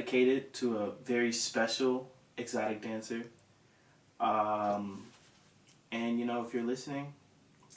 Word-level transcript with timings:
dedicated 0.00 0.52
to 0.54 0.78
a 0.78 0.90
very 1.04 1.30
special 1.30 2.10
exotic 2.38 2.80
dancer. 2.80 3.22
Um, 4.18 5.04
and 5.92 6.18
you 6.18 6.24
know, 6.24 6.42
if 6.42 6.54
you're 6.54 6.62
listening, 6.62 7.12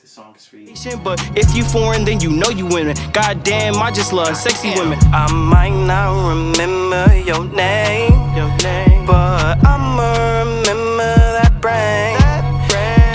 the 0.02 0.08
song 0.08 0.34
is 0.36 0.46
for 0.46 0.58
you. 0.58 0.74
But 1.04 1.20
if 1.38 1.56
you 1.56 1.64
foreign, 1.66 2.06
then 2.06 2.22
you 2.22 2.30
know 2.32 2.50
you 2.50 2.66
women. 2.66 2.96
Goddamn, 3.12 3.76
I 3.76 3.92
just 3.92 4.14
love 4.14 4.36
sexy 4.38 4.72
women. 4.76 5.00
I 5.14 5.32
might 5.32 5.76
not 5.86 6.30
remember 6.30 7.14
your 7.18 7.44
name, 7.46 8.12
your 8.36 8.52
name, 8.64 9.06
but 9.06 9.66
I'ma 9.66 10.44
remember 10.44 11.16
that 11.38 11.60
brain. 11.62 12.18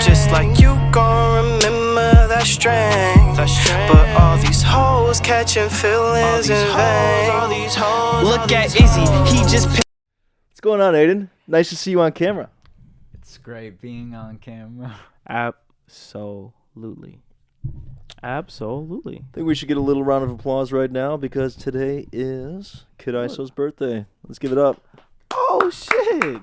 Just 0.01 0.31
like 0.31 0.59
you 0.59 0.77
gon' 0.91 1.45
remember 1.45 2.27
that 2.27 2.45
strength. 2.45 3.37
But 3.37 4.07
all 4.19 4.28
these 4.28 4.28
hoes 4.69 5.19
catching 5.19 5.69
feelings 5.69 6.49
in 6.49 6.67
vain. 6.77 7.29
Look 8.23 8.51
at 8.51 8.67
Izzy, 8.79 9.01
he 9.31 9.41
just. 9.49 9.67
What's 9.67 10.61
going 10.61 10.81
on, 10.81 10.95
Aidan? 10.95 11.29
Nice 11.47 11.69
to 11.69 11.75
see 11.75 11.91
you 11.91 12.01
on 12.01 12.11
camera. 12.11 12.49
It's 13.13 13.37
great 13.37 13.81
being 13.81 14.13
on 14.13 14.37
camera. 14.37 14.95
Absolutely. 15.27 17.19
Absolutely. 18.21 19.15
I 19.17 19.33
think 19.33 19.47
we 19.47 19.55
should 19.55 19.67
get 19.67 19.77
a 19.77 19.81
little 19.81 20.03
round 20.03 20.23
of 20.25 20.29
applause 20.29 20.71
right 20.71 20.91
now 20.91 21.17
because 21.17 21.55
today 21.55 22.07
is 22.11 22.85
Kid 22.97 23.15
Iso's 23.15 23.49
birthday. 23.49 24.05
Let's 24.27 24.39
give 24.39 24.51
it 24.51 24.57
up. 24.57 24.85
Oh 25.31 25.69
shit! 25.69 26.41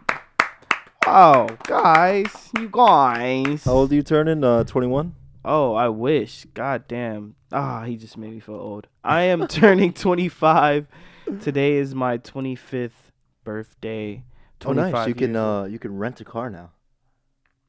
Oh, 1.06 1.46
guys, 1.64 2.50
you 2.58 2.68
guys. 2.68 3.62
How 3.64 3.72
old 3.72 3.92
are 3.92 3.94
you 3.94 4.02
turning? 4.02 4.42
Uh, 4.42 4.64
21? 4.64 5.14
Oh, 5.44 5.74
I 5.74 5.88
wish. 5.88 6.46
God 6.52 6.88
damn. 6.88 7.35
Ah, 7.52 7.84
he 7.84 7.96
just 7.96 8.16
made 8.16 8.32
me 8.32 8.40
feel 8.40 8.56
old. 8.56 8.88
I 9.04 9.22
am 9.22 9.46
turning 9.48 9.92
25. 9.92 10.86
Today 11.40 11.74
is 11.74 11.94
my 11.94 12.18
25th 12.18 12.90
birthday. 13.44 14.24
Oh, 14.64 14.72
nice. 14.72 15.06
You 15.06 15.14
can 15.14 15.30
years 15.30 15.36
uh, 15.36 15.64
you 15.64 15.78
can 15.78 15.96
rent 15.96 16.20
a 16.20 16.24
car 16.24 16.50
now. 16.50 16.70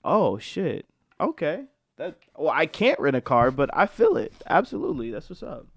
Oh 0.04 0.38
shit. 0.38 0.86
Okay. 1.20 1.66
That. 1.98 2.18
Well, 2.36 2.54
I 2.54 2.66
can't 2.66 3.00
rent 3.00 3.16
a 3.16 3.22
car, 3.22 3.52
but 3.52 3.70
I 3.74 3.88
feel 3.88 4.18
it. 4.18 4.34
Absolutely. 4.48 5.12
That's 5.12 5.30
what's 5.30 5.44
up. 5.44 5.68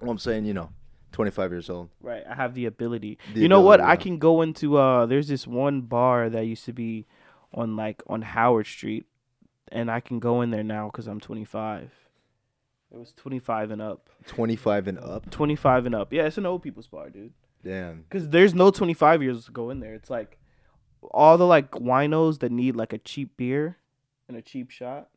Well, 0.00 0.10
I'm 0.10 0.18
saying, 0.18 0.44
you 0.44 0.54
know, 0.54 0.70
25 1.12 1.50
years 1.50 1.70
old. 1.70 1.88
Right. 2.00 2.22
I 2.28 2.34
have 2.34 2.54
the 2.54 2.66
ability. 2.66 3.18
The 3.34 3.40
you 3.40 3.48
know 3.48 3.60
what? 3.60 3.80
ability, 3.80 3.92
I 3.92 3.96
can 4.02 4.18
go 4.18 4.42
into 4.42 4.76
uh 4.76 5.06
there's 5.06 5.28
this 5.28 5.46
one 5.46 5.82
bar 5.82 6.28
that 6.30 6.46
used 6.46 6.64
to 6.66 6.72
be 6.72 7.06
on 7.52 7.76
like 7.76 8.02
on 8.06 8.22
Howard 8.22 8.66
Street 8.66 9.06
and 9.72 9.90
I 9.90 10.00
can 10.00 10.20
go 10.20 10.42
in 10.42 10.50
there 10.50 10.62
now 10.64 10.88
cuz 10.90 11.06
I'm 11.06 11.20
25. 11.20 11.90
It 12.96 13.00
was 13.00 13.12
25 13.12 13.72
and 13.72 13.82
up. 13.82 14.08
25 14.26 14.88
and 14.88 14.98
up. 14.98 15.30
25 15.30 15.86
and 15.86 15.94
up. 15.94 16.12
Yeah, 16.12 16.22
it's 16.24 16.38
an 16.38 16.46
old 16.46 16.62
people's 16.62 16.86
bar, 16.86 17.10
dude. 17.10 17.34
Damn. 17.62 18.04
Cuz 18.08 18.28
there's 18.28 18.54
no 18.54 18.70
25 18.70 19.22
years 19.22 19.44
to 19.44 19.52
go 19.52 19.68
in 19.68 19.80
there. 19.80 19.92
It's 19.92 20.08
like 20.08 20.38
all 21.10 21.36
the 21.36 21.46
like 21.46 21.70
winos 21.72 22.38
that 22.38 22.50
need 22.50 22.74
like 22.74 22.94
a 22.94 22.98
cheap 22.98 23.36
beer 23.36 23.76
and 24.28 24.36
a 24.36 24.40
cheap 24.42 24.70
shot. 24.70 25.10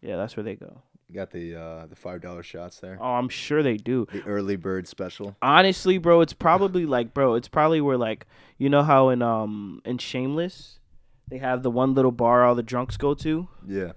Yeah, 0.00 0.16
that's 0.16 0.36
where 0.36 0.44
they 0.44 0.54
go. 0.54 0.80
You 1.08 1.14
got 1.14 1.30
the 1.30 1.54
uh, 1.54 1.86
the 1.86 1.96
five 1.96 2.22
dollar 2.22 2.42
shots 2.42 2.80
there. 2.80 2.98
Oh, 3.00 3.14
I'm 3.14 3.28
sure 3.28 3.62
they 3.62 3.76
do. 3.76 4.06
The 4.10 4.22
early 4.24 4.56
bird 4.56 4.88
special. 4.88 5.36
Honestly, 5.42 5.98
bro, 5.98 6.22
it's 6.22 6.32
probably 6.32 6.86
like, 6.86 7.12
bro, 7.12 7.34
it's 7.34 7.46
probably 7.48 7.80
where 7.80 7.98
like, 7.98 8.26
you 8.56 8.68
know 8.70 8.82
how 8.82 9.10
in 9.10 9.20
um 9.20 9.82
in 9.84 9.98
Shameless, 9.98 10.80
they 11.28 11.38
have 11.38 11.62
the 11.62 11.70
one 11.70 11.94
little 11.94 12.10
bar 12.10 12.44
all 12.44 12.54
the 12.54 12.62
drunks 12.62 12.96
go 12.96 13.12
to. 13.14 13.48
Yeah, 13.66 13.92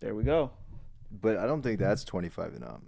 There 0.00 0.14
we 0.14 0.22
go. 0.22 0.52
But 1.10 1.36
I 1.36 1.46
don't 1.46 1.62
think 1.62 1.78
that's 1.78 2.04
25 2.04 2.54
and 2.54 2.64
up. 2.64 2.82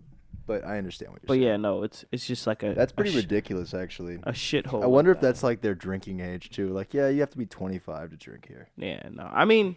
But 0.47 0.65
I 0.65 0.79
understand 0.79 1.13
what 1.13 1.23
you're 1.23 1.29
saying. 1.29 1.29
But 1.29 1.35
saying. 1.35 1.43
yeah, 1.43 1.57
no, 1.59 1.83
it's 1.83 2.07
it's 2.11 2.27
just 2.27 2.47
like 2.47 2.63
a 2.63 2.73
that's 2.73 2.93
a 2.93 2.95
pretty 2.95 3.11
sh- 3.11 3.17
ridiculous, 3.17 3.75
actually. 3.75 4.15
A 4.23 4.33
shithole. 4.33 4.83
I 4.83 4.87
wonder 4.87 5.11
like 5.11 5.17
if 5.17 5.21
that. 5.21 5.27
that's 5.27 5.43
like 5.43 5.61
their 5.61 5.75
drinking 5.75 6.21
age 6.21 6.49
too. 6.49 6.71
Like, 6.71 6.95
yeah, 6.95 7.09
you 7.09 7.21
have 7.21 7.31
to 7.31 7.39
be 7.39 7.45
25 7.45 8.11
to 8.11 8.17
drink 8.17 8.47
here. 8.49 8.71
Yeah, 8.79 9.03
no. 9.13 9.29
I 9.31 9.45
mean, 9.45 9.77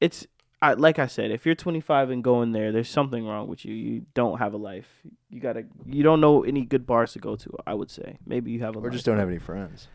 it's 0.00 0.26
I 0.62 0.72
like 0.72 0.98
I 0.98 1.06
said, 1.08 1.30
if 1.30 1.44
you're 1.44 1.54
25 1.54 2.08
and 2.08 2.24
going 2.24 2.52
there, 2.52 2.72
there's 2.72 2.88
something 2.88 3.26
wrong 3.26 3.48
with 3.48 3.66
you. 3.66 3.74
You 3.74 4.06
don't 4.14 4.38
have 4.38 4.54
a 4.54 4.56
life. 4.56 4.88
You 5.28 5.38
gotta. 5.38 5.64
You 5.84 6.02
don't 6.02 6.22
know 6.22 6.42
any 6.42 6.64
good 6.64 6.86
bars 6.86 7.12
to 7.12 7.18
go 7.18 7.36
to. 7.36 7.50
I 7.66 7.74
would 7.74 7.90
say 7.90 8.16
maybe 8.24 8.50
you 8.50 8.60
have 8.60 8.74
a. 8.74 8.78
Or 8.78 8.88
just 8.88 9.04
don't 9.04 9.18
have 9.18 9.28
any 9.28 9.38
friends. 9.38 9.88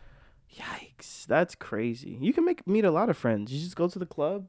Yikes! 0.56 1.26
That's 1.26 1.56
crazy. 1.56 2.18
You 2.20 2.32
can 2.32 2.44
make 2.44 2.64
meet 2.68 2.84
a 2.84 2.92
lot 2.92 3.10
of 3.10 3.16
friends. 3.16 3.52
You 3.52 3.58
just 3.60 3.74
go 3.74 3.88
to 3.88 3.98
the 3.98 4.06
club. 4.06 4.46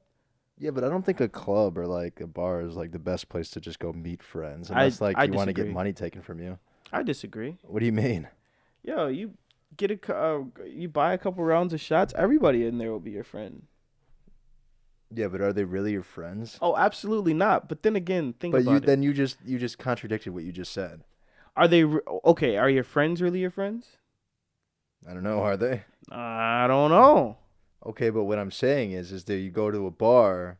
Yeah, 0.58 0.72
but 0.72 0.84
I 0.84 0.90
don't 0.90 1.04
think 1.06 1.20
a 1.20 1.28
club 1.30 1.78
or 1.78 1.88
like 1.88 2.20
a 2.22 2.28
bar 2.28 2.62
is 2.62 2.76
like 2.76 2.92
the 2.92 3.00
best 3.00 3.30
place 3.30 3.50
to 3.52 3.60
just 3.62 3.80
go 3.80 3.92
meet 3.94 4.22
friends 4.22 4.70
I- 4.70 4.76
unless 4.76 5.02
like 5.02 5.18
I 5.18 5.24
you 5.24 5.34
want 5.34 5.48
to 5.48 5.54
get 5.54 5.64
disagree. 5.64 5.74
money 5.74 5.94
taken 5.94 6.22
from 6.22 6.40
you. 6.40 6.60
I 6.92 7.04
disagree. 7.04 7.58
What 7.64 7.80
do 7.80 7.86
you 7.86 7.92
mean? 7.92 8.28
Yo, 8.84 9.08
you 9.08 9.34
get 9.78 9.90
a 9.92 9.98
cou- 9.98 10.14
uh, 10.60 10.66
you 10.66 10.88
buy 10.90 11.14
a 11.14 11.18
couple 11.18 11.44
rounds 11.44 11.74
of 11.74 11.82
shots. 11.82 12.14
Everybody 12.18 12.66
in 12.66 12.78
there 12.78 12.92
will 12.92 13.00
be 13.00 13.12
your 13.12 13.24
friend. 13.24 13.64
Yeah, 15.14 15.28
but 15.28 15.42
are 15.42 15.52
they 15.54 15.64
really 15.66 15.92
your 15.94 16.04
friends? 16.04 16.58
Oh, 16.62 16.76
absolutely 16.78 17.34
not. 17.34 17.68
But 17.68 17.84
then 17.84 17.96
again, 17.96 18.34
think 18.40 18.54
but 18.54 18.62
about 18.62 18.72
you 18.72 18.78
it. 18.78 18.86
then 18.86 19.04
you 19.04 19.14
just 19.14 19.38
you 19.46 19.58
just 19.58 19.78
contradicted 19.78 20.34
what 20.34 20.44
you 20.44 20.52
just 20.52 20.72
said. 20.74 21.04
Are 21.56 21.68
they 21.68 21.84
re- 21.84 22.02
okay? 22.26 22.56
Are 22.58 22.70
your 22.70 22.84
friends 22.86 23.22
really 23.22 23.40
your 23.40 23.52
friends? 23.52 23.98
I 25.10 25.14
don't 25.14 25.24
know, 25.24 25.40
are 25.42 25.58
they? 25.58 25.84
I 26.12 26.66
don't 26.68 26.92
know. 26.92 27.38
Okay, 27.86 28.10
but 28.10 28.26
what 28.26 28.38
I'm 28.38 28.52
saying 28.52 28.92
is 28.92 29.12
is 29.12 29.24
that 29.26 29.38
you 29.38 29.50
go 29.50 29.72
to 29.72 29.88
a 29.88 29.92
bar 29.92 30.60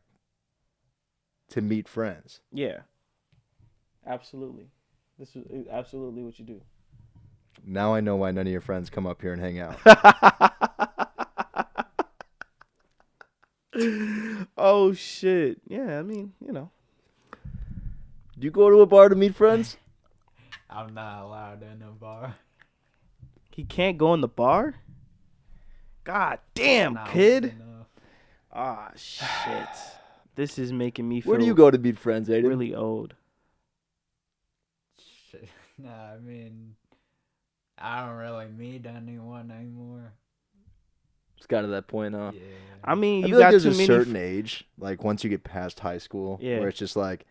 to 1.50 1.60
meet 1.60 1.88
friends. 1.88 2.40
Yeah. 2.50 2.80
Absolutely. 4.06 4.66
This 5.18 5.36
is 5.36 5.44
uh, 5.46 5.70
absolutely 5.70 6.22
what 6.22 6.38
you 6.38 6.44
do. 6.44 6.60
Now 7.64 7.94
I 7.94 8.00
know 8.00 8.16
why 8.16 8.32
none 8.32 8.46
of 8.46 8.52
your 8.52 8.60
friends 8.60 8.90
come 8.90 9.06
up 9.06 9.22
here 9.22 9.32
and 9.32 9.40
hang 9.40 9.60
out. 9.60 9.78
oh 14.56 14.92
shit. 14.92 15.60
Yeah, 15.68 15.98
I 15.98 16.02
mean, 16.02 16.32
you 16.44 16.52
know. 16.52 16.70
Do 17.30 18.46
you 18.46 18.50
go 18.50 18.70
to 18.70 18.80
a 18.80 18.86
bar 18.86 19.08
to 19.08 19.14
meet 19.14 19.36
friends? 19.36 19.76
I'm 20.70 20.94
not 20.94 21.22
allowed 21.22 21.62
in 21.62 21.82
a 21.82 21.92
bar. 21.92 22.34
He 23.50 23.62
can't 23.62 23.98
go 23.98 24.14
in 24.14 24.22
the 24.22 24.28
bar? 24.28 24.76
God 26.04 26.38
damn, 26.54 26.94
Not 26.94 27.08
kid. 27.10 27.44
enough. 27.44 27.86
Ah, 28.52 28.90
shit. 28.96 29.68
This 30.34 30.58
is 30.58 30.72
making 30.72 31.06
me 31.06 31.20
feel 31.20 31.32
Where 31.32 31.38
do 31.38 31.44
you 31.44 31.54
go 31.54 31.70
to 31.70 31.76
meet 31.76 31.98
friends, 31.98 32.30
Aidan? 32.30 32.48
really 32.48 32.74
old. 32.74 33.14
Shit. 35.30 35.48
Nah, 35.78 36.12
I 36.14 36.18
mean, 36.18 36.74
I 37.78 38.06
don't 38.06 38.16
really 38.16 38.46
meet 38.46 38.86
anyone 38.86 39.50
anymore. 39.50 40.12
It's 41.36 41.46
got 41.46 41.62
to 41.62 41.66
that 41.68 41.86
point, 41.88 42.14
huh? 42.14 42.30
Yeah. 42.34 42.40
I 42.84 42.94
mean, 42.94 43.24
I 43.24 43.26
you 43.26 43.32
feel 43.34 43.40
like 43.40 43.46
got 43.46 43.50
there's 43.50 43.62
too 43.64 43.68
a 43.70 43.72
many. 43.72 43.86
certain 43.86 44.16
f- 44.16 44.22
age, 44.22 44.64
like 44.78 45.02
once 45.02 45.24
you 45.24 45.30
get 45.30 45.44
past 45.44 45.80
high 45.80 45.98
school, 45.98 46.38
Yeah. 46.40 46.60
where 46.60 46.68
it's 46.68 46.78
just 46.78 46.94
like 46.96 47.26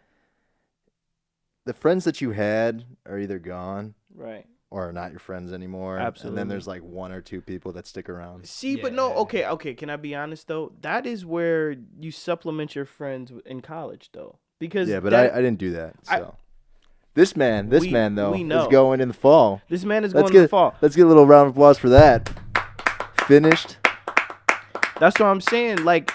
the 1.65 1.73
friends 1.73 2.03
that 2.03 2.19
you 2.21 2.31
had 2.31 2.83
are 3.05 3.17
either 3.19 3.39
gone 3.39 3.93
right. 4.13 4.45
Or 4.71 4.87
are 4.89 4.93
not 4.93 5.11
your 5.11 5.19
friends 5.19 5.51
anymore. 5.53 5.99
Absolutely. 5.99 6.29
And 6.29 6.37
then 6.39 6.47
there's 6.47 6.65
like 6.67 6.81
one 6.81 7.11
or 7.11 7.21
two 7.21 7.41
people 7.41 7.73
that 7.73 7.85
stick 7.85 8.09
around. 8.09 8.47
See, 8.47 8.77
but 8.77 8.93
no, 8.93 9.13
okay, 9.17 9.45
okay. 9.45 9.73
Can 9.75 9.89
I 9.91 9.97
be 9.97 10.15
honest 10.15 10.47
though? 10.47 10.71
That 10.81 11.05
is 11.05 11.25
where 11.25 11.75
you 11.99 12.09
supplement 12.11 12.73
your 12.73 12.85
friends 12.85 13.31
in 13.45 13.61
college, 13.61 14.09
though, 14.13 14.39
because 14.59 14.89
Yeah, 14.89 15.01
but 15.01 15.09
that- 15.11 15.33
I, 15.33 15.37
I 15.37 15.41
didn't 15.41 15.59
do 15.59 15.71
that. 15.73 15.95
I- 16.09 16.17
So 16.19 16.35
this 17.13 17.35
man, 17.35 17.67
this 17.69 17.81
We- 17.81 17.91
man 17.91 18.15
though, 18.15 18.33
is 18.33 18.67
going 18.69 19.01
in 19.01 19.09
the 19.09 19.13
fall. 19.13 19.61
this 19.69 19.83
man 19.83 20.05
is 20.05 20.13
Let's 20.15 20.23
going 20.23 20.31
get 20.33 20.37
to 20.39 20.43
the 20.43 20.47
fall. 20.47 20.73
let's 20.81 20.95
get 20.95 21.05
a 21.05 21.09
little 21.09 21.27
round 21.27 21.49
of 21.49 21.55
applause 21.55 21.77
for 21.77 21.89
that. 21.89 22.31
Finished. 23.27 23.77
That's 24.99 25.19
what 25.19 25.25
I'm 25.27 25.41
saying. 25.41 25.83
Like 25.83 26.11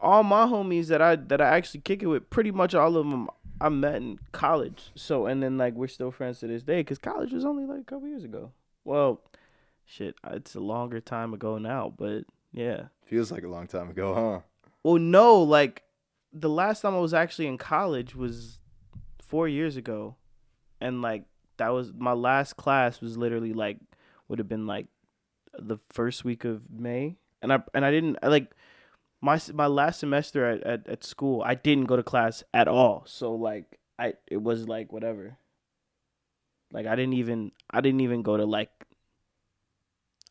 all 0.00 0.22
my 0.22 0.46
homies 0.46 0.86
that 0.86 1.02
I 1.02 1.16
that 1.16 1.40
I 1.40 1.48
actually 1.56 1.80
kick 1.80 2.02
it 2.02 2.06
with, 2.06 2.30
pretty 2.30 2.50
much 2.50 2.74
all 2.74 2.96
of 2.96 3.06
them 3.08 3.28
I 3.60 3.68
met 3.68 3.96
in 3.96 4.18
college. 4.32 4.90
So 4.94 5.26
and 5.26 5.42
then 5.42 5.58
like 5.58 5.74
we're 5.74 5.88
still 5.88 6.10
friends 6.10 6.40
to 6.40 6.46
this 6.46 6.62
day 6.62 6.80
because 6.80 6.98
college 6.98 7.32
was 7.32 7.44
only 7.44 7.64
like 7.64 7.80
a 7.80 7.84
couple 7.84 8.08
years 8.08 8.24
ago. 8.24 8.52
Well, 8.84 9.20
shit, 9.84 10.14
it's 10.28 10.54
a 10.54 10.60
longer 10.60 11.00
time 11.00 11.34
ago 11.34 11.58
now, 11.58 11.92
but 11.96 12.24
yeah. 12.52 12.84
Feels 13.04 13.30
like 13.30 13.44
a 13.44 13.48
long 13.48 13.66
time 13.66 13.90
ago, 13.90 14.14
huh? 14.14 14.40
Well, 14.82 14.98
no, 14.98 15.42
like 15.42 15.82
the 16.32 16.48
last 16.48 16.80
time 16.80 16.94
I 16.94 17.00
was 17.00 17.14
actually 17.14 17.48
in 17.48 17.58
college 17.58 18.14
was 18.14 18.60
four 19.20 19.48
years 19.48 19.76
ago, 19.76 20.16
and 20.80 21.02
like 21.02 21.24
that 21.58 21.68
was 21.68 21.92
my 21.96 22.12
last 22.12 22.56
class 22.56 23.00
was 23.00 23.16
literally 23.16 23.52
like 23.52 23.78
would 24.28 24.38
have 24.38 24.48
been 24.48 24.66
like 24.66 24.86
the 25.58 25.78
first 25.90 26.24
week 26.24 26.44
of 26.44 26.62
May, 26.70 27.16
and 27.42 27.52
I 27.52 27.62
and 27.74 27.84
I 27.84 27.90
didn't 27.90 28.16
I, 28.22 28.28
like 28.28 28.50
my 29.20 29.40
my 29.52 29.66
last 29.66 30.00
semester 30.00 30.46
at, 30.46 30.62
at 30.62 30.88
at 30.88 31.04
school 31.04 31.42
I 31.42 31.54
didn't 31.54 31.86
go 31.86 31.96
to 31.96 32.02
class 32.02 32.42
at 32.54 32.68
all, 32.68 33.04
so 33.06 33.34
like 33.34 33.78
I 33.98 34.14
it 34.26 34.42
was 34.42 34.68
like 34.68 34.92
whatever. 34.92 35.36
Like 36.72 36.86
I 36.86 36.94
didn't 36.94 37.14
even 37.14 37.52
I 37.70 37.80
didn't 37.80 38.00
even 38.00 38.22
go 38.22 38.36
to 38.36 38.44
like 38.44 38.70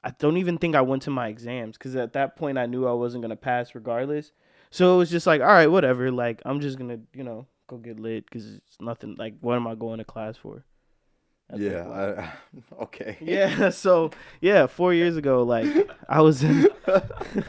I 0.03 0.11
don't 0.11 0.37
even 0.37 0.57
think 0.57 0.75
I 0.75 0.81
went 0.81 1.03
to 1.03 1.09
my 1.11 1.27
exams 1.27 1.77
because 1.77 1.95
at 1.95 2.13
that 2.13 2.35
point 2.37 2.57
I 2.57 2.65
knew 2.65 2.87
I 2.87 2.93
wasn't 2.93 3.21
gonna 3.21 3.35
pass 3.35 3.75
regardless. 3.75 4.31
So 4.71 4.95
it 4.95 4.97
was 4.97 5.09
just 5.09 5.27
like, 5.27 5.41
all 5.41 5.47
right, 5.47 5.67
whatever. 5.67 6.11
Like 6.11 6.41
I'm 6.45 6.59
just 6.61 6.77
gonna, 6.77 6.99
you 7.13 7.23
know, 7.23 7.47
go 7.67 7.77
get 7.77 7.99
lit 7.99 8.25
because 8.25 8.55
it's 8.55 8.77
nothing. 8.81 9.15
Like, 9.17 9.35
what 9.41 9.55
am 9.55 9.67
I 9.67 9.75
going 9.75 9.99
to 9.99 10.03
class 10.03 10.35
for? 10.35 10.65
Yeah. 11.55 11.87
I, 11.89 12.31
okay. 12.83 13.17
Yeah, 13.21 13.69
so 13.71 14.11
yeah, 14.41 14.67
four 14.67 14.93
years 14.93 15.17
ago, 15.17 15.43
like 15.43 15.67
I 16.07 16.21
was 16.21 16.43
in. 16.43 16.67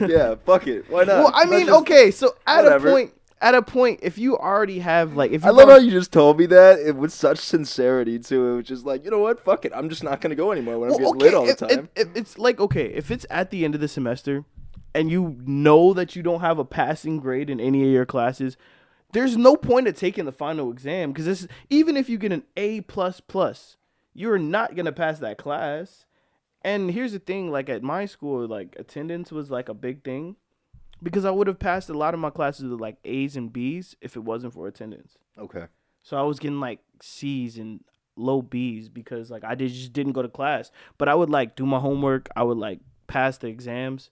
yeah. 0.00 0.34
Fuck 0.44 0.66
it. 0.66 0.88
Why 0.90 1.04
not? 1.04 1.16
well, 1.24 1.32
I 1.34 1.44
mean, 1.44 1.66
just- 1.66 1.80
okay, 1.82 2.10
so 2.10 2.34
at 2.46 2.64
whatever. 2.64 2.88
a 2.88 2.92
point, 2.92 3.12
at 3.40 3.54
a 3.54 3.62
point, 3.62 4.00
if 4.02 4.18
you 4.18 4.38
already 4.38 4.78
have 4.80 5.16
like, 5.16 5.30
if 5.32 5.42
you 5.42 5.48
I 5.48 5.52
love 5.52 5.68
how 5.68 5.76
you 5.78 5.90
just 5.90 6.12
told 6.12 6.38
me 6.38 6.46
that 6.46 6.78
it 6.78 6.96
with 6.96 7.12
such 7.12 7.38
sincerity 7.38 8.18
too. 8.18 8.52
It 8.52 8.56
was 8.56 8.66
just 8.66 8.86
like, 8.86 9.04
you 9.04 9.10
know 9.10 9.18
what? 9.18 9.44
Fuck 9.44 9.64
it. 9.64 9.72
I'm 9.74 9.88
just 9.88 10.02
not 10.04 10.20
gonna 10.20 10.34
go 10.34 10.52
anymore 10.52 10.78
when 10.78 10.90
I'm 10.90 10.96
getting 10.98 11.14
lit 11.18 11.34
all 11.34 11.44
the 11.46 11.52
if- 11.52 11.62
if- 11.62 11.76
time. 11.94 12.12
it's 12.14 12.38
like 12.38 12.60
okay, 12.60 12.86
if 12.86 13.10
it's 13.10 13.26
at 13.30 13.50
the 13.50 13.64
end 13.64 13.74
of 13.74 13.80
the 13.80 13.88
semester, 13.88 14.44
and 14.94 15.10
you 15.10 15.36
know 15.44 15.92
that 15.92 16.14
you 16.14 16.22
don't 16.22 16.40
have 16.40 16.58
a 16.58 16.64
passing 16.64 17.18
grade 17.18 17.50
in 17.50 17.58
any 17.60 17.82
of 17.82 17.88
your 17.90 18.06
classes, 18.06 18.56
there's 19.14 19.36
no 19.36 19.56
point 19.56 19.88
of 19.88 19.96
taking 19.96 20.24
the 20.24 20.32
final 20.32 20.70
exam 20.70 21.12
because 21.12 21.24
this 21.24 21.46
even 21.70 21.96
if 21.96 22.08
you 22.08 22.18
get 22.18 22.32
an 22.32 22.42
A 22.56 22.82
plus 22.82 23.20
plus, 23.20 23.76
you're 24.12 24.38
not 24.38 24.74
gonna 24.74 24.92
pass 24.92 25.20
that 25.20 25.38
class. 25.38 26.04
And 26.62 26.90
here's 26.90 27.12
the 27.12 27.18
thing, 27.18 27.50
like 27.50 27.68
at 27.68 27.82
my 27.82 28.06
school, 28.06 28.46
like 28.46 28.74
attendance 28.78 29.30
was 29.30 29.50
like 29.50 29.68
a 29.68 29.74
big 29.74 30.02
thing. 30.04 30.36
Because 31.02 31.24
I 31.24 31.30
would 31.30 31.46
have 31.46 31.58
passed 31.58 31.90
a 31.90 31.94
lot 31.94 32.14
of 32.14 32.20
my 32.20 32.30
classes 32.30 32.70
with 32.70 32.80
like 32.80 32.96
A's 33.04 33.36
and 33.36 33.52
B's 33.52 33.94
if 34.00 34.16
it 34.16 34.24
wasn't 34.24 34.54
for 34.54 34.66
attendance. 34.66 35.16
okay. 35.38 35.66
So 36.02 36.18
I 36.18 36.22
was 36.22 36.38
getting 36.38 36.60
like 36.60 36.80
C's 37.00 37.56
and 37.56 37.80
low 38.16 38.42
B's 38.42 38.88
because 38.88 39.30
like 39.30 39.44
I 39.44 39.54
did, 39.54 39.70
just 39.70 39.92
didn't 39.92 40.12
go 40.12 40.22
to 40.22 40.28
class. 40.28 40.70
But 40.98 41.08
I 41.08 41.14
would 41.14 41.30
like 41.30 41.56
do 41.56 41.64
my 41.64 41.78
homework. 41.78 42.28
I 42.36 42.42
would 42.42 42.58
like 42.58 42.80
pass 43.06 43.38
the 43.38 43.46
exams, 43.48 44.10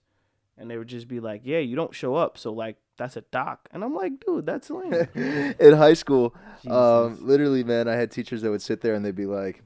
and 0.57 0.69
they 0.69 0.77
would 0.77 0.87
just 0.87 1.07
be 1.07 1.19
like, 1.19 1.41
"Yeah, 1.43 1.59
you 1.59 1.75
don't 1.75 1.93
show 1.93 2.15
up, 2.15 2.37
so 2.37 2.51
like 2.51 2.77
that's 2.97 3.17
a 3.17 3.21
doc." 3.21 3.67
And 3.71 3.83
I'm 3.83 3.93
like, 3.95 4.13
"Dude, 4.25 4.45
that's 4.45 4.69
lame." 4.69 5.07
In 5.59 5.73
high 5.73 5.93
school, 5.93 6.35
um, 6.69 7.17
literally, 7.25 7.63
man, 7.63 7.87
I 7.87 7.95
had 7.95 8.11
teachers 8.11 8.41
that 8.41 8.51
would 8.51 8.61
sit 8.61 8.81
there 8.81 8.93
and 8.93 9.03
they'd 9.05 9.15
be 9.15 9.25
like, 9.25 9.63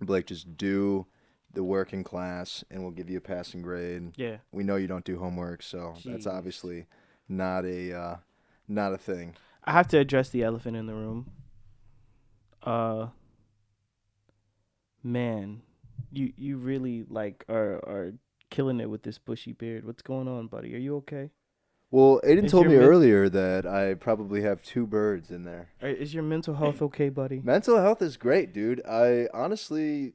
Blake, 0.00 0.26
just 0.26 0.56
do 0.56 1.06
the 1.52 1.64
work 1.64 1.92
in 1.92 2.04
class 2.04 2.62
and 2.70 2.82
we'll 2.82 2.92
give 2.92 3.10
you 3.10 3.18
a 3.18 3.20
passing 3.20 3.60
grade. 3.60 4.12
yeah, 4.16 4.36
We 4.52 4.62
know 4.62 4.76
you 4.76 4.86
don't 4.86 5.04
do 5.04 5.18
homework, 5.18 5.62
so 5.62 5.94
that's 6.04 6.26
obviously 6.26 6.86
not 7.28 7.64
a 7.64 7.92
uh, 7.92 8.16
not 8.68 8.92
a 8.92 8.98
thing. 8.98 9.36
I 9.64 9.72
have 9.72 9.88
to 9.88 9.98
address 9.98 10.30
the 10.30 10.42
elephant 10.42 10.76
in 10.76 10.86
the 10.86 10.94
room. 10.94 11.30
Uh, 12.62 13.08
man, 15.02 15.62
you 16.10 16.32
you 16.36 16.56
really 16.56 17.04
like 17.08 17.44
are 17.48 17.76
are 17.86 18.12
killing 18.50 18.80
it 18.80 18.90
with 18.90 19.02
this 19.02 19.18
bushy 19.18 19.52
beard. 19.52 19.84
What's 19.84 20.02
going 20.02 20.28
on, 20.28 20.46
buddy? 20.46 20.74
Are 20.74 20.78
you 20.78 20.96
okay? 20.98 21.30
Well, 21.90 22.20
Aidan 22.22 22.44
Is 22.44 22.52
told 22.52 22.66
me 22.68 22.74
men- 22.76 22.84
earlier 22.84 23.28
that 23.28 23.66
I 23.66 23.94
probably 23.94 24.42
have 24.42 24.62
two 24.62 24.86
birds 24.86 25.30
in 25.30 25.44
there. 25.44 25.70
Are- 25.82 25.88
Is 25.88 26.14
your 26.14 26.22
mental 26.22 26.54
health 26.54 26.80
okay, 26.88 27.08
buddy? 27.08 27.40
Mental 27.42 27.78
health 27.80 28.00
is 28.00 28.16
great, 28.16 28.52
dude. 28.54 28.80
I 28.86 29.26
honestly 29.34 30.12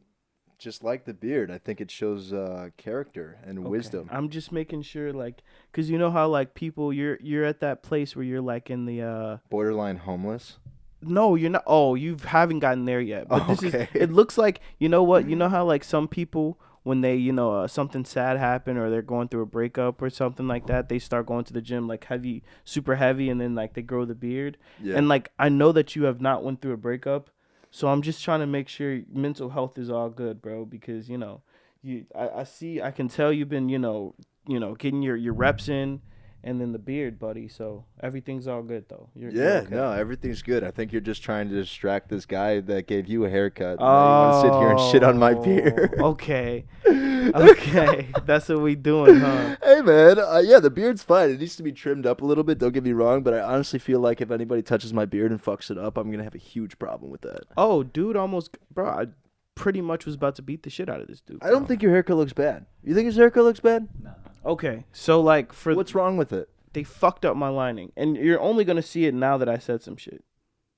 just 0.58 0.86
like 0.86 1.04
the 1.04 1.14
beard. 1.14 1.52
I 1.52 1.58
think 1.58 1.82
it 1.82 1.92
shows 1.92 2.32
uh, 2.32 2.70
character 2.78 3.38
and 3.46 3.60
Okay. 3.60 3.68
wisdom. 3.68 4.10
I'm 4.10 4.30
just 4.30 4.54
making 4.54 4.84
sure, 4.84 5.12
like, 5.12 5.44
cause 5.74 5.90
you 5.90 5.98
know 5.98 6.12
how 6.12 6.30
like 6.30 6.54
people, 6.54 6.94
you're 6.94 7.18
you're 7.22 7.44
at 7.44 7.60
that 7.60 7.84
place 7.84 8.16
where 8.16 8.24
you're 8.24 8.42
like 8.42 8.70
in 8.70 8.86
the 8.86 9.02
uh, 9.02 9.38
Borderline 9.50 9.98
homeless. 9.98 10.60
no, 11.02 11.36
you're 11.36 11.50
not. 11.50 11.64
Oh, 11.68 11.96
you 11.96 12.16
haven't 12.26 12.60
gotten 12.60 12.86
there 12.86 13.02
yet. 13.02 13.28
But 13.28 13.48
this 13.50 13.64
Okay. 13.66 13.90
is. 13.94 14.02
It 14.04 14.12
looks 14.14 14.38
like 14.38 14.62
you 14.80 14.88
know 14.88 15.04
what? 15.04 15.28
You 15.28 15.36
know 15.36 15.50
how 15.50 15.66
like 15.66 15.84
some 15.84 16.08
people 16.08 16.58
when 16.86 17.02
they 17.02 17.16
you 17.16 17.34
know 17.34 17.52
uh, 17.52 17.68
something 17.68 18.06
sad 18.06 18.38
happened 18.38 18.78
or 18.78 18.92
they're 18.92 19.02
going 19.02 19.28
through 19.28 19.42
a 19.42 19.48
breakup 19.48 20.04
or 20.04 20.10
something 20.12 20.48
like 20.48 20.68
that, 20.68 20.88
they 20.88 21.00
start 21.00 21.26
going 21.26 21.44
to 21.44 21.52
the 21.52 21.62
gym 21.62 21.88
like 21.88 22.06
heavy, 22.06 22.44
super 22.64 22.96
heavy, 22.96 23.28
and 23.28 23.42
then 23.42 23.56
like 23.56 23.74
they 23.74 23.82
grow 23.82 24.06
the 24.06 24.14
beard. 24.14 24.56
Yeah. 24.80 24.96
And 24.96 25.10
like 25.10 25.32
I 25.40 25.50
know 25.50 25.72
that 25.72 25.96
you 25.96 26.04
have 26.04 26.22
not 26.22 26.44
went 26.44 26.62
through 26.62 26.74
a 26.74 26.78
breakup, 26.78 27.32
so 27.72 27.88
I'm 27.88 28.04
just 28.04 28.24
trying 28.24 28.42
to 28.42 28.46
make 28.46 28.70
sure 28.70 29.02
mental 29.12 29.50
health 29.50 29.80
is 29.80 29.90
all 29.90 30.12
good, 30.12 30.44
bro. 30.44 30.64
Because 30.64 31.10
you 31.10 31.18
know, 31.18 31.42
you 31.82 32.06
I, 32.14 32.30
I 32.30 32.44
see 32.44 32.80
I 32.80 32.92
can 32.92 33.08
tell 33.08 33.34
you've 33.34 33.50
been 33.50 33.68
you 33.68 33.80
know 33.80 34.14
you 34.48 34.60
know 34.60 34.76
getting 34.76 35.02
your 35.02 35.16
your 35.16 35.34
reps 35.34 35.68
in, 35.68 36.02
and 36.46 36.62
then 36.62 36.72
the 36.72 36.80
beard, 36.80 37.20
buddy. 37.20 37.48
So 37.48 37.86
everything's 38.02 38.48
all 38.48 38.62
good 38.62 38.88
though. 38.88 39.10
You're, 39.16 39.32
you're 39.32 39.44
yeah, 39.44 39.60
okay. 39.62 39.76
no, 39.76 39.92
everything's 39.92 40.44
good. 40.44 40.64
I 40.64 40.70
think 40.70 40.92
you're 40.92 41.02
just 41.02 41.24
trying 41.24 41.50
to 41.50 41.56
distract 41.56 42.08
this 42.08 42.26
guy 42.28 42.60
that 42.62 42.86
gave 42.86 43.08
you 43.08 43.26
a 43.26 43.30
haircut. 43.30 43.78
Oh, 43.80 44.38
you 44.38 44.42
sit 44.44 44.58
here 44.60 44.70
and 44.70 44.80
shit 44.92 45.04
on 45.04 45.18
my 45.18 45.34
beard. 45.34 45.96
Oh, 45.98 46.06
okay, 46.12 46.66
okay, 46.86 48.10
that's 48.26 48.48
what 48.48 48.62
we 48.62 48.76
doing, 48.76 49.20
huh? 49.20 49.58
Hey 49.62 49.82
man, 49.82 50.20
uh, 50.20 50.42
yeah, 50.46 50.60
the 50.60 50.70
beard's 50.70 51.02
fine. 51.02 51.32
It 51.32 51.40
needs 51.40 51.56
to 51.56 51.64
be 51.64 51.72
trimmed 51.72 52.06
up 52.06 52.22
a 52.22 52.26
little 52.26 52.44
bit. 52.44 52.60
Don't 52.60 52.74
get 52.74 52.84
me 52.84 52.94
wrong, 52.94 53.24
but 53.24 53.34
I 53.34 53.42
honestly 53.42 53.80
feel 53.80 54.00
like 54.00 54.22
if 54.22 54.30
anybody 54.30 54.62
touches 54.62 54.94
my 54.94 55.06
beard 55.06 55.32
and 55.32 55.44
fucks 55.44 55.72
it 55.72 55.80
up, 55.80 55.98
I'm 55.98 56.12
gonna 56.12 56.24
have 56.24 56.36
a 56.36 56.40
huge 56.40 56.78
problem 56.78 57.10
with 57.10 57.22
that. 57.22 57.46
Oh, 57.58 57.82
dude, 57.82 58.16
almost, 58.16 58.58
bro. 58.72 58.88
I 58.88 59.08
pretty 59.56 59.82
much 59.82 60.06
was 60.06 60.14
about 60.16 60.36
to 60.36 60.42
beat 60.44 60.62
the 60.62 60.70
shit 60.70 60.90
out 60.90 61.02
of 61.02 61.08
this 61.08 61.22
dude. 61.22 61.40
I 61.42 61.50
don't 61.50 61.62
bro. 61.62 61.68
think 61.70 61.82
your 61.82 61.92
haircut 61.92 62.18
looks 62.18 62.34
bad. 62.34 62.68
You 62.84 62.94
think 62.94 63.08
his 63.08 63.16
haircut 63.16 63.46
looks 63.46 63.62
bad? 63.62 63.88
No. 64.04 64.12
Okay, 64.46 64.86
so 64.92 65.20
like 65.22 65.52
for 65.54 65.74
What's 65.74 65.96
wrong 65.96 66.18
with 66.18 66.32
it? 66.32 66.50
they 66.74 66.84
fucked 66.84 67.26
up 67.26 67.36
my 67.38 67.48
lining, 67.50 67.92
and 67.96 68.16
you're 68.18 68.40
only 68.40 68.64
gonna 68.66 68.82
see 68.82 69.06
it 69.06 69.14
now 69.14 69.38
that 69.38 69.50
I 69.50 69.58
said 69.58 69.82
some 69.82 69.96
shit. 69.98 70.24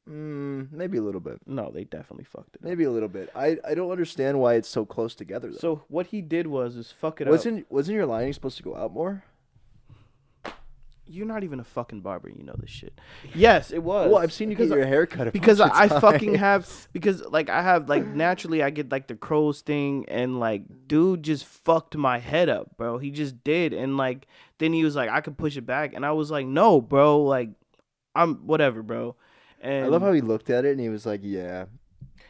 Mm, 0.09 0.71
maybe 0.71 0.97
a 0.97 1.01
little 1.01 1.19
bit. 1.19 1.39
No, 1.45 1.69
they 1.69 1.83
definitely 1.83 2.23
fucked 2.23 2.55
it. 2.55 2.61
up. 2.61 2.63
Maybe 2.63 2.85
a 2.85 2.91
little 2.91 3.09
bit. 3.09 3.29
I, 3.35 3.57
I 3.67 3.73
don't 3.73 3.91
understand 3.91 4.39
why 4.39 4.53
it's 4.53 4.69
so 4.69 4.85
close 4.85 5.15
together 5.15 5.49
though. 5.51 5.57
So 5.57 5.83
what 5.89 6.07
he 6.07 6.21
did 6.21 6.47
was 6.47 6.77
is 6.77 6.91
fuck 6.91 7.19
it 7.19 7.27
up. 7.27 7.31
wasn't 7.31 7.69
wasn't 7.69 7.95
your 7.95 8.05
lining 8.05 8.31
supposed 8.31 8.57
to 8.57 8.63
go 8.63 8.75
out 8.75 8.93
more? 8.93 9.23
You're 11.07 11.25
not 11.25 11.44
even 11.44 11.59
a 11.59 11.63
fucking 11.63 12.01
barber. 12.01 12.30
You 12.30 12.44
know 12.44 12.56
this 12.57 12.69
shit. 12.69 13.00
Yes, 13.33 13.71
it 13.71 13.83
was. 13.83 14.12
Well, 14.12 14.21
I've 14.21 14.33
seen 14.33 14.50
you 14.50 14.57
because 14.57 14.69
get 14.69 14.77
your 14.77 14.88
hair 14.88 15.06
cut 15.06 15.27
a 15.27 15.31
because 15.31 15.59
of 15.59 15.71
I 15.74 15.88
fucking 15.88 16.36
have 16.36 16.88
because 16.94 17.21
like 17.25 17.50
I 17.50 17.62
have 17.62 17.89
like 17.89 18.06
naturally 18.06 18.62
I 18.63 18.69
get 18.69 18.92
like 18.92 19.07
the 19.07 19.15
crows 19.15 19.62
thing 19.62 20.06
and 20.07 20.39
like 20.39 20.63
dude 20.88 21.24
just 21.24 21.45
fucked 21.45 21.95
my 21.95 22.19
head 22.19 22.50
up, 22.50 22.77
bro. 22.77 22.98
He 22.98 23.12
just 23.12 23.44
did 23.44 23.74
and 23.74 23.98
like 23.98 24.27
then 24.59 24.74
he 24.74 24.83
was 24.83 24.95
like 24.95 25.09
I 25.09 25.21
could 25.21 25.38
push 25.38 25.57
it 25.57 25.65
back 25.65 25.94
and 25.94 26.06
I 26.06 26.12
was 26.12 26.31
like 26.31 26.45
no, 26.45 26.81
bro. 26.81 27.21
Like 27.21 27.50
I'm 28.15 28.48
whatever, 28.48 28.81
bro. 28.81 29.15
And 29.62 29.86
I 29.86 29.88
love 29.88 30.01
how 30.01 30.12
he 30.12 30.21
looked 30.21 30.50
at 30.50 30.65
it 30.65 30.71
and 30.71 30.80
he 30.80 30.89
was 30.89 31.06
like, 31.06 31.21
"Yeah." 31.24 31.65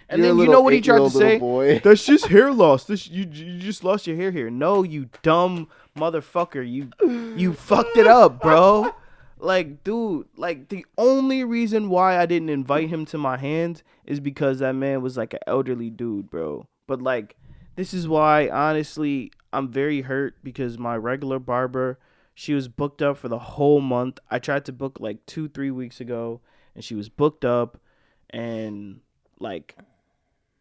And 0.09 0.21
You're 0.21 0.35
then 0.35 0.45
you 0.45 0.51
know 0.51 0.61
what 0.61 0.73
he 0.73 0.81
tried 0.81 0.99
to 0.99 1.09
say? 1.09 1.37
Boy. 1.37 1.79
That's 1.83 2.05
just 2.05 2.27
hair 2.27 2.51
loss. 2.51 2.85
This 2.85 3.09
you 3.09 3.27
you 3.31 3.59
just 3.59 3.83
lost 3.83 4.07
your 4.07 4.15
hair 4.15 4.31
here. 4.31 4.49
No, 4.49 4.83
you 4.83 5.09
dumb 5.21 5.67
motherfucker. 5.97 6.67
You 6.67 6.91
you 7.35 7.53
fucked 7.53 7.97
it 7.97 8.07
up, 8.07 8.41
bro. 8.41 8.93
Like, 9.39 9.83
dude, 9.83 10.27
like 10.35 10.69
the 10.69 10.85
only 10.97 11.43
reason 11.43 11.89
why 11.89 12.17
I 12.17 12.25
didn't 12.25 12.49
invite 12.49 12.89
him 12.89 13.05
to 13.07 13.17
my 13.17 13.37
hands 13.37 13.83
is 14.05 14.19
because 14.19 14.59
that 14.59 14.73
man 14.73 15.01
was 15.01 15.17
like 15.17 15.33
an 15.33 15.39
elderly 15.45 15.89
dude, 15.89 16.29
bro. 16.29 16.67
But 16.87 17.01
like 17.01 17.35
this 17.75 17.93
is 17.93 18.07
why 18.07 18.49
honestly 18.49 19.31
I'm 19.53 19.71
very 19.71 20.01
hurt 20.01 20.35
because 20.43 20.77
my 20.77 20.95
regular 20.95 21.37
barber, 21.37 21.99
she 22.33 22.53
was 22.53 22.67
booked 22.67 23.01
up 23.01 23.17
for 23.17 23.27
the 23.27 23.39
whole 23.39 23.81
month. 23.81 24.19
I 24.31 24.39
tried 24.39 24.65
to 24.65 24.71
book 24.71 24.99
like 24.99 25.25
2-3 25.25 25.71
weeks 25.71 25.99
ago 26.01 26.41
and 26.73 26.83
she 26.83 26.95
was 26.95 27.09
booked 27.09 27.45
up 27.45 27.77
and 28.29 29.01
like 29.39 29.75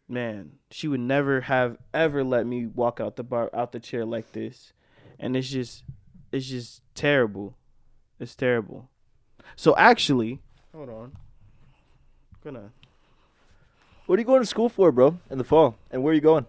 man, 0.07 0.53
she 0.71 0.87
would 0.87 0.99
never 0.99 1.41
have 1.41 1.77
ever 1.93 2.23
let 2.23 2.45
me 2.45 2.65
walk 2.65 2.99
out 2.99 3.15
the 3.15 3.23
bar 3.23 3.49
out 3.53 3.71
the 3.71 3.79
chair 3.79 4.05
like 4.05 4.31
this. 4.31 4.73
And 5.19 5.35
it's 5.35 5.49
just 5.49 5.83
it's 6.31 6.47
just 6.47 6.81
terrible. 6.95 7.57
It's 8.19 8.35
terrible. 8.35 8.89
So 9.55 9.75
actually, 9.77 10.39
hold 10.73 10.89
on. 10.89 11.11
I'm 12.33 12.53
gonna 12.53 12.71
What 14.05 14.17
are 14.17 14.21
you 14.21 14.25
going 14.25 14.41
to 14.41 14.45
school 14.45 14.69
for, 14.69 14.91
bro? 14.91 15.19
In 15.29 15.37
the 15.37 15.43
fall, 15.43 15.77
and 15.91 16.03
where 16.03 16.11
are 16.11 16.15
you 16.15 16.21
going? 16.21 16.45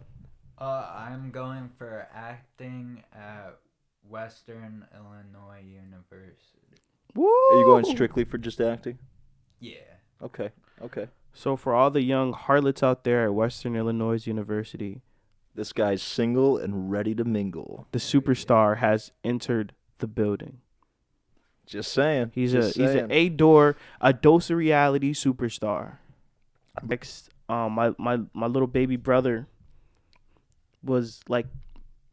Uh, 0.60 0.90
I'm 0.92 1.30
going 1.30 1.70
for 1.78 2.08
acting 2.12 3.04
at 3.12 3.58
Western 4.08 4.84
Illinois 4.94 5.62
University. 5.64 6.82
Woo! 7.14 7.26
Are 7.26 7.58
you 7.58 7.64
going 7.64 7.84
strictly 7.84 8.24
for 8.24 8.38
just 8.38 8.60
acting? 8.60 8.98
Yeah. 9.60 9.76
Okay. 10.22 10.50
Okay. 10.82 11.08
So 11.32 11.56
for 11.56 11.74
all 11.74 11.90
the 11.90 12.02
young 12.02 12.32
harlots 12.32 12.82
out 12.82 13.04
there 13.04 13.24
at 13.24 13.34
Western 13.34 13.76
Illinois 13.76 14.26
University, 14.26 15.02
This 15.54 15.72
guy's 15.72 16.02
single 16.02 16.56
and 16.56 16.90
ready 16.90 17.14
to 17.14 17.24
mingle. 17.24 17.86
the 17.92 17.98
superstar 17.98 18.78
has 18.78 19.12
entered 19.24 19.72
the 19.98 20.06
building. 20.06 20.60
Just 21.66 21.92
saying. 21.92 22.32
He's 22.34 22.52
just 22.52 22.76
a 22.76 22.82
he's 22.82 22.94
an 22.94 23.10
a 23.12 23.28
door 23.28 23.76
a 24.00 24.12
dose 24.12 24.50
of 24.50 24.56
reality 24.56 25.12
superstar. 25.12 25.98
Next, 26.82 27.28
um, 27.48 27.72
my 27.72 27.92
my 27.98 28.20
my 28.32 28.46
little 28.46 28.68
baby 28.68 28.96
brother 28.96 29.46
was 30.82 31.20
like 31.28 31.46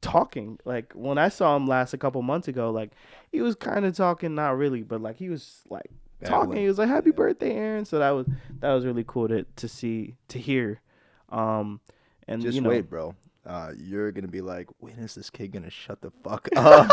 talking 0.01 0.59
like 0.65 0.91
when 0.93 1.17
I 1.17 1.29
saw 1.29 1.55
him 1.55 1.67
last 1.67 1.93
a 1.93 1.97
couple 1.97 2.21
months 2.21 2.47
ago. 2.47 2.69
Like 2.71 2.91
he 3.31 3.41
was 3.41 3.55
kind 3.55 3.85
of 3.85 3.95
talking, 3.95 4.35
not 4.35 4.57
really, 4.57 4.81
but 4.83 5.01
like 5.01 5.17
he 5.17 5.29
was 5.29 5.61
like 5.69 5.89
talking. 6.23 6.57
He 6.57 6.67
was 6.67 6.77
like, 6.77 6.87
"Happy 6.89 7.11
birthday, 7.11 7.53
Aaron!" 7.53 7.85
So 7.85 7.99
that 7.99 8.11
was 8.11 8.27
that 8.59 8.73
was 8.73 8.85
really 8.85 9.03
cool 9.05 9.27
to 9.27 9.43
to 9.43 9.67
see 9.67 10.15
to 10.29 10.39
hear. 10.39 10.81
Um, 11.29 11.81
and 12.27 12.41
Just 12.41 12.55
you 12.55 12.61
know, 12.61 12.69
wait, 12.69 12.89
bro. 12.89 13.15
Uh, 13.45 13.71
you're 13.77 14.11
gonna 14.11 14.27
be 14.27 14.41
like, 14.41 14.67
when 14.79 14.93
is 14.93 15.13
this 15.13 15.29
kid 15.29 15.51
gonna 15.51 15.69
shut 15.69 16.01
the 16.01 16.11
fuck 16.23 16.49
up, 16.55 16.89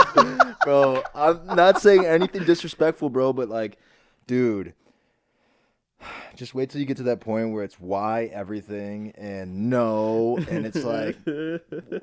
bro? 0.64 1.02
I'm 1.14 1.46
not 1.46 1.80
saying 1.80 2.04
anything 2.04 2.44
disrespectful, 2.44 3.08
bro, 3.08 3.32
but 3.32 3.48
like, 3.48 3.78
dude, 4.26 4.74
Just 6.36 6.54
wait 6.54 6.70
till 6.70 6.80
you 6.80 6.86
get 6.86 6.96
to 6.98 7.02
that 7.04 7.20
point 7.20 7.52
where 7.52 7.64
it's 7.64 7.78
why 7.78 8.24
everything 8.32 9.12
and 9.16 9.70
no, 9.70 10.38
and 10.50 10.66
it's 10.66 10.84
like, 10.84 11.16
you 11.26 11.60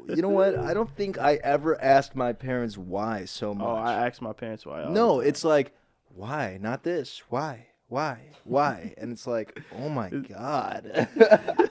know 0.08 0.30
what? 0.30 0.58
I 0.58 0.74
don't 0.74 0.90
think 0.96 1.18
I 1.18 1.36
ever 1.36 1.82
asked 1.82 2.16
my 2.16 2.34
parents 2.34 2.78
why 2.78 3.26
so 3.26 3.54
much. 3.54 3.68
Oh, 3.68 3.76
I 3.76 4.08
asked 4.08 4.22
my 4.22 4.34
parents 4.34 4.66
why. 4.66 4.86
no, 4.90 5.20
it's 5.20 5.44
like, 5.44 5.74
why? 6.14 6.58
Not 6.62 6.84
this. 6.84 7.22
Why? 7.30 7.68
Why? 7.88 8.20
Why? 8.44 8.94
And 8.98 9.12
it's 9.12 9.26
like, 9.26 9.62
oh 9.76 9.90
my 9.90 10.10
god. 10.10 11.10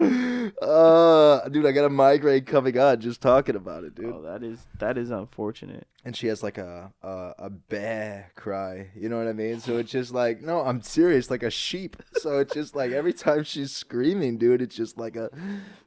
uh, 0.00 1.48
dude, 1.50 1.66
I 1.66 1.72
got 1.72 1.84
a 1.84 1.90
migraine 1.90 2.44
coming 2.44 2.78
on 2.78 3.00
just 3.00 3.20
talking 3.20 3.56
about 3.56 3.84
it, 3.84 3.94
dude. 3.94 4.06
Oh, 4.06 4.22
that 4.22 4.42
is 4.42 4.66
that 4.78 4.96
is 4.96 5.10
unfortunate. 5.10 5.86
And 6.04 6.16
she 6.16 6.28
has 6.28 6.42
like 6.42 6.56
a 6.56 6.92
a, 7.02 7.32
a 7.38 7.50
bear 7.50 8.32
cry. 8.36 8.90
You 8.96 9.10
know 9.10 9.18
what 9.18 9.28
I 9.28 9.34
mean? 9.34 9.60
So 9.60 9.76
it's 9.76 9.90
just 9.90 10.12
like, 10.14 10.40
no, 10.40 10.62
I'm 10.62 10.80
serious, 10.80 11.30
like 11.30 11.42
a 11.42 11.50
sheep. 11.50 11.98
So 12.14 12.38
it's 12.38 12.54
just 12.54 12.74
like 12.74 12.92
every 12.92 13.12
time 13.12 13.44
she's 13.44 13.72
screaming, 13.72 14.38
dude, 14.38 14.62
it's 14.62 14.76
just 14.76 14.96
like 14.96 15.16
a 15.16 15.28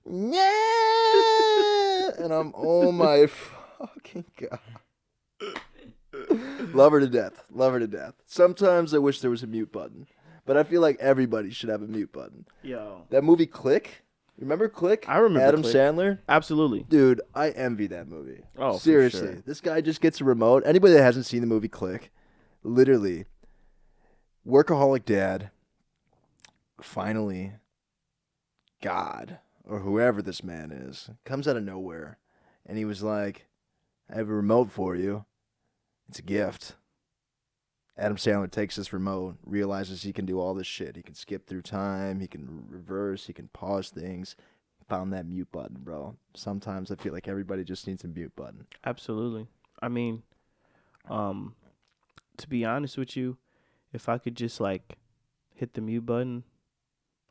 yeah. 0.06 0.52
And 2.20 2.32
I'm 2.32 2.54
oh 2.56 2.92
my 2.92 3.26
fucking 3.80 4.26
god. 4.40 4.60
Love 6.74 6.92
her 6.94 7.00
to 7.00 7.08
death. 7.08 7.44
Love 7.52 7.74
her 7.74 7.80
to 7.80 7.88
death. 7.88 8.14
Sometimes 8.26 8.94
I 8.94 8.98
wish 9.00 9.20
there 9.22 9.30
was 9.32 9.44
a 9.44 9.48
mute 9.48 9.72
button, 9.72 10.08
but 10.46 10.58
I 10.58 10.64
feel 10.64 10.82
like 10.82 10.98
everybody 11.00 11.50
should 11.52 11.70
have 11.70 11.82
a 11.82 11.88
mute 11.88 12.12
button. 12.12 12.46
Yo, 12.62 13.04
That 13.10 13.24
movie 13.24 13.46
Click. 13.46 14.04
Remember 14.40 14.68
Click? 14.68 15.06
I 15.08 15.18
remember 15.18 15.48
Adam 15.48 15.62
Click. 15.62 15.76
Sandler. 15.76 16.20
absolutely. 16.28 16.84
Dude, 16.90 17.22
I 17.36 17.52
envy 17.52 17.88
that 17.88 18.08
movie. 18.08 18.42
Oh, 18.58 18.74
for 18.74 18.80
seriously, 18.80 19.20
sure. 19.34 19.44
this 19.46 19.62
guy 19.62 19.80
just 19.82 20.02
gets 20.02 20.20
a 20.22 20.24
remote. 20.24 20.64
Anybody 20.66 20.94
that 20.94 21.04
hasn't 21.04 21.28
seen 21.28 21.42
the 21.42 21.48
movie 21.48 21.68
Click, 21.68 22.12
literally, 22.64 23.26
workaholic 24.46 25.06
dad. 25.06 25.52
Finally, 26.82 27.54
God 28.82 29.38
or 29.64 29.80
whoever 29.80 30.22
this 30.22 30.44
man 30.44 30.72
is 30.72 31.10
comes 31.24 31.48
out 31.48 31.56
of 31.56 31.64
nowhere, 31.64 32.18
and 32.66 32.78
he 32.78 32.84
was 32.86 33.02
like, 33.04 33.46
"I 34.12 34.16
have 34.18 34.30
a 34.30 34.34
remote 34.34 34.72
for 34.72 34.96
you. 34.96 35.26
It's 36.14 36.20
a 36.20 36.22
gift." 36.22 36.76
Adam 37.98 38.18
Sandler 38.18 38.52
takes 38.52 38.76
this 38.76 38.94
remote, 38.94 39.38
realizes 39.44 40.04
he 40.04 40.14
can 40.14 40.28
do 40.28 40.40
all 40.40 40.54
this 40.54 40.68
shit. 40.68 40.96
He 40.96 41.02
can 41.02 41.16
skip 41.16 41.48
through 41.48 41.64
time, 41.64 42.20
he 42.20 42.28
can 42.28 42.66
reverse, 42.70 43.26
he 43.26 43.34
can 43.34 43.48
pause 43.48 43.90
things. 43.90 44.36
Found 44.90 45.12
that 45.12 45.26
mute 45.26 45.52
button, 45.52 45.78
bro. 45.80 46.16
Sometimes 46.36 46.92
I 46.92 46.96
feel 46.98 47.14
like 47.14 47.28
everybody 47.28 47.64
just 47.64 47.88
needs 47.88 48.04
a 48.04 48.08
mute 48.08 48.36
button. 48.36 48.68
Absolutely. 48.86 49.48
I 49.82 49.88
mean, 49.88 50.22
um, 51.10 51.56
to 52.38 52.48
be 52.48 52.64
honest 52.64 52.96
with 52.96 53.18
you, 53.18 53.38
if 53.92 54.08
I 54.08 54.20
could 54.20 54.36
just 54.36 54.60
like 54.60 55.00
hit 55.56 55.74
the 55.74 55.82
mute 55.82 56.06
button 56.06 56.44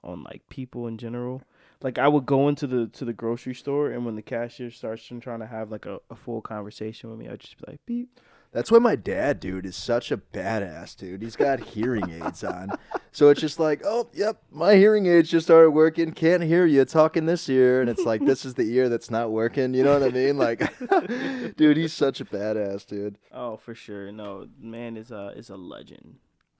on 0.02 0.24
like 0.24 0.48
people 0.48 0.88
in 0.88 0.98
general, 0.98 1.42
like 1.82 1.98
I 1.98 2.08
would 2.08 2.26
go 2.26 2.48
into 2.48 2.66
the 2.66 2.88
to 2.88 3.04
the 3.04 3.12
grocery 3.12 3.54
store 3.54 3.92
and 3.92 4.04
when 4.04 4.16
the 4.16 4.22
cashier 4.22 4.72
starts 4.72 5.08
trying 5.20 5.38
to 5.38 5.46
have 5.46 5.70
like 5.70 5.86
a, 5.86 6.00
a 6.10 6.16
full 6.16 6.40
conversation 6.40 7.10
with 7.10 7.18
me, 7.20 7.28
I'd 7.28 7.38
just 7.38 7.58
be 7.58 7.64
like 7.68 7.80
beep. 7.86 8.18
That's 8.52 8.70
why 8.70 8.78
my 8.78 8.96
dad, 8.96 9.40
dude, 9.40 9.64
is 9.64 9.76
such 9.76 10.12
a 10.12 10.18
badass, 10.18 10.94
dude. 10.94 11.22
He's 11.22 11.36
got 11.36 11.58
hearing 11.60 12.10
aids 12.10 12.44
on. 12.44 12.72
So 13.10 13.30
it's 13.30 13.40
just 13.40 13.58
like, 13.58 13.80
oh, 13.82 14.10
yep, 14.12 14.42
my 14.50 14.74
hearing 14.74 15.06
aids 15.06 15.30
just 15.30 15.46
started 15.46 15.70
working. 15.70 16.12
Can't 16.12 16.42
hear 16.42 16.66
you 16.66 16.84
talking 16.84 17.24
this 17.24 17.48
ear. 17.48 17.80
And 17.80 17.88
it's 17.88 18.04
like, 18.04 18.24
this 18.26 18.44
is 18.44 18.54
the 18.54 18.70
ear 18.74 18.90
that's 18.90 19.10
not 19.10 19.30
working. 19.30 19.72
You 19.72 19.84
know 19.84 19.98
what 19.98 20.02
I 20.02 20.10
mean? 20.10 20.36
Like, 20.36 20.60
dude, 21.56 21.78
he's 21.78 21.94
such 21.94 22.20
a 22.20 22.26
badass, 22.26 22.86
dude. 22.86 23.16
Oh, 23.32 23.56
for 23.56 23.74
sure. 23.74 24.12
No, 24.12 24.48
man 24.60 24.98
is 24.98 25.10
a 25.10 25.32
is 25.34 25.48
a 25.48 25.56
legend, 25.56 26.16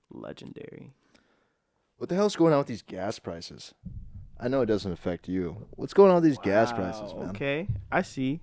legendary. 0.09 0.93
What 1.97 2.09
the 2.09 2.15
hell's 2.15 2.35
going 2.35 2.53
on 2.53 2.59
with 2.59 2.67
these 2.67 2.81
gas 2.81 3.19
prices? 3.19 3.75
I 4.39 4.47
know 4.47 4.61
it 4.61 4.65
doesn't 4.65 4.91
affect 4.91 5.29
you. 5.29 5.67
What's 5.71 5.93
going 5.93 6.09
on 6.09 6.15
with 6.15 6.23
these 6.23 6.39
gas 6.39 6.73
prices, 6.73 7.13
man? 7.13 7.29
Okay, 7.29 7.67
I 7.91 8.01
see. 8.01 8.41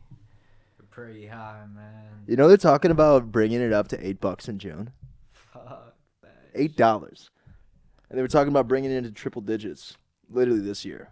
Pretty 0.91 1.27
high, 1.27 1.65
man. 1.75 2.25
You 2.27 2.37
know 2.37 2.49
they're 2.49 2.57
talking 2.57 2.91
about 2.91 3.31
bringing 3.31 3.61
it 3.61 3.73
up 3.73 3.89
to 3.89 4.07
eight 4.07 4.21
bucks 4.21 4.49
in 4.49 4.59
June. 4.59 4.91
Fuck 5.33 5.95
that. 6.23 6.51
Eight 6.55 6.77
dollars, 6.77 7.31
and 8.09 8.19
they 8.19 8.23
were 8.23 8.29
talking 8.29 8.51
about 8.51 8.69
bringing 8.69 8.91
it 8.91 8.97
into 8.97 9.13
triple 9.13 9.43
digits, 9.43 9.97
literally 10.29 10.61
this 10.61 10.85
year. 10.85 11.11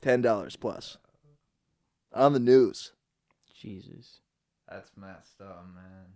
Ten 0.00 0.22
dollars 0.22 0.56
plus. 0.56 0.98
On 2.12 2.32
the 2.32 2.38
news. 2.38 2.92
Jesus. 3.60 4.20
That's 4.68 4.90
messed 4.96 5.40
up, 5.40 5.66
man. 5.74 6.14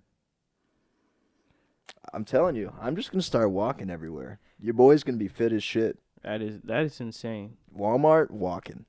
I'm 2.12 2.24
telling 2.24 2.56
you, 2.56 2.72
I'm 2.80 2.96
just 2.96 3.10
gonna 3.10 3.22
start 3.22 3.50
walking 3.50 3.90
everywhere. 3.90 4.38
Your 4.60 4.74
boy's 4.74 5.02
gonna 5.02 5.18
be 5.18 5.28
fit 5.28 5.52
as 5.52 5.62
shit. 5.62 5.98
That 6.22 6.40
is 6.42 6.60
that 6.64 6.84
is 6.84 7.00
insane. 7.00 7.56
Walmart, 7.76 8.30
walking. 8.30 8.86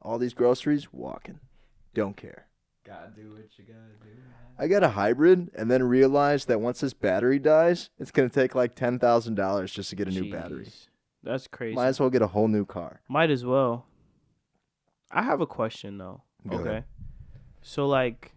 All 0.00 0.18
these 0.18 0.34
groceries, 0.34 0.92
walking. 0.92 1.40
Don't 1.94 2.16
care. 2.16 2.46
Gotta 2.84 3.10
do 3.14 3.30
what 3.30 3.44
you 3.56 3.64
gotta 3.64 3.96
do. 4.02 4.20
I 4.58 4.66
got 4.66 4.82
a 4.82 4.88
hybrid, 4.88 5.50
and 5.54 5.70
then 5.70 5.82
realized 5.84 6.48
that 6.48 6.60
once 6.60 6.80
this 6.80 6.92
battery 6.92 7.38
dies, 7.38 7.90
it's 7.98 8.10
gonna 8.10 8.28
take 8.28 8.54
like 8.54 8.74
ten 8.74 8.98
thousand 8.98 9.36
dollars 9.36 9.72
just 9.72 9.90
to 9.90 9.96
get 9.96 10.08
a 10.08 10.10
new 10.10 10.30
battery. 10.30 10.66
Jeez. 10.66 10.88
That's 11.22 11.46
crazy. 11.46 11.76
Might 11.76 11.86
as 11.86 12.00
well 12.00 12.10
get 12.10 12.22
a 12.22 12.26
whole 12.26 12.48
new 12.48 12.64
car. 12.64 13.00
Might 13.08 13.30
as 13.30 13.44
well. 13.44 13.86
I 15.10 15.22
have 15.22 15.40
a 15.40 15.46
question 15.46 15.98
though. 15.98 16.22
Go 16.48 16.56
okay. 16.58 16.68
ahead. 16.68 16.84
So 17.60 17.86
like 17.86 18.32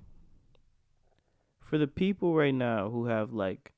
for 1.59 1.77
the 1.77 1.87
people 1.87 2.35
right 2.35 2.53
now 2.53 2.89
who 2.89 3.05
have 3.07 3.33
like 3.33 3.73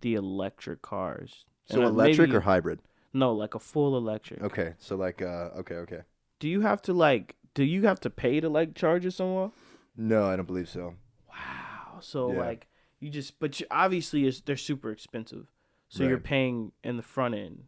the 0.00 0.14
electric 0.14 0.82
cars. 0.82 1.44
So 1.64 1.82
electric 1.82 2.28
maybe- 2.28 2.36
or 2.36 2.40
hybrid? 2.40 2.80
No, 3.12 3.32
like 3.32 3.54
a 3.54 3.58
full 3.58 3.96
electric. 3.96 4.42
Okay, 4.42 4.74
so 4.78 4.94
like 4.94 5.22
uh, 5.22 5.50
okay, 5.58 5.76
okay. 5.76 6.00
Do 6.38 6.48
you 6.48 6.60
have 6.60 6.82
to 6.82 6.92
like 6.92 7.34
do 7.54 7.64
you 7.64 7.86
have 7.86 7.98
to 8.00 8.10
pay 8.10 8.40
to 8.40 8.48
like 8.48 8.74
charge 8.74 9.06
it 9.06 9.12
somewhere? 9.12 9.50
No, 9.96 10.26
I 10.28 10.36
don't 10.36 10.46
believe 10.46 10.68
so. 10.68 10.94
Wow. 11.28 11.98
So 12.00 12.30
Yeah. 12.30 12.32
like 12.32 12.66
you 13.00 13.10
just 13.10 13.38
but 13.38 13.60
you, 13.60 13.66
obviously 13.70 14.26
it's, 14.26 14.40
they're 14.40 14.56
super 14.56 14.90
expensive. 14.90 15.46
So 15.88 16.02
you're 16.04 16.18
paying 16.18 16.72
in 16.82 16.96
the 16.96 17.02
front 17.02 17.34
end. 17.34 17.64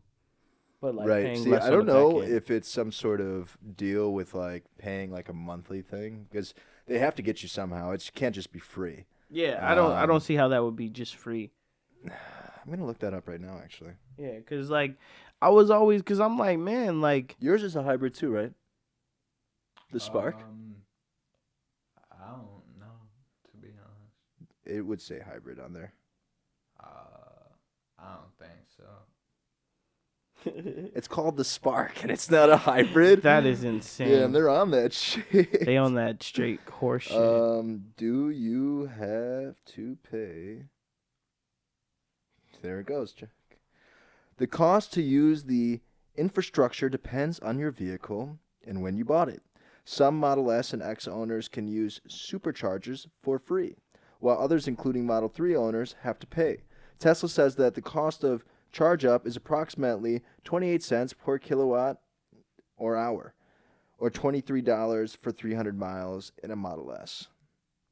But 0.81 0.95
like 0.95 1.07
right. 1.07 1.19
paying 1.19 1.45
See, 1.45 1.57
I 1.57 1.71
don't 1.71 1.87
know 1.87 2.23
if 2.23 2.51
it's 2.51 2.69
some 2.69 2.93
sort 2.93 3.21
of 3.21 3.57
deal 3.77 4.13
with 4.13 4.35
like 4.35 4.65
paying 4.79 5.11
like 5.11 5.29
a 5.29 5.33
monthly 5.33 5.83
thing 5.83 6.27
because 6.31 6.55
they 6.87 6.99
have 6.99 7.15
to 7.17 7.23
get 7.23 7.43
you 7.43 7.49
somehow. 7.49 7.91
It 7.93 8.11
can't 8.15 8.35
just 8.35 8.53
be 8.53 8.59
free. 8.59 9.07
Yeah, 9.31 9.61
I 9.63 9.75
don't 9.75 9.93
I 9.95 10.05
Um, 10.05 10.07
don't 10.07 10.21
see 10.23 10.35
how 10.35 10.49
that 10.49 10.63
would 10.65 10.77
be 10.77 10.89
just 10.89 11.17
free. 11.17 11.51
I'm 12.05 12.71
gonna 12.71 12.87
look 12.87 12.99
that 13.01 13.15
up 13.15 13.29
right 13.29 13.41
now. 13.41 13.59
Actually, 13.63 13.93
Yeah, 14.17 14.41
cuz 14.41 14.69
like 14.71 14.97
I 15.41 15.51
was 15.51 15.71
always 15.71 16.03
cuz 16.03 16.21
I'm 16.21 16.39
like, 16.39 16.59
man, 16.59 17.01
like 17.01 17.37
yours 17.41 17.63
is 17.63 17.77
a 17.77 17.83
hybrid 17.83 18.15
too, 18.15 18.31
right? 18.31 18.53
The 19.93 20.01
Spark. 20.01 20.47
Um, 20.47 20.83
I 22.13 22.31
don't 22.31 22.79
know, 22.79 22.99
to 23.51 23.57
be 23.57 23.69
honest. 23.69 24.58
It 24.69 24.83
would 24.83 25.01
say 25.01 25.21
hybrid 25.21 25.59
on 25.59 25.73
there. 25.73 25.93
Uh, 26.83 26.87
I 27.99 28.15
don't 28.15 28.39
think 28.39 28.69
so. 28.77 28.85
It's 30.95 31.09
called 31.09 31.37
the 31.37 31.45
Spark, 31.45 32.03
and 32.03 32.13
it's 32.13 32.31
not 32.31 32.49
a 32.49 32.57
hybrid. 32.59 33.23
that 33.23 33.45
is 33.45 33.65
insane. 33.65 34.09
Yeah, 34.11 34.17
and 34.19 34.35
they're 34.35 34.49
on 34.49 34.71
that 34.71 34.93
shit. 34.93 35.65
they 35.67 35.77
on 35.77 35.95
that 35.95 36.23
straight 36.23 36.61
horse 36.71 37.05
shit. 37.05 37.17
Um, 37.17 37.87
do 37.97 38.31
you 38.31 38.87
have 38.87 39.57
to 39.75 39.97
pay? 40.09 40.67
There 42.63 42.79
it 42.81 42.87
goes, 42.87 43.13
Jack. 43.13 43.31
The 44.37 44.47
cost 44.47 44.93
to 44.95 45.03
use 45.03 45.45
the 45.45 45.81
infrastructure 46.17 46.89
depends 46.89 47.39
on 47.41 47.59
your 47.59 47.71
vehicle 47.73 48.39
and 48.67 48.81
when 48.83 48.97
you 48.97 49.05
bought 49.05 49.29
it. 49.29 49.43
Some 49.85 50.19
Model 50.19 50.51
S 50.53 50.73
and 50.73 50.83
X 50.83 51.09
owners 51.09 51.49
can 51.49 51.67
use 51.67 52.01
superchargers 52.09 53.07
for 53.23 53.39
free, 53.39 53.77
while 54.19 54.39
others, 54.39 54.69
including 54.69 55.07
Model 55.07 55.29
3 55.29 55.55
owners, 55.55 55.95
have 56.03 56.19
to 56.21 56.27
pay. 56.27 56.59
Tesla 56.99 57.29
says 57.29 57.57
that 57.57 57.75
the 57.75 57.83
cost 57.83 58.25
of 58.25 58.45
charge 58.73 59.05
up 59.05 59.27
is 59.27 59.37
approximately 59.37 60.23
28 60.45 60.83
cents 60.83 61.13
per 61.13 61.39
kilowatt 61.39 62.01
or 62.77 62.97
hour 62.97 63.35
or 63.99 64.11
$23 64.11 65.17
for 65.17 65.33
300 65.33 65.79
miles 65.79 66.33
in 66.43 66.51
a 66.51 66.57
Model 66.57 66.93
S. 66.93 67.29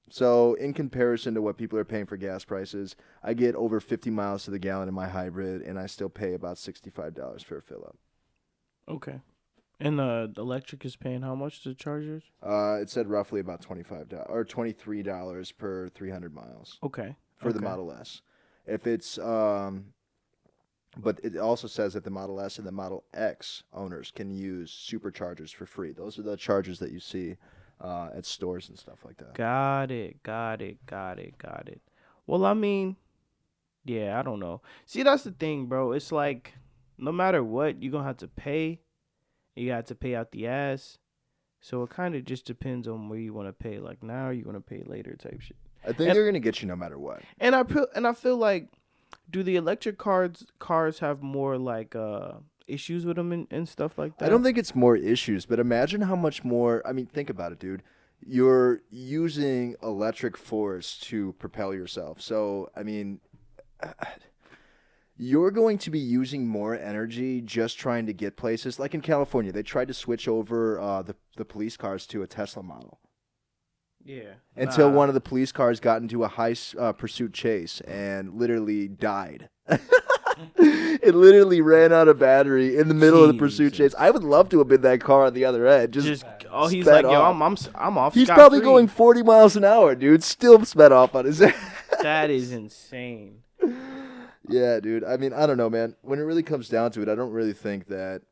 So, 0.08 0.54
in 0.54 0.72
comparison 0.72 1.34
to 1.34 1.42
what 1.42 1.56
people 1.56 1.78
are 1.80 1.84
paying 1.84 2.06
for 2.06 2.16
gas 2.16 2.44
prices, 2.44 2.94
I 3.24 3.34
get 3.34 3.56
over 3.56 3.80
50 3.80 4.08
miles 4.10 4.44
to 4.44 4.52
the 4.52 4.58
gallon 4.60 4.88
in 4.88 4.94
my 4.94 5.08
hybrid, 5.08 5.62
and 5.62 5.80
I 5.80 5.86
still 5.86 6.08
pay 6.08 6.34
about 6.34 6.58
$65 6.58 7.44
for 7.44 7.58
a 7.58 7.62
fill 7.62 7.84
up. 7.84 7.96
okay. 8.88 9.20
And 9.78 9.98
the 9.98 10.32
electric 10.38 10.84
is 10.86 10.96
paying 10.96 11.20
how 11.22 11.34
much 11.34 11.62
to 11.64 11.74
chargers? 11.74 12.22
Uh, 12.42 12.78
it 12.80 12.88
said 12.88 13.08
roughly 13.08 13.40
about 13.40 13.60
$25 13.60 14.24
or 14.30 14.44
$23 14.44 15.56
per 15.58 15.88
300 15.90 16.34
miles 16.34 16.78
Okay. 16.82 17.16
for 17.36 17.52
the. 17.52 17.60
Model 17.60 17.92
S. 17.92 18.22
If 18.66 18.86
it's, 18.86 19.18
um, 19.18 19.92
but 20.96 21.20
it 21.22 21.36
also 21.36 21.68
says 21.68 21.92
that 21.92 22.04
the 22.04 22.10
Model 22.10 22.40
S 22.40 22.56
and 22.58 22.66
the 22.66 22.72
Model 22.72 23.04
X 23.12 23.64
owners 23.72 24.10
can 24.14 24.30
use 24.30 24.70
superchargers 24.72 25.54
for 25.54 25.66
free. 25.66 25.92
Those 25.92 26.18
are 26.18 26.22
the 26.22 26.36
chargers 26.38 26.78
that 26.78 26.90
you 26.90 26.98
see 27.00 27.36
uh, 27.80 28.08
at 28.16 28.24
stores 28.24 28.70
and 28.70 28.78
stuff 28.78 29.04
like 29.04 29.18
that. 29.18 29.34
Got 29.34 29.90
it. 29.90 30.22
Got 30.22 30.62
it. 30.62 30.84
Got 30.86 31.18
it. 31.18 31.36
Got 31.36 31.68
it. 31.68 31.82
Well, 32.26 32.46
I 32.46 32.54
mean, 32.54 32.96
yeah, 33.84 34.18
I 34.18 34.22
don't 34.22 34.40
know. 34.40 34.62
See, 34.86 35.02
that's 35.02 35.22
the 35.24 35.32
thing, 35.32 35.66
bro. 35.66 35.92
It's 35.92 36.10
like 36.10 36.54
no 36.96 37.12
matter 37.12 37.44
what, 37.44 37.82
you're 37.82 37.92
gonna 37.92 38.04
have 38.04 38.16
to 38.18 38.28
pay. 38.28 38.80
You 39.56 39.68
got 39.68 39.86
to 39.86 39.94
pay 39.94 40.14
out 40.14 40.30
the 40.32 40.46
ass. 40.46 40.98
So 41.60 41.82
it 41.82 41.90
kind 41.90 42.14
of 42.14 42.24
just 42.24 42.44
depends 42.46 42.86
on 42.86 43.08
where 43.08 43.18
you 43.18 43.32
want 43.34 43.48
to 43.48 43.52
pay. 43.52 43.78
Like 43.78 44.02
now, 44.02 44.28
or 44.28 44.32
you 44.32 44.44
want 44.44 44.56
to 44.56 44.60
pay 44.60 44.82
later 44.86 45.16
type 45.16 45.40
shit. 45.40 45.56
I 45.84 45.88
think 45.88 46.08
And- 46.08 46.16
they're 46.16 46.26
gonna 46.26 46.40
get 46.40 46.60
you 46.62 46.68
no 46.68 46.76
matter 46.76 46.98
what. 46.98 47.22
And 47.40 47.54
I 47.54 47.64
feel 47.64 47.86
and 47.94 48.06
I 48.06 48.12
feel 48.12 48.36
like, 48.36 48.68
do 49.30 49.42
the 49.42 49.56
electric 49.56 49.98
cars 49.98 50.46
cars 50.58 50.98
have 51.00 51.22
more 51.22 51.56
like 51.58 51.96
uh 51.96 52.32
issues 52.66 53.06
with 53.06 53.16
them 53.16 53.32
and, 53.32 53.46
and 53.50 53.68
stuff 53.68 53.96
like 53.96 54.18
that? 54.18 54.26
I 54.26 54.28
don't 54.28 54.42
think 54.42 54.58
it's 54.58 54.74
more 54.74 54.96
issues, 54.96 55.46
but 55.46 55.58
imagine 55.58 56.02
how 56.02 56.16
much 56.16 56.44
more. 56.44 56.82
I 56.86 56.92
mean, 56.92 57.06
think 57.06 57.30
about 57.30 57.52
it, 57.52 57.58
dude. 57.58 57.82
You're 58.26 58.80
using 58.90 59.76
electric 59.82 60.36
force 60.36 60.98
to 61.00 61.32
propel 61.34 61.72
yourself. 61.74 62.20
So, 62.20 62.70
I 62.76 62.82
mean, 62.82 63.20
you're 65.18 65.50
going 65.50 65.78
to 65.78 65.90
be 65.90 65.98
using 65.98 66.46
more 66.46 66.74
energy 66.78 67.40
just 67.40 67.78
trying 67.78 68.06
to 68.06 68.12
get 68.12 68.36
places. 68.36 68.78
Like 68.78 68.94
in 68.94 69.00
California, 69.00 69.50
they 69.52 69.62
tried 69.62 69.88
to 69.88 69.94
switch 69.94 70.28
over 70.28 70.78
uh, 70.80 71.02
the 71.02 71.16
the 71.36 71.44
police 71.44 71.76
cars 71.76 72.06
to 72.08 72.22
a 72.22 72.26
Tesla 72.26 72.62
model 72.62 72.98
Yeah. 74.04 74.34
until 74.56 74.90
Nah. 74.90 74.96
one 74.96 75.08
of 75.08 75.14
the 75.14 75.20
police 75.20 75.52
cars 75.52 75.80
got 75.80 76.00
into 76.02 76.24
a 76.24 76.28
high 76.28 76.54
uh, 76.78 76.92
pursuit 76.92 77.32
chase 77.34 77.80
and 77.82 78.34
literally 78.34 78.88
died. 78.88 79.48
it 80.56 81.14
literally 81.14 81.60
ran 81.60 81.92
out 81.92 82.08
of 82.08 82.18
battery 82.18 82.76
in 82.76 82.88
the 82.88 82.94
middle 82.94 83.22
of 83.22 83.28
the 83.32 83.38
pursuit 83.38 83.72
chase. 83.74 83.94
I 83.98 84.10
would 84.10 84.24
love 84.24 84.48
to 84.50 84.58
have 84.58 84.68
been 84.68 84.82
that 84.82 85.00
car 85.00 85.26
on 85.26 85.34
the 85.34 85.44
other 85.44 85.66
end. 85.66 85.92
Just, 85.92 86.06
just 86.08 86.24
oh 86.50 86.68
he's 86.68 86.84
sped 86.84 87.04
like 87.04 87.12
yo. 87.12 87.22
I'm 87.22 87.42
I'm 87.42 87.52
s- 87.52 87.68
I'm 87.74 87.98
off. 87.98 88.14
he's 88.14 88.28
probably 88.28 88.58
scot-free." 88.58 88.60
going 88.64 88.88
40 88.88 89.22
miles 89.22 89.56
an 89.56 89.64
hour, 89.64 89.94
dude. 89.94 90.22
Still 90.22 90.64
sped 90.64 90.92
off 90.92 91.14
on 91.14 91.24
his. 91.24 91.42
That 92.02 92.30
is 92.30 92.52
insane. 92.52 93.42
Yeah, 94.48 94.80
dude. 94.80 95.04
I 95.04 95.16
mean, 95.16 95.32
I 95.32 95.46
don't 95.46 95.56
know, 95.56 95.70
man. 95.70 95.96
When 96.02 96.18
it 96.18 96.22
really 96.22 96.42
comes 96.42 96.68
down 96.68 96.90
to 96.92 97.02
it, 97.02 97.08
I 97.08 97.14
don't 97.14 97.32
really 97.32 97.52
think 97.52 97.86
that. 97.88 98.22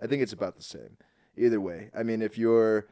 I 0.00 0.06
think 0.06 0.22
it's 0.22 0.32
about 0.32 0.56
the 0.56 0.62
same. 0.62 0.96
Either 1.36 1.60
way, 1.60 1.90
I 1.96 2.02
mean, 2.02 2.22
if 2.22 2.38
you're 2.38 2.86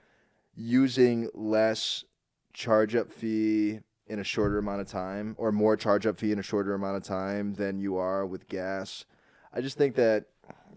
using 0.55 1.29
less 1.35 2.05
charge 2.53 2.97
up 2.97 3.13
fee 3.13 3.81
in 4.07 4.19
a 4.19 4.25
shorter 4.25 4.59
amount 4.59 4.81
of 4.81 4.89
time, 4.89 5.35
or 5.39 5.53
more 5.53 5.77
charge 5.77 6.07
up 6.07 6.19
fee 6.19 6.33
in 6.33 6.39
a 6.39 6.43
shorter 6.43 6.75
amount 6.75 6.97
of 6.97 7.03
time 7.03 7.55
than 7.55 7.79
you 7.79 7.97
are 7.97 8.25
with 8.25 8.49
gas, 8.49 9.05
I 9.53 9.61
just 9.61 9.77
think 9.77 9.95
that 9.97 10.27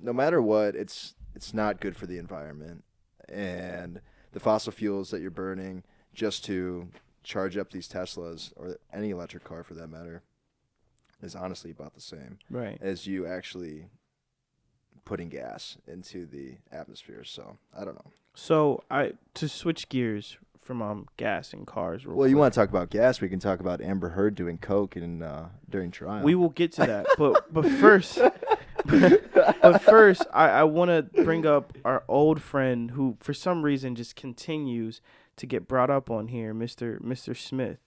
no 0.02 0.14
matter 0.14 0.42
what, 0.42 0.76
it's 0.76 1.16
it's 1.36 1.54
not 1.54 1.80
good 1.80 1.96
for 1.96 2.06
the 2.06 2.18
environment 2.18 2.84
and 3.28 4.02
the 4.32 4.40
fossil 4.40 4.72
fuels 4.72 5.12
that 5.12 5.22
you're 5.22 5.32
burning 5.32 5.84
just 6.14 6.44
to 6.46 6.90
charge 7.24 7.56
up 7.56 7.72
these 7.72 7.88
Teslas 7.88 8.52
or 8.56 8.78
any 8.92 9.12
electric 9.12 9.44
car 9.44 9.64
for 9.64 9.76
that 9.76 9.88
matter 9.88 10.24
is 11.22 11.36
honestly 11.36 11.72
about 11.72 11.94
the 11.96 12.02
same 12.02 12.40
Right. 12.50 12.78
as 12.82 13.06
you 13.08 13.26
actually 13.28 13.88
putting 15.06 15.30
gas 15.30 15.78
into 15.88 16.26
the 16.26 16.58
atmosphere. 16.72 17.24
So 17.24 17.58
I 17.78 17.84
don't 17.84 17.96
know. 17.96 18.12
So 18.36 18.84
I 18.92 19.14
to 19.36 19.50
switch 19.50 19.90
gears 19.90 20.38
from 20.62 20.82
um 20.82 21.08
gas 21.18 21.52
and 21.52 21.66
cars. 21.66 22.06
Well, 22.06 22.28
you 22.28 22.36
quick. 22.36 22.40
want 22.42 22.54
to 22.54 22.60
talk 22.60 22.70
about 22.70 22.90
gas? 22.92 23.20
We 23.22 23.28
can 23.30 23.40
talk 23.40 23.60
about 23.60 23.82
Amber 23.82 24.10
Heard 24.10 24.36
doing 24.36 24.58
coke 24.60 24.96
in 24.96 25.24
uh, 25.24 25.50
during 25.70 25.90
trial. 25.92 26.24
We 26.24 26.36
will 26.36 26.50
get 26.50 26.72
to 26.74 26.82
that, 26.86 27.08
but 27.18 27.52
but 27.52 27.66
first, 27.68 28.20
but 28.86 29.82
first, 29.82 30.26
I 30.32 30.50
I 30.50 30.64
want 30.64 30.90
to 31.14 31.24
bring 31.24 31.46
up 31.46 31.74
our 31.84 32.04
old 32.08 32.42
friend 32.42 32.92
who, 32.92 33.18
for 33.20 33.34
some 33.34 33.64
reason, 33.64 33.96
just 33.96 34.16
continues 34.16 35.02
to 35.38 35.46
get 35.48 35.68
brought 35.68 35.90
up 35.90 36.10
on 36.10 36.28
here, 36.28 36.54
Mister 36.54 37.00
Mister 37.02 37.34
Smith, 37.34 37.80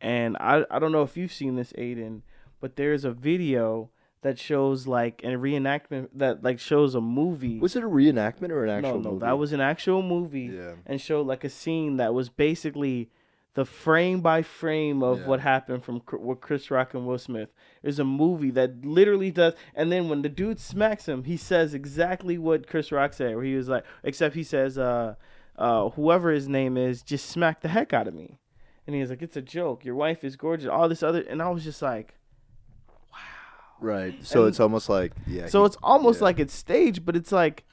and 0.00 0.36
I 0.38 0.64
I 0.70 0.78
don't 0.78 0.92
know 0.92 1.02
if 1.02 1.16
you've 1.16 1.32
seen 1.32 1.56
this, 1.56 1.72
Aidan, 1.76 2.22
but 2.60 2.76
there's 2.76 3.04
a 3.04 3.10
video 3.12 3.90
that 4.22 4.38
shows 4.38 4.86
like 4.86 5.22
a 5.22 5.28
reenactment 5.28 6.08
that 6.14 6.42
like 6.42 6.58
shows 6.58 6.94
a 6.94 7.00
movie. 7.00 7.58
was 7.60 7.76
it 7.76 7.84
a 7.84 7.88
reenactment 7.88 8.50
or 8.50 8.64
an 8.64 8.70
actual 8.70 8.98
no, 9.00 9.10
movie? 9.12 9.24
that 9.24 9.38
was 9.38 9.52
an 9.52 9.60
actual 9.60 10.02
movie 10.02 10.50
yeah. 10.54 10.72
and 10.86 11.00
showed 11.00 11.26
like 11.26 11.44
a 11.44 11.48
scene 11.48 11.96
that 11.98 12.12
was 12.12 12.28
basically 12.28 13.10
the 13.54 13.64
frame 13.64 14.20
by 14.20 14.42
frame 14.42 15.02
of 15.02 15.20
Yeah. 15.20 15.26
what 15.28 15.40
happened 15.40 15.84
from 15.84 16.02
with 16.20 16.40
Chris 16.40 16.70
Rock 16.70 16.92
and 16.92 17.06
Will 17.06 17.18
Smith. 17.18 17.50
There's 17.82 17.98
a 17.98 18.04
movie 18.04 18.50
that 18.50 18.84
literally 18.84 19.30
does, 19.30 19.54
and 19.74 19.90
then 19.92 20.08
when 20.08 20.22
the 20.22 20.28
dude 20.28 20.58
smacks 20.60 21.06
him, 21.08 21.24
he 21.24 21.36
says 21.38 21.72
exactly 21.72 22.36
what 22.36 22.66
Chris 22.66 22.90
Rock 22.92 23.12
said, 23.14 23.34
where 23.34 23.44
he 23.44 23.54
was 23.54 23.68
like, 23.68 23.84
except 24.02 24.34
he 24.34 24.42
says, 24.42 24.76
uh, 24.76 25.14
uh, 25.56 25.88
whoever 25.90 26.32
his 26.32 26.48
name 26.48 26.76
is, 26.76 27.00
just 27.02 27.30
smack 27.30 27.60
the 27.62 27.68
heck 27.68 27.94
out 27.94 28.06
of 28.08 28.12
me, 28.14 28.36
and 28.86 28.94
he's 28.94 29.08
like, 29.08 29.22
it's 29.22 29.36
a 29.38 29.42
joke. 29.42 29.84
Your 29.86 29.94
wife 29.94 30.22
is 30.22 30.36
gorgeous. 30.36 30.68
All 30.68 30.88
this 30.88 31.02
other, 31.02 31.20
and 31.22 31.40
I 31.40 31.48
was 31.48 31.64
just 31.64 31.80
like, 31.80 32.14
Right. 33.80 34.24
So 34.24 34.40
And- 34.42 34.48
it's 34.48 34.60
almost 34.60 34.88
like 34.88 35.12
yeah. 35.26 35.46
so 35.46 35.60
he- 35.62 35.66
it's 35.66 35.76
almost 35.82 36.20
yeah. 36.20 36.24
like 36.24 36.38
it's 36.40 36.54
staged, 36.54 37.04
but 37.04 37.16
it's 37.16 37.32
like, 37.32 37.64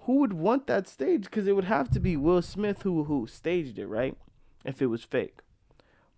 who 0.00 0.18
would 0.20 0.32
want 0.32 0.66
that 0.66 0.88
stage? 0.88 1.24
Because 1.24 1.46
it 1.46 1.54
would 1.54 1.64
have 1.64 1.90
to 1.90 2.00
be 2.00 2.16
Will 2.16 2.42
Smith 2.42 2.82
who 2.82 3.04
who 3.04 3.26
staged 3.26 3.78
it, 3.78 3.86
right? 3.86 4.16
If 4.64 4.80
it 4.82 4.86
was 4.86 5.02
fake. 5.04 5.40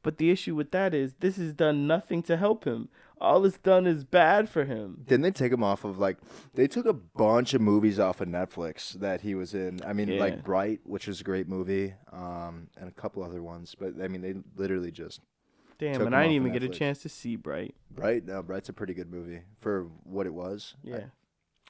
But 0.03 0.19
the 0.19 0.31
issue 0.31 0.55
with 0.55 0.71
that 0.73 0.93
is 0.93 1.15
this 1.21 1.37
has 1.39 1.55
done 1.55 1.87
nothing 1.87 2.23
to 2.25 2.37
help 2.37 2.65
him. 2.65 2.91
All 3.21 3.47
it's 3.47 3.57
done 3.57 3.87
is 3.87 4.05
bad 4.05 4.51
for 4.51 4.65
him. 4.67 5.03
Didn't 5.07 5.23
they 5.23 5.31
take 5.31 5.51
him 5.53 5.63
off 5.65 5.83
of 5.85 5.99
like 5.99 6.19
they 6.53 6.67
took 6.67 6.85
a 6.85 6.93
bunch 6.93 7.55
of 7.55 7.63
movies 7.63 7.99
off 7.99 8.21
of 8.21 8.29
Netflix 8.29 8.93
that 9.01 9.23
he 9.23 9.35
was 9.35 9.55
in. 9.55 9.81
I 9.87 9.95
mean, 9.95 10.09
Yeah. 10.09 10.21
like 10.21 10.45
Bright, 10.45 10.81
which 10.85 11.09
is 11.09 11.23
a 11.23 11.25
great 11.25 11.49
movie, 11.49 11.95
um, 12.13 12.69
and 12.77 12.87
a 12.89 12.93
couple 12.93 13.23
other 13.23 13.43
ones. 13.43 13.75
But 13.79 13.95
I 14.03 14.09
mean, 14.09 14.21
they 14.21 14.35
literally 14.57 14.91
just 14.91 15.21
Damn, 15.79 15.95
Took 15.95 16.07
and 16.07 16.17
I 16.17 16.23
didn't 16.23 16.37
even 16.37 16.49
of 16.49 16.61
get 16.61 16.63
a 16.63 16.69
chance 16.69 17.01
to 17.01 17.09
see 17.09 17.37
Bright. 17.37 17.75
Bright. 17.91 18.27
No, 18.27 18.43
Bright's 18.43 18.69
a 18.69 18.73
pretty 18.73 18.95
good 18.95 19.11
movie 19.11 19.41
for 19.61 19.89
what 20.05 20.27
it 20.27 20.35
was. 20.35 20.75
Yeah. 20.83 21.05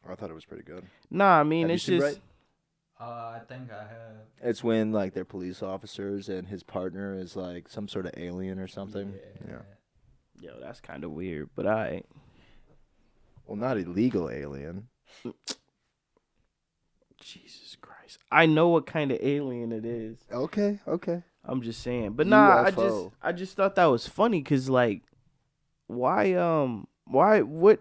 I, 0.08 0.14
thought 0.14 0.30
it 0.30 0.34
was 0.34 0.44
pretty 0.44 0.64
good. 0.64 0.84
Nah, 1.10 1.40
I 1.40 1.42
mean 1.42 1.62
Have 1.62 1.70
you 1.70 1.74
it's 1.74 1.84
seen 1.84 2.00
just 2.00 2.20
Uh, 3.00 3.04
I 3.04 3.40
think 3.48 3.72
I 3.72 3.80
have. 3.80 4.16
It's 4.42 4.62
when 4.62 4.92
like 4.92 5.14
they're 5.14 5.24
police 5.24 5.62
officers 5.62 6.28
and 6.28 6.46
his 6.48 6.62
partner 6.62 7.18
is 7.18 7.36
like 7.36 7.68
some 7.68 7.88
sort 7.88 8.06
of 8.06 8.12
alien 8.16 8.58
or 8.58 8.68
something. 8.68 9.14
Yeah. 9.48 9.62
yo, 10.38 10.60
that's 10.60 10.80
kind 10.80 11.04
of 11.04 11.12
weird, 11.12 11.48
but 11.56 11.66
I 11.66 12.02
Well, 13.46 13.56
not 13.56 13.78
illegal 13.78 14.30
alien. 14.30 14.88
Jesus 17.20 17.76
Christ. 17.80 18.18
I 18.30 18.44
know 18.46 18.68
what 18.68 18.86
kind 18.86 19.10
of 19.10 19.18
alien 19.22 19.72
it 19.72 19.86
is. 19.86 20.18
Okay. 20.30 20.78
Okay. 20.86 21.22
I'm 21.44 21.60
just 21.62 21.80
saying. 21.80 22.12
But 22.12 22.26
nah, 22.26 22.62
I 22.62 22.70
just 22.70 23.08
I 23.22 23.32
just 23.32 23.56
thought 23.56 23.74
that 23.74 23.86
was 23.86 24.06
funny 24.06 24.42
cuz 24.42 24.70
like 24.70 25.02
why 25.86 26.32
um 26.34 26.86
why 27.06 27.42
what 27.42 27.80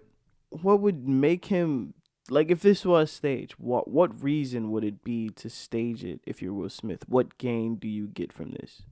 what 0.50 0.82
would 0.82 1.08
make 1.08 1.46
him 1.46 1.94
like 2.30 2.50
if 2.50 2.62
this 2.62 2.86
was 2.86 3.12
staged, 3.12 3.54
what 3.54 3.90
what 3.90 4.24
reason 4.24 4.72
would 4.72 4.84
it 4.84 5.04
be 5.04 5.30
to 5.30 5.50
stage 5.50 6.04
it 6.04 6.22
if 6.26 6.42
you're 6.42 6.54
Will 6.54 6.70
Smith? 6.70 7.08
What 7.08 7.38
gain 7.38 7.76
do 7.76 7.88
you 7.88 8.08
get 8.08 8.32
from 8.32 8.52
this? 8.52 8.84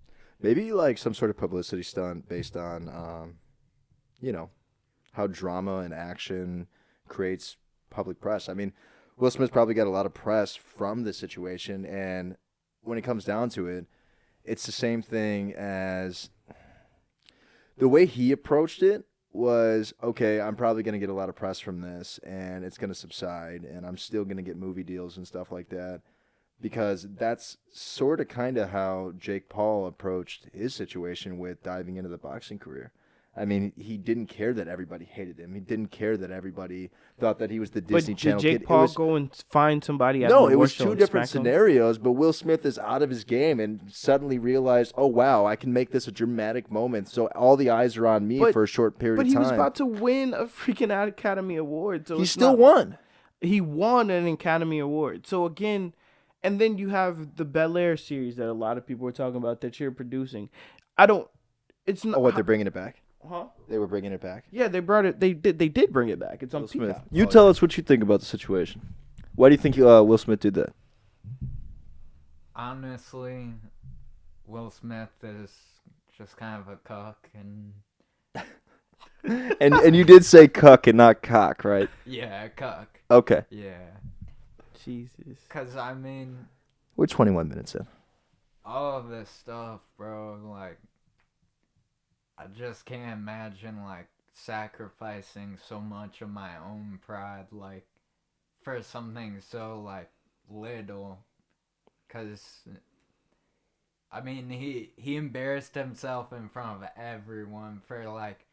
Maybe 0.42 0.74
like 0.74 0.98
some 0.98 1.14
sort 1.14 1.30
of 1.30 1.38
publicity 1.38 1.84
stunt 1.84 2.28
based 2.28 2.58
on, 2.58 2.90
um, 2.90 3.36
you 4.20 4.32
know, 4.32 4.50
how 5.14 5.28
drama 5.28 5.78
and 5.78 5.94
action 5.94 6.68
creates 7.08 7.58
public 7.90 8.20
press. 8.20 8.50
I 8.50 8.54
mean, 8.54 8.74
Will 9.18 9.32
Smith 9.32 9.52
probably 9.52 9.76
got 9.76 9.88
a 9.88 9.92
lot 9.92 10.08
of 10.08 10.14
press 10.14 10.56
from 10.56 11.04
this 11.04 11.18
situation, 11.18 11.86
and 11.86 12.38
when 12.82 12.98
it 12.98 13.04
comes 13.04 13.24
down 13.24 13.50
to 13.50 13.68
it, 13.68 13.86
it's 14.46 14.66
the 14.66 14.72
same 14.72 15.02
thing 15.02 15.54
as 15.54 16.30
the 17.78 17.88
way 17.88 18.06
he 18.06 18.32
approached 18.32 18.84
it 18.84 19.06
was 19.34 19.94
okay 20.04 20.42
i'm 20.42 20.56
probably 20.56 20.84
going 20.84 20.94
to 20.94 21.00
get 21.00 21.10
a 21.10 21.14
lot 21.14 21.30
of 21.30 21.36
press 21.36 21.60
from 21.60 21.82
this 21.82 22.20
and 22.24 22.66
it's 22.66 22.78
going 22.78 22.90
to 22.90 22.96
subside 22.96 23.64
and 23.64 23.86
i'm 23.86 23.98
still 23.98 24.26
going 24.26 24.38
to 24.38 24.44
get 24.44 24.58
movie 24.58 24.84
deals 24.84 25.16
and 25.16 25.26
stuff 25.26 25.52
like 25.52 25.70
that 25.70 26.02
because 26.62 27.08
that's 27.18 27.58
sort 27.74 28.20
of 28.20 28.28
kind 28.28 28.58
of 28.58 28.70
how 28.70 29.14
Jake 29.18 29.50
Paul 29.50 29.88
approached 29.88 30.48
his 30.54 30.76
situation 30.76 31.40
with 31.40 31.64
diving 31.64 31.98
into 31.98 32.10
the 32.10 32.18
boxing 32.18 32.60
career. 32.60 32.92
I 33.36 33.46
mean, 33.46 33.72
he 33.78 33.96
didn't 33.98 34.26
care 34.26 34.54
that 34.54 34.68
everybody 34.68 35.06
hated 35.06 35.40
him. 35.40 35.54
He 35.54 35.62
didn't 35.62 35.88
care 35.88 36.18
that 36.18 36.32
everybody 36.32 36.90
thought 37.18 37.40
that 37.40 37.50
he 37.50 37.62
was 37.62 37.72
the 37.72 37.82
But 37.82 37.88
Disney 37.94 38.14
did 38.14 38.20
Channel 38.20 38.40
Jake 38.42 38.60
kid. 38.60 38.68
Paul 38.68 38.82
was- 38.82 38.94
go 38.96 39.16
and 39.16 39.34
find 39.50 39.82
somebody 39.82 40.26
at 40.26 40.30
no, 40.30 40.50
it 40.50 40.56
was 40.56 40.76
two 40.76 40.96
different 40.96 41.30
smack 41.30 41.40
him? 41.40 41.46
scenarios. 41.46 41.98
But 41.98 42.12
Will 42.12 42.34
Smith 42.34 42.66
is 42.66 42.78
out 42.78 43.02
of 43.02 43.10
his 43.10 43.24
game 43.24 43.62
and 43.62 43.90
suddenly 43.90 44.38
realized, 44.38 44.94
oh 44.98 45.08
wow, 45.08 45.46
I 45.46 45.56
can 45.56 45.72
make 45.72 45.92
this 45.92 46.10
a 46.10 46.12
dramatic 46.12 46.70
moment. 46.70 47.08
So 47.08 47.28
all 47.28 47.56
the 47.56 47.70
eyes 47.70 47.96
are 47.96 48.06
on 48.06 48.28
me 48.28 48.40
But- 48.40 48.52
for 48.52 48.64
a 48.64 48.68
short 48.68 49.00
period 49.00 49.18
But 49.18 49.28
he 49.28 49.38
was 49.38 49.50
about 49.50 49.76
to 49.76 49.86
win 49.86 50.34
a 50.34 50.44
freaking 50.44 50.92
Academy 51.08 51.56
Award. 51.56 52.10
So 52.10 52.18
he 52.18 52.26
still 52.26 52.50
not- 52.50 52.60
won. 52.60 52.98
he 53.40 53.62
won 53.62 54.10
an 54.10 54.28
Academy 54.28 54.80
Award. 54.80 55.26
So 55.26 55.46
again, 55.46 55.94
and 56.44 56.60
then 56.60 56.78
you 56.78 56.90
have 56.90 57.38
the 57.38 57.46
Bel 57.46 57.78
Air 57.78 57.96
series 57.96 58.36
that 58.36 58.50
a 58.50 58.54
lot 58.54 58.78
of 58.78 58.86
people 58.86 59.08
are 59.08 59.14
talking 59.14 59.38
about 59.38 59.62
that 59.62 59.80
you're 59.80 59.92
producing. 59.92 60.50
I 60.98 61.06
don't. 61.06 61.30
It's 61.86 62.06
oh, 62.06 62.10
not. 62.10 62.18
Oh, 62.18 62.22
what 62.22 62.36
they're 62.36 62.44
bringing 62.44 62.68
it 62.68 62.74
back? 62.74 63.02
Huh? 63.28 63.46
They 63.70 63.78
were 63.78 63.88
bringing 63.88 64.12
it 64.12 64.22
back. 64.22 64.46
Yeah, 64.52 64.68
they 64.68 64.80
brought 64.80 65.06
it. 65.06 65.20
They 65.20 65.34
did. 65.34 65.60
They 65.60 65.70
did 65.70 65.92
bring 65.94 66.10
it 66.10 66.20
back. 66.20 66.42
It's 66.44 66.54
on 66.54 66.68
Peacock. 66.68 67.04
You 67.12 67.26
tell 67.26 67.48
us 67.48 67.62
what 67.62 67.78
you 67.78 67.84
think 67.84 68.02
about 68.04 68.20
the 68.20 68.26
situation. 68.26 68.82
Why 69.36 69.50
do 69.50 69.54
you 69.54 69.62
think 69.62 69.78
uh, 69.78 70.04
Will 70.04 70.18
Smith 70.18 70.40
did 70.40 70.56
that? 70.56 70.74
Honestly, 72.56 73.54
Will 74.46 74.70
Smith 74.70 75.10
is 75.24 75.52
just 76.18 76.36
kind 76.38 76.62
of 76.62 76.68
a 76.68 76.76
cock, 76.78 77.30
and 77.34 77.74
and 79.60 79.74
and 79.74 79.96
you 79.96 80.04
did 80.04 80.26
say 80.26 80.48
cuck 80.48 80.88
and 80.88 80.98
not 80.98 81.22
cock, 81.22 81.64
right? 81.64 81.90
Yeah, 82.06 82.48
cuck. 82.50 83.00
Okay. 83.10 83.44
Yeah. 83.50 83.78
Jesus. 84.84 85.38
Cause 85.48 85.76
I 85.78 85.94
mean, 85.94 86.48
We're 86.96 87.06
21 87.06 87.48
minutes 87.48 87.76
in. 87.76 87.86
all 88.66 88.98
of 88.98 89.10
this 89.10 89.30
stuff, 89.30 89.82
bro. 89.96 90.40
Like, 90.44 90.80
I 92.42 92.48
just 92.58 92.86
can't 92.86 93.20
imagine 93.20 93.84
like 93.84 94.08
sacrificing 94.34 95.58
so 95.64 95.80
much 95.80 96.22
of 96.22 96.30
my 96.30 96.58
own 96.58 97.00
pride, 97.06 97.48
like, 97.52 97.86
for 98.62 98.82
something 98.82 99.42
so 99.42 99.80
like 99.80 100.10
little. 100.50 101.20
Cause, 102.10 102.62
I 104.12 104.22
mean, 104.22 104.50
he 104.50 104.92
he 104.96 105.16
embarrassed 105.16 105.76
himself 105.76 106.34
in 106.34 106.50
front 106.50 106.84
of 106.84 106.90
everyone 106.98 107.82
for 107.86 108.10
like, 108.10 108.46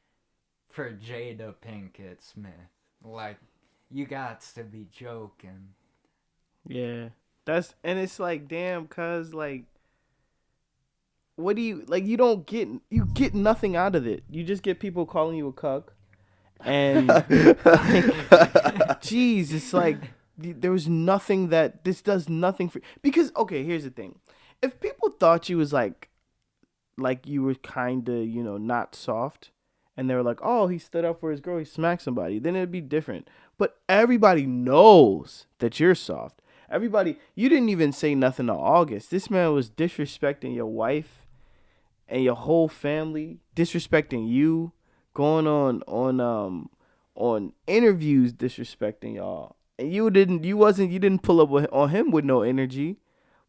for 0.68 0.92
Jada 0.92 1.54
Pinkett 1.66 2.22
Smith. 2.22 2.52
Like, 3.02 3.38
you 3.90 4.04
got 4.04 4.42
to 4.54 4.64
be 4.64 4.86
joking. 4.92 5.70
Yeah. 6.66 7.08
That's 7.46 7.74
and 7.82 7.98
it's 7.98 8.20
like 8.20 8.46
damn 8.46 8.86
cuz 8.86 9.32
like 9.32 9.64
what 11.38 11.56
do 11.56 11.62
you 11.62 11.84
like 11.86 12.04
you 12.04 12.16
don't 12.16 12.46
get 12.46 12.68
you 12.90 13.06
get 13.14 13.34
nothing 13.34 13.76
out 13.76 13.94
of 13.94 14.06
it. 14.06 14.24
You 14.28 14.42
just 14.42 14.62
get 14.62 14.80
people 14.80 15.06
calling 15.06 15.36
you 15.36 15.48
a 15.48 15.52
cuck. 15.52 15.94
And 16.64 17.08
jeez, 19.00 19.52
it's 19.52 19.72
like 19.82 19.98
there 20.36 20.72
was 20.72 20.88
nothing 20.88 21.48
that 21.50 21.84
this 21.84 22.02
does 22.02 22.28
nothing 22.28 22.68
for 22.68 22.80
because 23.02 23.30
okay, 23.36 23.62
here's 23.62 23.84
the 23.84 23.90
thing. 23.90 24.18
If 24.60 24.80
people 24.80 25.10
thought 25.10 25.48
you 25.48 25.58
was 25.58 25.72
like 25.72 26.08
like 26.96 27.26
you 27.26 27.44
were 27.44 27.54
kind 27.54 28.08
of, 28.08 28.26
you 28.26 28.42
know, 28.42 28.58
not 28.58 28.96
soft 28.96 29.52
and 29.96 30.10
they 30.10 30.14
were 30.14 30.24
like, 30.24 30.40
"Oh, 30.42 30.66
he 30.66 30.78
stood 30.78 31.04
up 31.04 31.20
for 31.20 31.30
his 31.30 31.40
girl, 31.40 31.58
he 31.58 31.64
smacked 31.64 32.02
somebody." 32.02 32.40
Then 32.40 32.56
it'd 32.56 32.72
be 32.72 32.80
different. 32.80 33.28
But 33.56 33.78
everybody 33.88 34.46
knows 34.46 35.46
that 35.60 35.78
you're 35.78 35.94
soft. 35.94 36.42
Everybody, 36.70 37.18
you 37.34 37.48
didn't 37.48 37.70
even 37.70 37.92
say 37.92 38.14
nothing 38.14 38.48
to 38.48 38.52
August. 38.52 39.10
This 39.10 39.30
man 39.30 39.54
was 39.54 39.70
disrespecting 39.70 40.54
your 40.54 40.66
wife 40.66 41.17
and 42.08 42.22
your 42.22 42.34
whole 42.34 42.68
family, 42.68 43.38
disrespecting 43.54 44.28
you, 44.28 44.72
going 45.14 45.46
on 45.46 45.82
on 45.86 46.20
um 46.20 46.70
on 47.14 47.52
interviews 47.66 48.32
disrespecting 48.32 49.16
y'all. 49.16 49.56
And 49.78 49.92
you 49.92 50.10
didn't 50.10 50.44
you 50.44 50.56
wasn't 50.56 50.90
you 50.90 50.98
didn't 50.98 51.22
pull 51.22 51.40
up 51.40 51.48
with, 51.48 51.68
on 51.72 51.90
him 51.90 52.10
with 52.10 52.24
no 52.24 52.42
energy. 52.42 52.98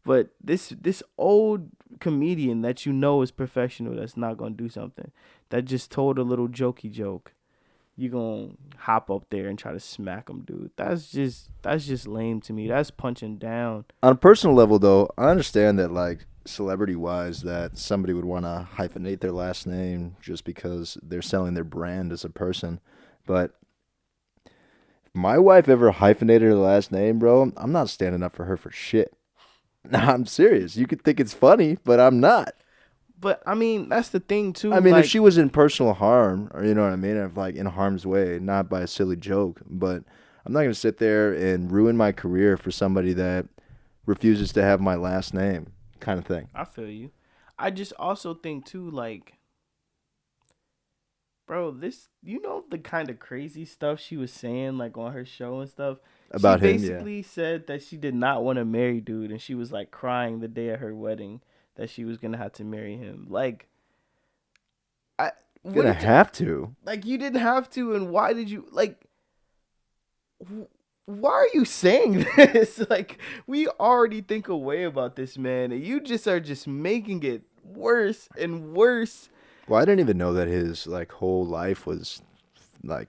But 0.04 0.30
this 0.42 0.74
this 0.80 1.02
old 1.18 1.68
comedian 1.98 2.62
that 2.62 2.86
you 2.86 2.92
know 2.92 3.22
is 3.22 3.30
professional 3.30 3.96
that's 3.96 4.16
not 4.16 4.36
gonna 4.36 4.54
do 4.54 4.68
something 4.68 5.10
that 5.50 5.64
just 5.64 5.90
told 5.90 6.18
a 6.18 6.22
little 6.22 6.48
jokey 6.48 6.90
joke 6.90 7.32
you 8.00 8.08
gonna 8.08 8.48
hop 8.78 9.10
up 9.10 9.26
there 9.28 9.46
and 9.46 9.58
try 9.58 9.72
to 9.72 9.80
smack 9.80 10.30
him, 10.30 10.40
dude. 10.40 10.70
That's 10.76 11.10
just 11.10 11.50
that's 11.62 11.86
just 11.86 12.08
lame 12.08 12.40
to 12.42 12.52
me. 12.52 12.66
That's 12.66 12.90
punching 12.90 13.36
down. 13.36 13.84
On 14.02 14.12
a 14.12 14.16
personal 14.16 14.56
level, 14.56 14.78
though, 14.78 15.10
I 15.18 15.28
understand 15.28 15.78
that, 15.78 15.92
like, 15.92 16.26
celebrity 16.50 16.96
wise, 16.96 17.42
that 17.42 17.78
somebody 17.78 18.12
would 18.12 18.24
want 18.24 18.44
to 18.44 18.68
hyphenate 18.76 19.20
their 19.20 19.32
last 19.32 19.66
name 19.66 20.16
just 20.20 20.44
because 20.44 20.98
they're 21.02 21.22
selling 21.22 21.54
their 21.54 21.64
brand 21.64 22.12
as 22.12 22.24
a 22.24 22.30
person. 22.30 22.80
But 23.26 23.54
if 24.46 25.14
my 25.14 25.38
wife 25.38 25.68
ever 25.68 25.90
hyphenated 25.90 26.48
her 26.48 26.54
last 26.54 26.92
name, 26.92 27.18
bro, 27.18 27.52
I'm 27.56 27.72
not 27.72 27.88
standing 27.88 28.22
up 28.22 28.34
for 28.34 28.44
her 28.44 28.56
for 28.56 28.70
shit. 28.70 29.14
Nah, 29.90 30.12
I'm 30.12 30.26
serious. 30.26 30.76
You 30.76 30.86
could 30.86 31.02
think 31.02 31.18
it's 31.18 31.32
funny, 31.32 31.78
but 31.84 31.98
I'm 31.98 32.20
not. 32.20 32.52
But 33.18 33.42
I 33.46 33.54
mean, 33.54 33.88
that's 33.88 34.10
the 34.10 34.20
thing 34.20 34.52
too. 34.52 34.74
I 34.74 34.80
mean, 34.80 34.92
like, 34.92 35.04
if 35.04 35.10
she 35.10 35.18
was 35.18 35.38
in 35.38 35.48
personal 35.48 35.94
harm, 35.94 36.50
or 36.52 36.64
you 36.64 36.74
know 36.74 36.82
what 36.82 36.92
I 36.92 36.96
mean, 36.96 37.16
if 37.16 37.34
like 37.34 37.54
in 37.54 37.64
harm's 37.64 38.04
way, 38.04 38.38
not 38.38 38.68
by 38.68 38.82
a 38.82 38.86
silly 38.86 39.16
joke, 39.16 39.62
but 39.64 40.04
I'm 40.44 40.52
not 40.52 40.60
gonna 40.60 40.74
sit 40.74 40.98
there 40.98 41.32
and 41.32 41.70
ruin 41.70 41.96
my 41.96 42.12
career 42.12 42.58
for 42.58 42.70
somebody 42.70 43.12
that 43.14 43.46
refuses 44.06 44.52
to 44.52 44.62
have 44.62 44.80
my 44.80 44.96
last 44.96 45.34
name, 45.34 45.72
kind 46.00 46.18
of 46.18 46.26
thing. 46.26 46.48
I 46.54 46.64
feel 46.64 46.88
you. 46.88 47.10
I 47.58 47.70
just 47.70 47.92
also 47.98 48.34
think 48.34 48.64
too, 48.64 48.90
like, 48.90 49.34
bro, 51.46 51.70
this 51.70 52.08
you 52.22 52.40
know 52.40 52.64
the 52.70 52.78
kind 52.78 53.10
of 53.10 53.18
crazy 53.18 53.64
stuff 53.64 54.00
she 54.00 54.16
was 54.16 54.32
saying, 54.32 54.78
like 54.78 54.96
on 54.96 55.12
her 55.12 55.24
show 55.24 55.60
and 55.60 55.68
stuff. 55.70 55.98
About 56.30 56.60
she 56.60 56.66
him, 56.66 56.72
yeah. 56.82 56.88
basically 56.88 57.22
said 57.22 57.66
that 57.66 57.82
she 57.82 57.96
did 57.96 58.14
not 58.14 58.44
want 58.44 58.58
to 58.58 58.64
marry 58.64 59.00
dude, 59.00 59.30
and 59.30 59.40
she 59.42 59.54
was 59.54 59.72
like 59.72 59.90
crying 59.90 60.40
the 60.40 60.48
day 60.48 60.68
of 60.68 60.80
her 60.80 60.94
wedding 60.94 61.40
that 61.76 61.90
she 61.90 62.04
was 62.04 62.18
gonna 62.18 62.36
have 62.38 62.52
to 62.52 62.64
marry 62.64 62.96
him. 62.96 63.26
Like, 63.28 63.68
I 65.18 65.32
gonna 65.64 65.92
did 65.94 66.02
you- 66.02 66.06
have 66.06 66.32
to. 66.32 66.76
like 66.84 67.04
you 67.04 67.18
didn't 67.18 67.40
have 67.40 67.68
to, 67.70 67.94
and 67.94 68.10
why 68.10 68.32
did 68.32 68.48
you 68.50 68.66
like? 68.70 69.06
wh- 70.42 70.62
Why 71.06 71.30
are 71.30 71.48
you 71.54 71.64
saying 71.64 72.26
this? 72.36 72.82
like 72.88 73.18
we 73.46 73.66
already 73.68 74.20
think 74.20 74.48
away 74.48 74.84
about 74.84 75.16
this 75.16 75.36
man, 75.38 75.72
and 75.72 75.82
you 75.84 76.00
just 76.00 76.26
are 76.28 76.40
just 76.40 76.66
making 76.68 77.22
it 77.22 77.42
worse 77.64 78.28
and 78.38 78.74
worse. 78.74 79.28
Well, 79.68 79.80
I 79.80 79.84
didn't 79.84 80.00
even 80.00 80.18
know 80.18 80.32
that 80.34 80.48
his 80.48 80.86
like 80.86 81.12
whole 81.12 81.44
life 81.46 81.86
was 81.86 82.22
like 82.84 83.08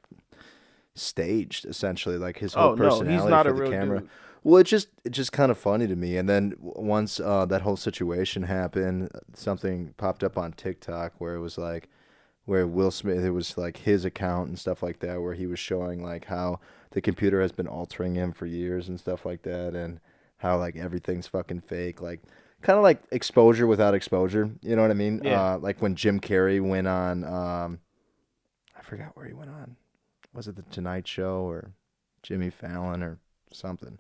staged, 0.95 1.65
essentially, 1.65 2.17
like 2.17 2.38
his 2.39 2.54
whole 2.54 2.71
Oh, 2.71 2.75
no, 2.75 2.89
personality 2.89 3.30
not 3.30 3.45
for 3.45 3.54
the 3.54 3.69
camera. 3.69 3.99
dude. 4.01 4.10
Well, 4.43 4.58
it 4.58 4.63
just 4.65 4.88
it's 5.06 5.15
just 5.15 5.32
kind 5.32 5.51
of 5.51 5.58
funny 5.58 5.88
to 5.88 5.95
me. 5.95 6.17
And 6.17 6.27
then 6.27 6.56
once 6.60 7.19
uh, 7.19 7.45
that 7.45 7.62
whole 7.62 7.77
situation 7.77 8.43
happened, 8.43 9.10
something 9.36 9.93
popped 9.97 10.23
up 10.23 10.38
on 10.38 10.54
TikTok 10.54 11.13
where 11.19 11.36
it 11.36 11.39
was 11.39 11.58
like 11.58 11.89
where 12.45 12.65
Will 12.65 12.89
Smith 12.91 13.23
it 13.23 13.30
was 13.32 13.56
like 13.58 13.77
his 13.77 14.04
account 14.04 14.49
and 14.49 14.58
stuff 14.58 14.82
like 14.82 14.99
that 14.99 15.21
where 15.21 15.36
he 15.36 15.45
was 15.45 15.60
showing 15.60 16.04
like 16.04 16.25
how 16.25 16.60
the 16.91 17.01
computer 17.01 17.41
has 17.41 17.51
been 17.51 17.67
altering 17.67 18.15
him 18.15 18.32
for 18.32 18.45
years 18.45 18.88
and 18.88 18.99
stuff 18.99 19.25
like 19.25 19.41
that 19.43 19.73
and 19.75 19.99
how 20.38 20.58
like 20.58 20.75
everything's 20.75 21.27
fucking 21.27 21.62
fake 21.62 22.01
like 22.01 22.21
kind 22.62 22.77
of 22.77 22.84
like 22.84 23.01
exposure 23.12 23.65
without 23.67 23.93
exposure 23.93 24.49
you 24.62 24.75
know 24.75 24.82
what 24.82 24.91
i 24.91 24.95
mean? 24.95 25.21
Yeah. 25.23 25.54
uh 25.54 25.58
like 25.60 25.82
when 25.82 25.95
jim 25.95 26.19
carrey 26.19 26.62
went 26.62 26.88
on 26.88 27.23
um 27.23 27.80
i 28.77 28.82
forgot 28.82 29.15
where 29.15 29.25
he 29.25 29.34
went 29.34 29.49
on. 29.49 29.75
Was 30.34 30.47
it 30.47 30.56
the 30.56 30.62
tonight 30.63 31.08
show 31.08 31.41
or 31.41 31.71
jimmy 32.23 32.49
fallon 32.49 33.04
or 33.04 33.19
something? 33.51 33.97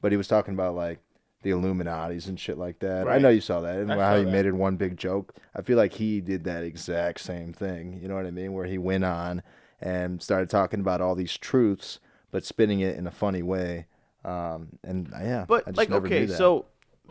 But 0.00 0.12
he 0.12 0.16
was 0.16 0.26
talking 0.28 0.54
about 0.54 0.74
like 0.74 0.98
the 1.42 1.50
illuminatis 1.50 2.26
and 2.28 2.38
shit 2.38 2.58
like 2.58 2.80
that. 2.80 3.08
I 3.08 3.18
know 3.18 3.28
you 3.28 3.40
saw 3.40 3.60
that 3.60 3.76
and 3.76 3.92
I 3.92 3.96
how 3.96 4.18
he 4.18 4.24
that. 4.24 4.30
made 4.30 4.46
it 4.46 4.52
one 4.52 4.76
big 4.76 4.96
joke. 4.96 5.34
I 5.54 5.62
feel 5.62 5.76
like 5.76 5.94
he 5.94 6.20
did 6.20 6.44
that 6.44 6.64
exact 6.64 7.20
same 7.20 7.52
thing 7.52 7.98
you 8.02 8.08
know 8.08 8.14
what 8.14 8.26
i 8.26 8.30
mean? 8.30 8.52
Where 8.52 8.66
he 8.66 8.78
went 8.78 9.04
on 9.04 9.42
and 9.80 10.20
started 10.22 10.50
talking 10.50 10.80
about 10.80 11.00
all 11.00 11.14
these 11.14 11.36
truths 11.36 11.98
but 12.30 12.44
spinning 12.44 12.80
it 12.80 12.96
in 12.96 13.06
a 13.06 13.10
funny 13.10 13.42
way 13.42 13.86
um 14.24 14.68
and 14.84 15.12
uh, 15.14 15.18
yeah 15.20 15.42
I 15.42 15.46
But 15.46 15.66
just 15.66 15.76
like, 15.78 15.90
never 15.90 16.08
knew 16.08 16.16
okay, 16.16 16.26
so 16.26 16.66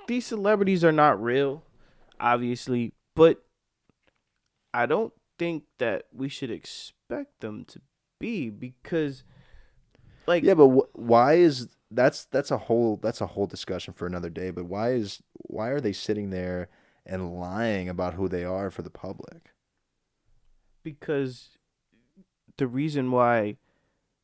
these 0.07 0.25
celebrities 0.25 0.83
are 0.83 0.91
not 0.91 1.21
real, 1.21 1.63
obviously, 2.19 2.93
but 3.15 3.43
I 4.73 4.85
don't 4.85 5.13
think 5.37 5.63
that 5.79 6.05
we 6.13 6.29
should 6.29 6.51
expect 6.51 7.39
them 7.41 7.65
to 7.65 7.81
be 8.19 8.49
because, 8.49 9.23
like, 10.27 10.43
Yeah, 10.43 10.53
but 10.53 10.67
wh- 10.67 10.95
why 10.95 11.33
is 11.35 11.67
that's 11.91 12.25
that's 12.25 12.51
a 12.51 12.57
whole 12.57 12.97
that's 12.97 13.21
a 13.21 13.25
whole 13.27 13.47
discussion 13.47 13.93
for 13.93 14.05
another 14.05 14.29
day. 14.29 14.51
But 14.51 14.65
why 14.65 14.91
is 14.91 15.21
why 15.33 15.69
are 15.69 15.81
they 15.81 15.93
sitting 15.93 16.29
there 16.29 16.69
and 17.05 17.39
lying 17.39 17.89
about 17.89 18.13
who 18.13 18.27
they 18.27 18.43
are 18.43 18.69
for 18.69 18.83
the 18.83 18.91
public? 18.91 19.51
because 20.81 21.49
the 22.57 22.67
reason 22.67 23.11
why 23.11 23.57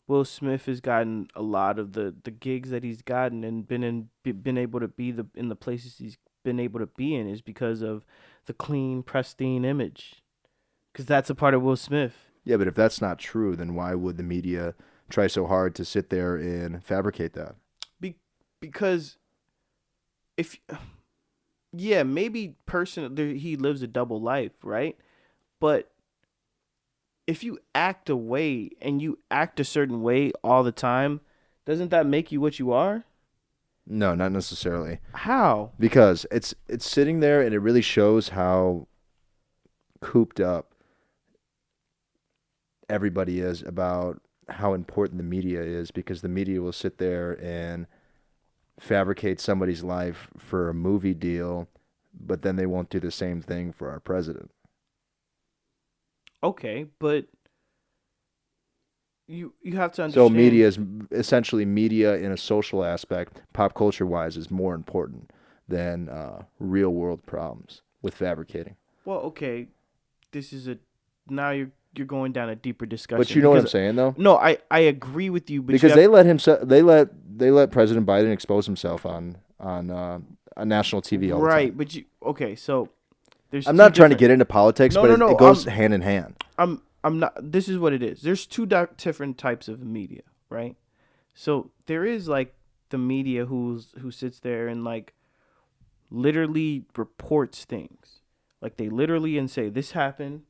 Will 0.07 0.25
Smith 0.25 0.65
has 0.67 0.81
gotten 0.81 1.27
a 1.35 1.41
lot 1.41 1.79
of 1.79 1.93
the, 1.93 2.13
the 2.23 2.31
gigs 2.31 2.69
that 2.69 2.83
he's 2.83 3.01
gotten 3.01 3.43
and 3.43 3.67
been 3.67 3.83
in 3.83 4.09
been 4.23 4.57
able 4.57 4.79
to 4.79 4.87
be 4.87 5.11
the 5.11 5.25
in 5.33 5.49
the 5.49 5.55
places 5.55 5.97
he's 5.97 6.17
been 6.43 6.59
able 6.59 6.79
to 6.79 6.85
be 6.85 7.15
in 7.15 7.27
is 7.27 7.41
because 7.41 7.81
of 7.81 8.05
the 8.45 8.53
clean 8.53 9.03
pristine 9.03 9.65
image. 9.65 10.21
Because 10.93 11.05
that's 11.05 11.29
a 11.29 11.35
part 11.35 11.53
of 11.53 11.61
Will 11.61 11.75
Smith. 11.75 12.13
Yeah, 12.45 12.57
but 12.57 12.67
if 12.67 12.75
that's 12.75 13.01
not 13.01 13.17
true, 13.19 13.55
then 13.55 13.73
why 13.73 13.95
would 13.95 14.17
the 14.17 14.23
media 14.23 14.75
try 15.09 15.27
so 15.27 15.47
hard 15.47 15.75
to 15.75 15.83
sit 15.83 16.09
there 16.09 16.35
and 16.35 16.83
fabricate 16.83 17.33
that? 17.33 17.55
be- 17.99 18.15
because 18.59 19.17
if 20.37 20.57
yeah 21.73 22.03
maybe 22.03 22.55
person 22.65 23.15
there, 23.15 23.27
he 23.27 23.55
lives 23.57 23.81
a 23.81 23.87
double 23.87 24.21
life 24.21 24.53
right? 24.63 24.97
But 25.59 25.91
if 27.27 27.43
you 27.43 27.57
act 27.73 28.09
a 28.09 28.15
way 28.15 28.69
and 28.81 29.01
you 29.01 29.17
act 29.31 29.59
a 29.59 29.63
certain 29.63 30.01
way 30.01 30.31
all 30.43 30.63
the 30.63 30.71
time 30.71 31.21
doesn't 31.65 31.89
that 31.89 32.05
make 32.05 32.31
you 32.31 32.39
what 32.39 32.59
you 32.59 32.71
are 32.71 33.03
No, 33.87 34.13
not 34.15 34.31
necessarily. 34.31 34.99
how 35.13 35.71
Because 35.79 36.25
it's 36.31 36.53
it's 36.67 36.89
sitting 36.89 37.19
there 37.19 37.41
and 37.41 37.53
it 37.53 37.59
really 37.59 37.81
shows 37.81 38.29
how 38.29 38.87
cooped 40.01 40.39
up 40.39 40.73
everybody 42.89 43.39
is 43.39 43.61
about 43.63 44.21
how 44.47 44.73
important 44.73 45.17
the 45.17 45.23
media 45.23 45.61
is 45.61 45.89
because 45.89 46.21
the 46.21 46.29
media 46.29 46.61
will 46.61 46.71
sit 46.71 46.99
there 46.99 47.31
and 47.43 47.87
fabricate 48.79 49.39
somebody's 49.39 49.83
life 49.83 50.29
for 50.37 50.69
a 50.69 50.73
movie 50.73 51.13
deal, 51.15 51.67
but 52.13 52.43
then 52.43 52.55
they 52.55 52.65
won't 52.67 52.89
do 52.91 52.99
the 52.99 53.09
same 53.09 53.41
thing 53.41 53.71
for 53.71 53.89
our 53.89 53.99
president. 53.99 54.51
Okay 56.45 56.85
but 56.99 57.25
you 59.27 59.53
you 59.61 59.75
have 59.77 59.91
to 59.93 60.03
understand. 60.03 60.29
So 60.29 60.35
media 60.35 60.67
is 60.67 60.79
essentially 61.11 61.65
media 61.65 62.15
in 62.15 62.31
a 62.31 62.37
social 62.37 62.83
aspect, 62.83 63.41
pop 63.53 63.73
culture 63.73 64.05
wise, 64.05 64.37
is 64.37 64.51
more 64.51 64.75
important 64.75 65.31
than 65.67 66.09
uh, 66.09 66.43
real 66.59 66.91
world 66.91 67.25
problems 67.25 67.81
with 68.01 68.13
fabricating. 68.13 68.75
Well, 69.03 69.19
okay, 69.21 69.67
this 70.31 70.53
is 70.53 70.67
a 70.67 70.77
now 71.27 71.49
you're 71.51 71.71
you're 71.95 72.05
going 72.05 72.33
down 72.33 72.49
a 72.49 72.55
deeper 72.55 72.85
discussion. 72.85 73.19
But 73.19 73.35
you 73.35 73.41
know 73.41 73.49
what 73.49 73.59
I'm 73.59 73.67
saying, 73.67 73.95
though, 73.95 74.13
No, 74.17 74.37
I 74.37 74.57
I 74.69 74.81
agree 74.81 75.29
with 75.29 75.49
you, 75.49 75.61
but 75.61 75.73
you 75.73 75.77
because 75.77 75.91
have- 75.91 75.97
they 75.97 76.07
let 76.07 76.25
him 76.25 76.37
they 76.67 76.81
let 76.81 77.09
they 77.39 77.51
let 77.51 77.71
President 77.71 78.05
Biden 78.05 78.31
expose 78.31 78.65
himself 78.65 79.05
on 79.05 79.37
on 79.59 79.89
uh, 79.89 80.19
on 80.55 80.67
national 80.67 81.01
TV 81.01 81.33
all 81.33 81.39
the 81.41 81.47
right, 81.47 81.75
but 81.75 81.95
you 81.95 82.05
okay? 82.23 82.55
So 82.55 82.89
there's. 83.55 83.67
I'm 83.67 83.77
not 83.77 83.95
trying 83.95 84.09
to 84.09 84.15
get 84.17 84.31
into 84.31 84.45
politics, 84.45 84.95
No, 84.95 85.01
but 85.01 85.07
no, 85.07 85.13
it, 85.13 85.17
no, 85.19 85.29
it 85.29 85.37
goes 85.37 85.65
I'm- 85.67 85.75
hand 85.77 85.93
in 85.93 86.01
hand. 86.01 86.35
I'm 86.57 86.81
I'm 87.03 87.19
not. 87.19 87.33
This 87.41 87.69
is 87.69 87.77
what 87.79 87.93
it 87.93 88.03
is. 88.03 88.21
There's 88.21 88.45
two 88.45 88.65
di- 88.65 88.87
different 88.97 89.37
types 89.37 89.67
of 89.67 89.81
media, 89.81 90.23
right? 90.49 90.75
So 91.33 91.71
there 91.85 92.05
is 92.05 92.27
like 92.27 92.53
the 92.89 92.97
media 92.97 93.45
who's 93.45 93.93
who 94.01 94.11
sits 94.11 94.39
there 94.39 94.67
and 94.67 94.83
like 94.83 95.13
literally 96.11 96.85
reports 96.97 97.65
things, 97.65 98.19
like 98.61 98.77
they 98.77 98.89
literally 98.89 99.37
and 99.37 99.49
say 99.49 99.69
this 99.69 99.91
happened, 99.91 100.43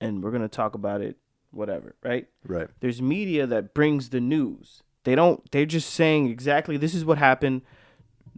and 0.00 0.22
we're 0.22 0.30
gonna 0.30 0.48
talk 0.48 0.74
about 0.74 1.00
it, 1.00 1.16
whatever, 1.50 1.94
right? 2.02 2.26
Right. 2.46 2.68
There's 2.80 3.00
media 3.00 3.46
that 3.46 3.74
brings 3.74 4.10
the 4.10 4.20
news. 4.20 4.82
They 5.04 5.14
don't. 5.14 5.50
They're 5.50 5.66
just 5.66 5.90
saying 5.90 6.28
exactly 6.28 6.76
this 6.76 6.94
is 6.94 7.04
what 7.04 7.18
happened. 7.18 7.62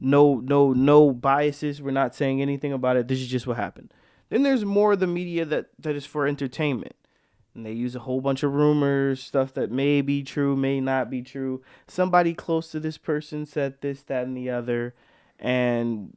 No, 0.00 0.37
no, 0.37 0.72
no 0.72 1.12
biases. 1.12 1.80
We're 1.80 1.90
not 1.90 2.14
saying 2.14 2.42
anything 2.42 2.72
about 2.72 2.96
it. 2.96 3.09
This 3.09 3.20
is 3.20 3.28
just 3.28 3.46
what 3.46 3.56
happened. 3.56 3.92
Then 4.28 4.42
there's 4.42 4.64
more 4.64 4.92
of 4.92 5.00
the 5.00 5.06
media 5.06 5.44
that 5.44 5.66
that 5.78 5.94
is 5.94 6.04
for 6.04 6.26
entertainment, 6.26 6.96
and 7.54 7.64
they 7.64 7.72
use 7.72 7.94
a 7.94 8.00
whole 8.00 8.20
bunch 8.20 8.42
of 8.42 8.52
rumors, 8.52 9.22
stuff 9.22 9.54
that 9.54 9.70
may 9.70 10.00
be 10.02 10.22
true, 10.22 10.56
may 10.56 10.80
not 10.80 11.11
be 11.11 11.22
true. 11.22 11.62
Somebody 11.87 12.35
close 12.35 12.70
to 12.72 12.80
this 12.80 12.98
person 12.98 13.46
said 13.46 13.80
this, 13.80 14.02
that, 14.02 14.26
and 14.26 14.37
the 14.37 14.50
other, 14.50 14.94
and 15.38 16.16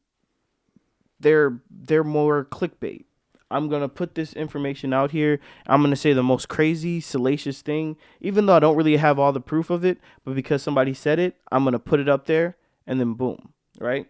they're 1.19 1.61
they're 1.69 2.03
more 2.03 2.45
clickbait. 2.45 3.05
I'm 3.51 3.69
gonna 3.69 3.89
put 3.89 4.15
this 4.15 4.33
information 4.33 4.93
out 4.93 5.11
here. 5.11 5.39
I'm 5.67 5.81
gonna 5.81 5.95
say 5.95 6.13
the 6.13 6.23
most 6.23 6.49
crazy, 6.49 6.99
salacious 6.99 7.61
thing, 7.61 7.95
even 8.21 8.45
though 8.45 8.55
I 8.55 8.59
don't 8.59 8.75
really 8.75 8.97
have 8.97 9.17
all 9.19 9.31
the 9.31 9.39
proof 9.39 9.69
of 9.69 9.85
it. 9.85 9.99
But 10.23 10.35
because 10.35 10.61
somebody 10.61 10.93
said 10.93 11.19
it, 11.19 11.35
I'm 11.51 11.63
gonna 11.63 11.79
put 11.79 11.99
it 11.99 12.09
up 12.09 12.25
there, 12.25 12.57
and 12.85 12.99
then 12.99 13.13
boom, 13.13 13.53
right? 13.79 14.07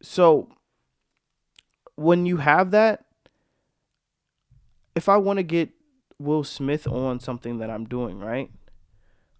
So 0.00 0.48
when 1.96 2.26
you 2.26 2.38
have 2.38 2.70
that, 2.70 3.04
if 4.94 5.08
I 5.08 5.16
want 5.16 5.38
to 5.38 5.42
get 5.42 5.70
Will 6.18 6.44
Smith 6.44 6.86
on 6.86 7.20
something 7.20 7.58
that 7.58 7.70
I'm 7.70 7.84
doing, 7.84 8.18
right? 8.18 8.50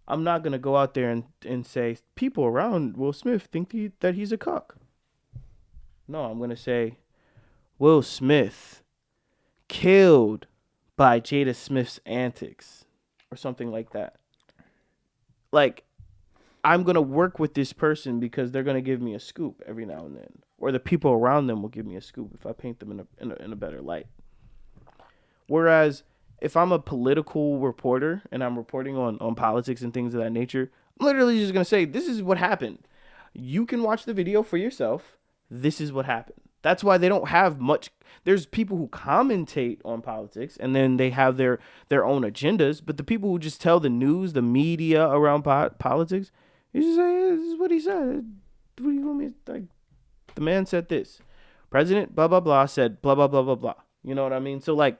I'm 0.06 0.24
not 0.24 0.42
gonna 0.42 0.58
go 0.58 0.76
out 0.76 0.94
there 0.94 1.10
and, 1.10 1.24
and 1.44 1.66
say 1.66 1.98
people 2.14 2.44
around 2.44 2.96
Will 2.96 3.12
Smith 3.12 3.48
think 3.50 3.72
he, 3.72 3.92
that 4.00 4.14
he's 4.14 4.32
a 4.32 4.38
cuck. 4.38 4.76
No, 6.06 6.24
I'm 6.24 6.38
gonna 6.38 6.56
say 6.56 6.98
Will 7.78 8.02
Smith 8.02 8.82
killed 9.68 10.46
by 10.96 11.20
Jada 11.20 11.54
Smith's 11.54 12.00
antics 12.06 12.86
or 13.30 13.36
something 13.36 13.70
like 13.70 13.90
that. 13.90 14.16
Like 15.52 15.84
I'm 16.64 16.82
to 16.94 17.02
work 17.02 17.38
with 17.38 17.54
this 17.54 17.72
person 17.72 18.20
because 18.20 18.52
they're 18.52 18.62
to 18.76 18.82
give 18.82 19.00
me 19.00 19.14
a 19.14 19.20
scoop 19.20 19.62
every 19.66 19.86
now 19.86 20.04
and 20.06 20.16
then 20.16 20.42
or 20.58 20.72
the 20.72 20.80
people 20.80 21.12
around 21.12 21.46
them 21.46 21.62
will 21.62 21.68
give 21.68 21.86
me 21.86 21.96
a 21.96 22.02
scoop 22.02 22.32
if 22.34 22.44
I 22.44 22.52
paint 22.52 22.80
them 22.80 22.90
in 22.90 23.00
a 23.00 23.06
in 23.18 23.32
a, 23.32 23.34
in 23.36 23.52
a 23.52 23.56
better 23.56 23.80
light. 23.80 24.06
Whereas 25.46 26.02
if 26.40 26.56
I'm 26.56 26.72
a 26.72 26.78
political 26.78 27.58
reporter 27.58 28.22
and 28.30 28.44
I'm 28.44 28.56
reporting 28.56 28.96
on 28.96 29.18
on 29.20 29.34
politics 29.34 29.82
and 29.82 29.94
things 29.94 30.14
of 30.14 30.20
that 30.20 30.30
nature, 30.30 30.70
I'm 30.98 31.06
literally 31.06 31.38
just 31.38 31.54
to 31.54 31.64
say 31.64 31.84
this 31.84 32.08
is 32.08 32.22
what 32.22 32.38
happened. 32.38 32.80
You 33.32 33.66
can 33.66 33.82
watch 33.82 34.04
the 34.04 34.14
video 34.14 34.42
for 34.42 34.56
yourself. 34.56 35.16
This 35.50 35.80
is 35.80 35.92
what 35.92 36.06
happened. 36.06 36.40
That's 36.60 36.82
why 36.82 36.98
they 36.98 37.08
don't 37.08 37.28
have 37.28 37.60
much. 37.60 37.90
There's 38.24 38.46
people 38.46 38.76
who 38.76 38.88
commentate 38.88 39.78
on 39.84 40.02
politics 40.02 40.56
and 40.56 40.74
then 40.74 40.96
they 40.96 41.10
have 41.10 41.36
their 41.36 41.60
their 41.88 42.04
own 42.04 42.22
agendas. 42.22 42.82
But 42.84 42.96
the 42.96 43.04
people 43.04 43.30
who 43.30 43.38
just 43.38 43.60
tell 43.60 43.78
the 43.78 43.88
news, 43.88 44.32
the 44.32 44.42
media 44.42 45.06
around 45.08 45.44
po- 45.44 45.70
politics, 45.78 46.32
you 46.72 46.82
just 46.82 46.96
say 46.96 47.30
this 47.30 47.40
is 47.40 47.58
what 47.58 47.70
he 47.70 47.80
said. 47.80 48.30
What 48.78 48.90
do 48.90 48.92
you 48.92 49.06
want 49.06 49.18
me 49.18 49.28
to- 49.44 49.52
like? 49.52 49.64
The 50.34 50.40
man 50.40 50.66
said 50.66 50.88
this. 50.88 51.20
President 51.70 52.14
blah 52.14 52.28
blah 52.28 52.40
blah 52.40 52.66
said 52.66 53.02
blah 53.02 53.14
blah 53.14 53.26
blah 53.28 53.42
blah 53.42 53.54
blah. 53.54 53.74
You 54.02 54.14
know 54.14 54.22
what 54.22 54.32
I 54.32 54.38
mean? 54.38 54.60
So 54.60 54.74
like, 54.74 54.98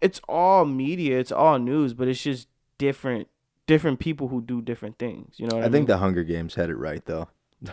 it's 0.00 0.20
all 0.28 0.64
media, 0.64 1.18
it's 1.18 1.32
all 1.32 1.58
news, 1.58 1.94
but 1.94 2.08
it's 2.08 2.22
just 2.22 2.48
different 2.78 3.28
different 3.66 4.00
people 4.00 4.28
who 4.28 4.40
do 4.42 4.60
different 4.60 4.98
things. 4.98 5.34
You 5.38 5.46
know 5.46 5.56
what 5.56 5.64
I, 5.64 5.66
I 5.68 5.70
think 5.70 5.82
mean? 5.82 5.86
the 5.86 5.98
Hunger 5.98 6.24
Games 6.24 6.54
had 6.54 6.70
it 6.70 6.76
right 6.76 7.04
though. 7.04 7.28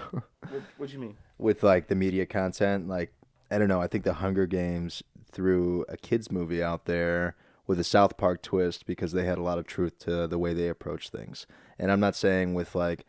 What, 0.49 0.63
what 0.77 0.93
you 0.93 0.99
mean? 0.99 1.17
with 1.37 1.61
like 1.63 1.87
the 1.87 1.95
media 1.95 2.25
content. 2.25 2.87
Like 2.87 3.13
I 3.51 3.57
don't 3.57 3.67
know. 3.67 3.81
I 3.81 3.87
think 3.87 4.03
the 4.03 4.13
Hunger 4.13 4.45
Games 4.47 5.03
threw 5.31 5.85
a 5.89 5.97
kids 5.97 6.31
movie 6.31 6.63
out 6.63 6.85
there 6.85 7.35
with 7.67 7.79
a 7.79 7.83
South 7.83 8.17
Park 8.17 8.41
twist 8.41 8.85
because 8.87 9.11
they 9.11 9.25
had 9.25 9.37
a 9.37 9.43
lot 9.43 9.59
of 9.59 9.67
truth 9.67 9.99
to 9.99 10.25
the 10.27 10.39
way 10.39 10.53
they 10.53 10.67
approach 10.69 11.09
things. 11.09 11.45
And 11.79 11.91
I'm 11.91 11.99
not 11.99 12.15
saying 12.15 12.53
with 12.53 12.75
like 12.75 13.05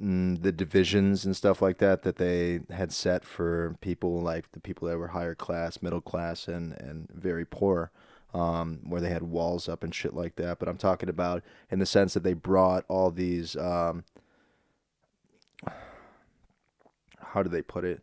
mm, 0.00 0.40
the 0.40 0.52
divisions 0.52 1.24
and 1.24 1.36
stuff 1.36 1.62
like 1.62 1.78
that 1.78 2.02
that 2.02 2.16
they 2.16 2.60
had 2.70 2.92
set 2.92 3.24
for 3.24 3.76
people 3.80 4.20
like 4.20 4.52
the 4.52 4.60
people 4.60 4.88
that 4.88 4.98
were 4.98 5.08
higher 5.08 5.34
class, 5.34 5.82
middle 5.82 6.00
class, 6.00 6.48
and 6.48 6.72
and 6.80 7.08
very 7.12 7.44
poor. 7.44 7.90
Um, 8.32 8.78
where 8.84 9.00
they 9.00 9.10
had 9.10 9.24
walls 9.24 9.68
up 9.68 9.82
and 9.82 9.92
shit 9.92 10.14
like 10.14 10.36
that, 10.36 10.60
but 10.60 10.68
I'm 10.68 10.76
talking 10.76 11.08
about 11.08 11.42
in 11.68 11.80
the 11.80 11.86
sense 11.86 12.14
that 12.14 12.22
they 12.22 12.32
brought 12.32 12.84
all 12.86 13.10
these 13.10 13.56
um, 13.56 14.04
how 17.32 17.42
do 17.42 17.48
they 17.48 17.62
put 17.62 17.84
it? 17.84 18.02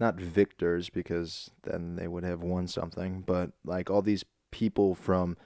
Not 0.00 0.16
victors 0.16 0.90
because 0.90 1.50
then 1.62 1.96
they 1.96 2.08
would 2.08 2.24
have 2.24 2.42
won 2.42 2.66
something, 2.66 3.22
but 3.26 3.52
like 3.64 3.90
all 3.90 4.02
these 4.02 4.24
people 4.50 4.94
from 4.94 5.36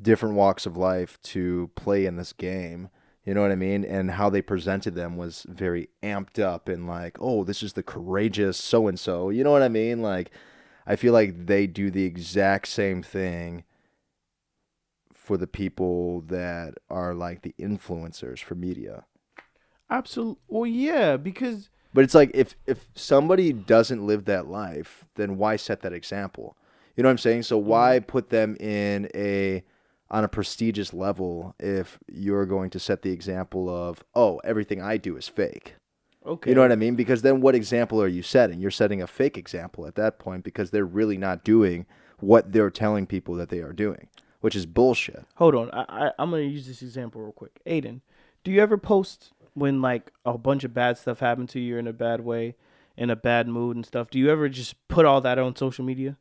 different 0.00 0.34
walks 0.34 0.66
of 0.66 0.76
life 0.76 1.20
to 1.22 1.70
play 1.74 2.06
in 2.06 2.16
this 2.16 2.32
game. 2.32 2.88
You 3.24 3.34
know 3.34 3.42
what 3.42 3.52
I 3.52 3.56
mean? 3.56 3.84
And 3.84 4.12
how 4.12 4.30
they 4.30 4.42
presented 4.42 4.94
them 4.94 5.16
was 5.16 5.46
very 5.48 5.88
amped 6.02 6.40
up 6.40 6.68
and 6.68 6.88
like, 6.88 7.16
oh, 7.20 7.44
this 7.44 7.62
is 7.62 7.74
the 7.74 7.82
courageous 7.82 8.56
so 8.56 8.88
and 8.88 8.98
so. 8.98 9.30
You 9.30 9.44
know 9.44 9.52
what 9.52 9.62
I 9.62 9.68
mean? 9.68 10.02
Like, 10.02 10.32
I 10.86 10.96
feel 10.96 11.12
like 11.12 11.46
they 11.46 11.68
do 11.68 11.90
the 11.90 12.04
exact 12.04 12.66
same 12.66 13.02
thing 13.02 13.62
for 15.14 15.36
the 15.36 15.46
people 15.46 16.22
that 16.22 16.74
are 16.90 17.14
like 17.14 17.42
the 17.42 17.54
influencers 17.60 18.40
for 18.40 18.56
media. 18.56 19.04
Absolutely. 19.88 20.42
Well, 20.48 20.66
yeah, 20.66 21.16
because 21.16 21.70
But 21.94 22.02
it's 22.04 22.14
like 22.14 22.32
if 22.34 22.56
if 22.66 22.88
somebody 22.94 23.52
doesn't 23.52 24.04
live 24.04 24.24
that 24.24 24.48
life, 24.48 25.04
then 25.14 25.36
why 25.36 25.56
set 25.56 25.82
that 25.82 25.92
example? 25.92 26.56
You 26.96 27.02
know 27.02 27.08
what 27.08 27.12
I'm 27.12 27.18
saying? 27.18 27.44
So 27.44 27.56
why 27.56 27.98
mm-hmm. 27.98 28.06
put 28.06 28.30
them 28.30 28.56
in 28.58 29.08
a 29.14 29.62
on 30.12 30.22
a 30.24 30.28
prestigious 30.28 30.92
level 30.92 31.54
if 31.58 31.98
you're 32.06 32.46
going 32.46 32.70
to 32.70 32.78
set 32.78 33.02
the 33.02 33.10
example 33.10 33.68
of, 33.68 34.04
oh, 34.14 34.40
everything 34.44 34.80
I 34.80 34.98
do 34.98 35.16
is 35.16 35.26
fake. 35.26 35.74
okay, 36.24 36.50
You 36.50 36.54
know 36.54 36.60
what 36.60 36.70
I 36.70 36.76
mean? 36.76 36.94
Because 36.94 37.22
then 37.22 37.40
what 37.40 37.54
example 37.54 38.00
are 38.00 38.06
you 38.08 38.22
setting? 38.22 38.60
You're 38.60 38.70
setting 38.70 39.00
a 39.00 39.06
fake 39.06 39.38
example 39.38 39.86
at 39.86 39.94
that 39.94 40.18
point 40.18 40.44
because 40.44 40.70
they're 40.70 40.84
really 40.84 41.16
not 41.16 41.42
doing 41.44 41.86
what 42.20 42.52
they're 42.52 42.70
telling 42.70 43.06
people 43.06 43.34
that 43.36 43.48
they 43.48 43.60
are 43.60 43.72
doing, 43.72 44.08
which 44.42 44.54
is 44.54 44.66
bullshit. 44.66 45.24
Hold 45.36 45.54
on, 45.54 45.70
I, 45.72 45.84
I 45.88 46.12
I'm 46.18 46.30
gonna 46.30 46.42
use 46.42 46.66
this 46.66 46.82
example 46.82 47.22
real 47.22 47.32
quick. 47.32 47.58
Aidan, 47.66 48.02
do 48.44 48.52
you 48.52 48.60
ever 48.60 48.76
post 48.78 49.32
when 49.54 49.80
like 49.82 50.12
a 50.24 50.38
bunch 50.38 50.62
of 50.62 50.72
bad 50.74 50.98
stuff 50.98 51.20
happened 51.20 51.48
to 51.48 51.58
you 51.58 51.78
in 51.78 51.86
a 51.88 51.92
bad 51.92 52.20
way, 52.20 52.54
in 52.96 53.10
a 53.10 53.16
bad 53.16 53.48
mood 53.48 53.74
and 53.74 53.84
stuff? 53.84 54.08
Do 54.10 54.18
you 54.18 54.30
ever 54.30 54.48
just 54.48 54.76
put 54.88 55.04
all 55.04 55.20
that 55.22 55.38
on 55.38 55.56
social 55.56 55.84
media? 55.84 56.16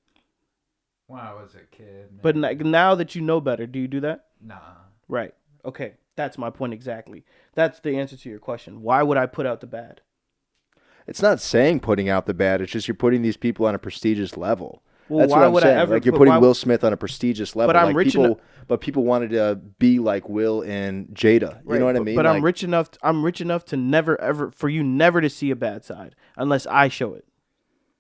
When 1.12 1.20
I 1.22 1.34
was 1.34 1.56
a 1.56 1.76
kid. 1.76 2.10
But 2.22 2.36
maybe. 2.36 2.64
like 2.64 2.66
now 2.66 2.96
that 2.96 3.16
you 3.16 3.22
know 3.22 3.42
better, 3.42 3.68
do 3.68 3.80
you 3.80 3.88
do 3.88 4.00
that? 4.02 4.26
nah. 4.42 4.60
Right. 5.08 5.34
Okay, 5.66 5.96
that's 6.16 6.38
my 6.38 6.50
point 6.50 6.74
exactly. 6.74 7.26
That's 7.54 7.80
the 7.82 7.98
answer 7.98 8.16
to 8.16 8.30
your 8.30 8.40
question. 8.40 8.82
Why 8.82 9.04
would 9.04 9.18
I 9.18 9.26
put 9.26 9.46
out 9.46 9.60
the 9.60 9.68
bad? 9.68 10.02
It's 11.06 11.22
not 11.22 11.42
saying 11.42 11.82
putting 11.82 12.08
out 12.10 12.26
the 12.28 12.34
bad. 12.34 12.62
It's 12.62 12.72
just 12.72 12.88
you're 12.88 12.96
putting 12.96 13.22
these 13.22 13.36
people 13.38 13.66
on 13.66 13.76
a 13.76 13.80
prestigious 13.80 14.38
level. 14.38 14.84
Well, 15.10 15.20
That's 15.20 15.32
why 15.32 15.40
what 15.40 15.46
I'm 15.48 15.54
would 15.54 15.64
saying. 15.64 15.78
I 15.78 15.82
ever? 15.82 15.94
like 15.96 16.06
you're 16.06 16.16
putting 16.16 16.34
why- 16.36 16.38
Will 16.40 16.54
Smith 16.54 16.86
on 16.86 16.94
a 16.94 16.98
prestigious 16.98 17.54
level. 17.58 17.68
But 17.68 17.76
I'm 17.76 17.88
like 17.88 17.96
rich 17.98 18.08
people, 18.14 18.26
enough- 18.26 18.38
but 18.70 18.80
people 18.80 19.04
wanted 19.04 19.32
to 19.32 19.60
be 19.80 20.00
like 20.00 20.30
Will 20.30 20.62
and 20.62 21.08
Jada. 21.10 21.42
You 21.42 21.62
Right, 21.66 21.80
know 21.80 21.86
what 21.88 21.98
I 21.98 22.00
mean? 22.00 22.16
But 22.16 22.26
I'm 22.26 22.42
rich 22.46 22.64
enough. 22.64 22.92
I'm 23.04 23.22
rich 23.26 23.42
enough 23.42 23.66
to 23.66 23.76
never 23.78 24.20
ever 24.22 24.52
for 24.52 24.70
you 24.70 24.82
never 24.84 25.20
to 25.20 25.30
see 25.30 25.52
a 25.52 25.56
bad 25.58 25.84
side 25.84 26.16
unless 26.38 26.66
I 26.68 26.88
show 26.88 27.14
it. 27.16 27.26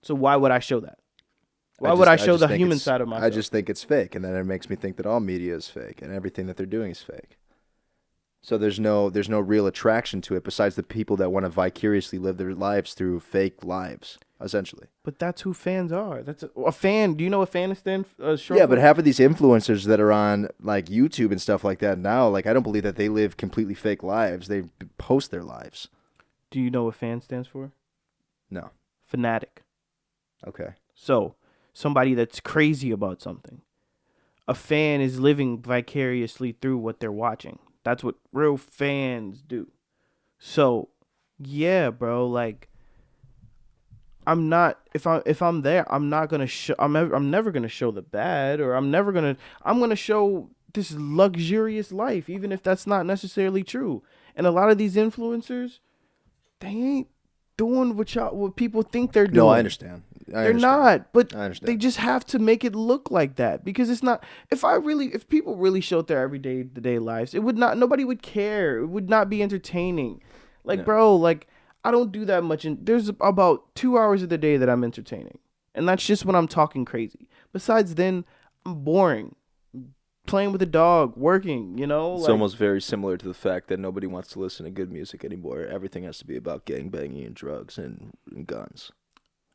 So 0.02 0.16
why 0.16 0.38
would 0.38 0.52
I 0.52 0.60
show 0.60 0.80
that? 0.80 1.00
Why 1.82 1.94
would 1.94 2.08
I 2.08 2.16
show 2.16 2.38
just 2.38 2.48
the 2.48 2.56
human 2.56 2.78
side 2.78 3.02
of 3.02 3.08
myself? 3.08 3.26
I 3.26 3.34
just 3.34 3.52
think 3.52 3.70
it's 3.70 3.84
fake, 3.84 4.14
and 4.14 4.24
then 4.24 4.36
it 4.36 4.44
makes 4.44 4.70
me 4.70 4.76
think 4.76 4.98
that 4.98 5.08
all 5.08 5.20
media 5.20 5.56
is 5.56 5.68
fake, 5.68 6.02
and 6.02 6.14
everything 6.14 6.46
that 6.46 6.56
they're 6.56 6.66
doing 6.68 6.92
is 6.92 7.02
fake. 7.02 7.38
So 8.44 8.58
there's 8.58 8.80
no 8.80 9.10
there's 9.10 9.30
no 9.30 9.40
real 9.40 9.66
attraction 9.66 10.22
to 10.22 10.36
it 10.36 10.44
besides 10.44 10.76
the 10.76 10.84
people 10.84 11.16
that 11.18 11.32
want 11.32 11.46
to 11.46 11.50
vicariously 11.50 12.20
live 12.20 12.38
their 12.38 12.54
lives 12.54 12.94
through 12.94 13.20
fake 13.20 13.64
lives, 13.64 14.20
essentially. 14.40 14.88
But 15.04 15.18
that's 15.18 15.42
who 15.42 15.54
fans 15.54 15.92
are. 15.92 16.22
That's 16.22 16.44
a, 16.44 16.50
a 16.60 16.72
fan. 16.72 17.16
Do 17.16 17.24
you 17.24 17.30
know 17.32 17.40
what 17.40 17.50
fan 17.50 17.74
stand 17.76 18.06
uh, 18.22 18.38
yeah, 18.52 18.68
but 18.68 18.78
half 18.78 19.00
of 19.00 19.04
these 19.04 19.20
influencers 19.20 19.86
that 19.86 20.00
are 20.00 20.12
on 20.12 20.50
like 20.62 20.86
YouTube 20.86 21.32
and 21.32 21.42
stuff 21.42 21.64
like 21.64 21.80
that 21.80 21.98
now, 21.98 22.28
like 22.28 22.46
I 22.46 22.54
don't 22.54 22.64
believe 22.64 22.84
that 22.84 22.96
they 22.96 23.10
live 23.10 23.38
completely 23.38 23.76
fake 23.76 24.04
lives. 24.04 24.48
They 24.48 24.64
post 25.00 25.32
their 25.32 25.44
lives. 25.44 25.88
Do 26.52 26.60
you 26.60 26.70
know 26.70 26.84
what 26.84 26.96
fan 26.96 27.22
stands 27.22 27.48
for? 27.48 27.72
No. 28.52 28.70
Fanatic. 29.04 29.64
Okay. 30.48 30.74
So, 30.96 31.36
somebody 31.74 32.14
that's 32.14 32.40
crazy 32.40 32.92
about 32.92 33.22
something. 33.22 33.62
A 34.48 34.54
fan 34.54 35.02
is 35.02 35.20
living 35.20 35.62
vicariously 35.62 36.52
through 36.52 36.78
what 36.78 37.00
they're 37.00 37.12
watching. 37.12 37.60
That's 37.84 38.04
what 38.04 38.16
real 38.32 38.58
fans 38.58 39.42
do. 39.42 39.72
So, 40.38 40.90
yeah, 41.38 41.90
bro, 41.90 42.28
like 42.28 42.70
I'm 44.26 44.50
not 44.50 44.80
if 44.94 45.08
I 45.08 45.22
if 45.26 45.42
I'm 45.42 45.62
there, 45.62 45.92
I'm 45.92 46.10
not 46.10 46.30
going 46.30 46.42
to 46.42 46.48
show 46.48 46.76
I'm 46.78 46.96
ever, 46.96 47.16
I'm 47.16 47.32
never 47.32 47.52
going 47.52 47.64
to 47.64 47.70
show 47.70 47.92
the 47.92 48.02
bad 48.02 48.60
or 48.60 48.74
I'm 48.74 48.92
never 48.92 49.12
going 49.12 49.36
to 49.36 49.42
I'm 49.64 49.78
going 49.78 49.90
to 49.90 49.96
show 49.96 50.50
this 50.74 50.94
luxurious 50.98 51.92
life 51.92 52.30
even 52.30 52.52
if 52.52 52.62
that's 52.64 52.86
not 52.86 53.06
necessarily 53.06 53.64
true. 53.64 54.04
And 54.36 54.46
a 54.46 54.52
lot 54.52 54.70
of 54.70 54.78
these 54.78 54.96
influencers 54.96 55.80
they 56.60 56.68
ain't 56.68 57.08
doing 57.58 57.98
what 57.98 58.14
y'all 58.14 58.36
what 58.36 58.56
people 58.56 58.84
think 58.84 59.12
they're 59.12 59.28
doing. 59.28 59.38
No, 59.38 59.50
I 59.50 59.60
understand. 59.60 60.04
They're 60.32 60.54
not, 60.54 61.12
but 61.14 61.30
they 61.62 61.76
just 61.76 61.98
have 61.98 62.26
to 62.28 62.40
make 62.40 62.64
it 62.64 62.76
look 62.76 63.12
like 63.12 63.36
that 63.36 63.64
because 63.64 63.90
it's 63.90 64.04
not. 64.04 64.24
If 64.50 64.64
I 64.64 64.76
really, 64.76 65.08
if 65.08 65.28
people 65.28 65.56
really 65.58 65.82
showed 65.82 66.08
their 66.08 66.22
everyday 66.22 66.64
to 66.64 66.82
day 66.82 67.00
lives, 67.00 67.34
it 67.34 67.40
would 67.44 67.58
not. 67.58 67.78
Nobody 67.78 68.04
would 68.06 68.22
care. 68.22 68.80
It 68.80 68.88
would 68.88 69.10
not 69.10 69.30
be 69.30 69.42
entertaining. 69.44 70.22
Like, 70.64 70.80
Yeah. 70.80 70.86
bro, 70.86 71.16
like 71.16 71.48
I 71.84 71.92
don't 71.92 72.12
do 72.12 72.26
that 72.26 72.44
much. 72.44 72.66
And 72.66 72.86
there's 72.86 73.10
about 73.10 73.74
two 73.76 73.98
hours 73.98 74.22
of 74.24 74.30
the 74.30 74.38
day 74.38 74.58
that 74.58 74.70
I'm 74.70 74.84
entertaining, 74.84 75.40
and 75.76 75.88
that's 75.88 76.06
just 76.06 76.26
when 76.26 76.36
I'm 76.36 76.48
talking 76.48 76.86
crazy. 76.86 77.28
Besides, 77.52 77.96
then 77.96 78.24
I'm 78.66 78.84
boring, 78.84 79.36
playing 80.28 80.52
with 80.52 80.62
a 80.62 80.68
dog, 80.68 81.18
working. 81.18 81.78
You 81.78 81.88
know, 81.88 82.14
It's 82.14 82.24
like, 82.24 82.30
almost 82.32 82.56
very 82.58 82.80
similar 82.82 83.18
to 83.18 83.28
the 83.28 83.34
fact 83.34 83.68
that 83.70 83.80
nobody 83.80 84.08
wants 84.08 84.30
to 84.30 84.40
listen 84.40 84.66
to 84.66 84.72
good 84.72 84.92
music 84.92 85.26
anymore. 85.26 85.66
Everything 85.66 86.04
has 86.04 86.20
to 86.20 86.26
be 86.26 86.38
about 86.38 86.66
gang 86.66 86.90
banging 86.90 87.26
and 87.26 87.36
drugs 87.36 87.78
and, 87.78 88.12
and 88.32 88.46
guns. 88.48 88.92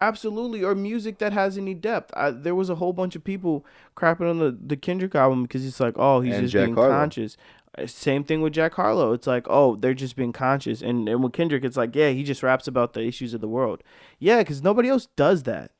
Absolutely, 0.00 0.62
or 0.62 0.74
music 0.74 1.18
that 1.18 1.32
has 1.32 1.56
any 1.56 1.72
depth. 1.72 2.12
I, 2.14 2.30
there 2.30 2.54
was 2.54 2.68
a 2.68 2.74
whole 2.74 2.92
bunch 2.92 3.16
of 3.16 3.24
people 3.24 3.64
crapping 3.96 4.28
on 4.28 4.38
the, 4.38 4.50
the 4.50 4.76
Kendrick 4.76 5.14
album 5.14 5.44
because 5.44 5.64
it's 5.64 5.80
like, 5.80 5.94
oh, 5.96 6.20
he's 6.20 6.34
And 6.34 6.42
just 6.42 6.52
Jack 6.52 6.66
being 6.66 6.74
Harlow. 6.74 6.90
conscious. 6.90 7.36
Uh, 7.78 7.86
Same 7.86 8.22
thing 8.22 8.42
with 8.42 8.52
Jack 8.52 8.74
Harlow. 8.74 9.12
It's 9.14 9.26
like, 9.26 9.46
oh, 9.48 9.76
they're 9.76 9.94
just 9.94 10.14
being 10.14 10.32
conscious. 10.34 10.82
And 10.82 11.08
and 11.08 11.22
with 11.22 11.32
Kendrick, 11.32 11.64
it's 11.64 11.78
like, 11.78 11.96
yeah, 11.96 12.10
he 12.10 12.24
just 12.24 12.42
raps 12.42 12.68
about 12.68 12.92
the 12.92 13.02
issues 13.02 13.32
of 13.32 13.40
the 13.40 13.48
world. 13.48 13.82
Yeah, 14.18 14.38
because 14.38 14.62
nobody 14.62 14.90
else 14.90 15.06
does 15.16 15.44
that. 15.44 15.70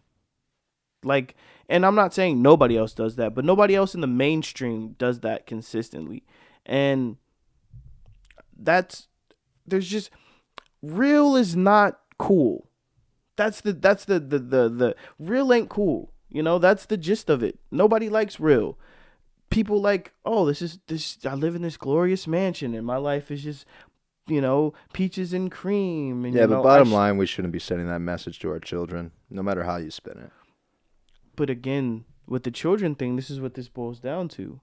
Like, 1.04 1.34
and 1.68 1.84
I'm 1.84 1.94
not 1.94 2.14
saying 2.14 2.40
nobody 2.40 2.76
else 2.78 2.94
does 2.94 3.16
that, 3.16 3.34
but 3.34 3.44
nobody 3.44 3.74
else 3.74 3.94
in 3.94 4.00
the 4.00 4.06
mainstream 4.06 4.94
does 4.98 5.20
that 5.20 5.46
consistently. 5.46 6.24
And 6.64 7.16
that's 8.58 9.08
there's 9.66 9.88
just 9.88 10.10
real 10.82 11.36
is 11.36 11.54
not 11.54 12.00
cool. 12.18 12.65
That's 13.36 13.60
the 13.60 13.72
that's 13.72 14.04
the 14.04 14.18
the 14.18 14.38
the, 14.38 14.68
the 14.68 14.96
real 15.18 15.52
ain't 15.52 15.68
cool. 15.68 16.12
You 16.28 16.42
know, 16.42 16.58
that's 16.58 16.86
the 16.86 16.96
gist 16.96 17.30
of 17.30 17.42
it. 17.42 17.58
Nobody 17.70 18.08
likes 18.08 18.40
real. 18.40 18.78
People 19.48 19.80
like, 19.80 20.12
oh, 20.24 20.44
this 20.46 20.60
is 20.60 20.78
this 20.88 21.18
I 21.24 21.34
live 21.34 21.54
in 21.54 21.62
this 21.62 21.76
glorious 21.76 22.26
mansion 22.26 22.74
and 22.74 22.86
my 22.86 22.96
life 22.96 23.30
is 23.30 23.44
just 23.44 23.64
you 24.28 24.40
know, 24.40 24.74
peaches 24.92 25.32
and 25.32 25.52
cream 25.52 26.24
and 26.24 26.34
Yeah, 26.34 26.42
you 26.42 26.48
but 26.48 26.54
know, 26.54 26.60
I 26.60 26.64
bottom 26.64 26.88
sh- 26.88 26.92
line, 26.92 27.16
we 27.16 27.26
shouldn't 27.26 27.52
be 27.52 27.60
sending 27.60 27.86
that 27.86 28.00
message 28.00 28.40
to 28.40 28.50
our 28.50 28.58
children, 28.58 29.12
no 29.30 29.40
matter 29.40 29.62
how 29.62 29.76
you 29.76 29.90
spin 29.92 30.18
it. 30.18 30.32
But 31.36 31.48
again, 31.48 32.06
with 32.26 32.42
the 32.42 32.50
children 32.50 32.96
thing, 32.96 33.14
this 33.14 33.30
is 33.30 33.40
what 33.40 33.54
this 33.54 33.68
boils 33.68 34.00
down 34.00 34.26
to. 34.30 34.60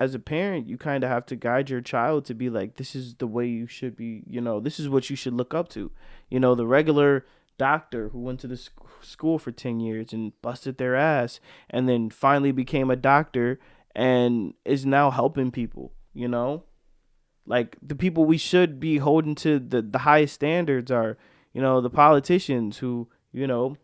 As 0.00 0.14
a 0.14 0.18
parent, 0.18 0.66
you 0.66 0.78
kind 0.78 1.04
of 1.04 1.10
have 1.10 1.26
to 1.26 1.36
guide 1.36 1.68
your 1.68 1.82
child 1.82 2.24
to 2.24 2.34
be 2.34 2.48
like, 2.48 2.76
this 2.76 2.96
is 2.96 3.16
the 3.16 3.26
way 3.26 3.46
you 3.46 3.66
should 3.66 3.96
be, 3.96 4.22
you 4.26 4.40
know, 4.40 4.58
this 4.58 4.80
is 4.80 4.88
what 4.88 5.10
you 5.10 5.14
should 5.14 5.34
look 5.34 5.52
up 5.52 5.68
to. 5.70 5.92
You 6.30 6.40
know, 6.40 6.54
the 6.54 6.66
regular 6.66 7.26
doctor 7.58 8.08
who 8.08 8.20
went 8.20 8.40
to 8.40 8.48
the 8.48 8.56
sc- 8.56 8.72
school 9.02 9.38
for 9.38 9.52
10 9.52 9.78
years 9.80 10.14
and 10.14 10.32
busted 10.40 10.78
their 10.78 10.96
ass 10.96 11.38
and 11.68 11.86
then 11.86 12.08
finally 12.08 12.50
became 12.50 12.90
a 12.90 12.96
doctor 12.96 13.60
and 13.94 14.54
is 14.64 14.86
now 14.86 15.10
helping 15.10 15.50
people, 15.50 15.92
you 16.14 16.26
know? 16.26 16.64
Like 17.44 17.76
the 17.82 17.94
people 17.94 18.24
we 18.24 18.38
should 18.38 18.80
be 18.80 18.98
holding 18.98 19.34
to 19.36 19.58
the, 19.58 19.82
the 19.82 19.98
highest 19.98 20.34
standards 20.34 20.90
are, 20.90 21.18
you 21.52 21.60
know, 21.60 21.82
the 21.82 21.90
politicians 21.90 22.78
who, 22.78 23.08
you 23.32 23.46
know, 23.46 23.76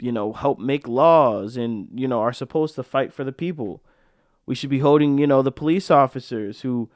you 0.00 0.10
know, 0.10 0.32
help 0.32 0.58
make 0.58 0.88
laws 0.88 1.58
and, 1.58 1.88
you 1.94 2.08
know, 2.08 2.20
are 2.20 2.32
supposed 2.32 2.74
to 2.76 2.82
fight 2.82 3.12
for 3.12 3.24
the 3.24 3.32
people. 3.32 3.84
We 4.46 4.54
should 4.54 4.70
be 4.70 4.80
holding, 4.80 5.18
you 5.18 5.26
know, 5.26 5.42
the 5.42 5.52
police 5.52 5.90
officers 5.90 6.62
who 6.62 6.90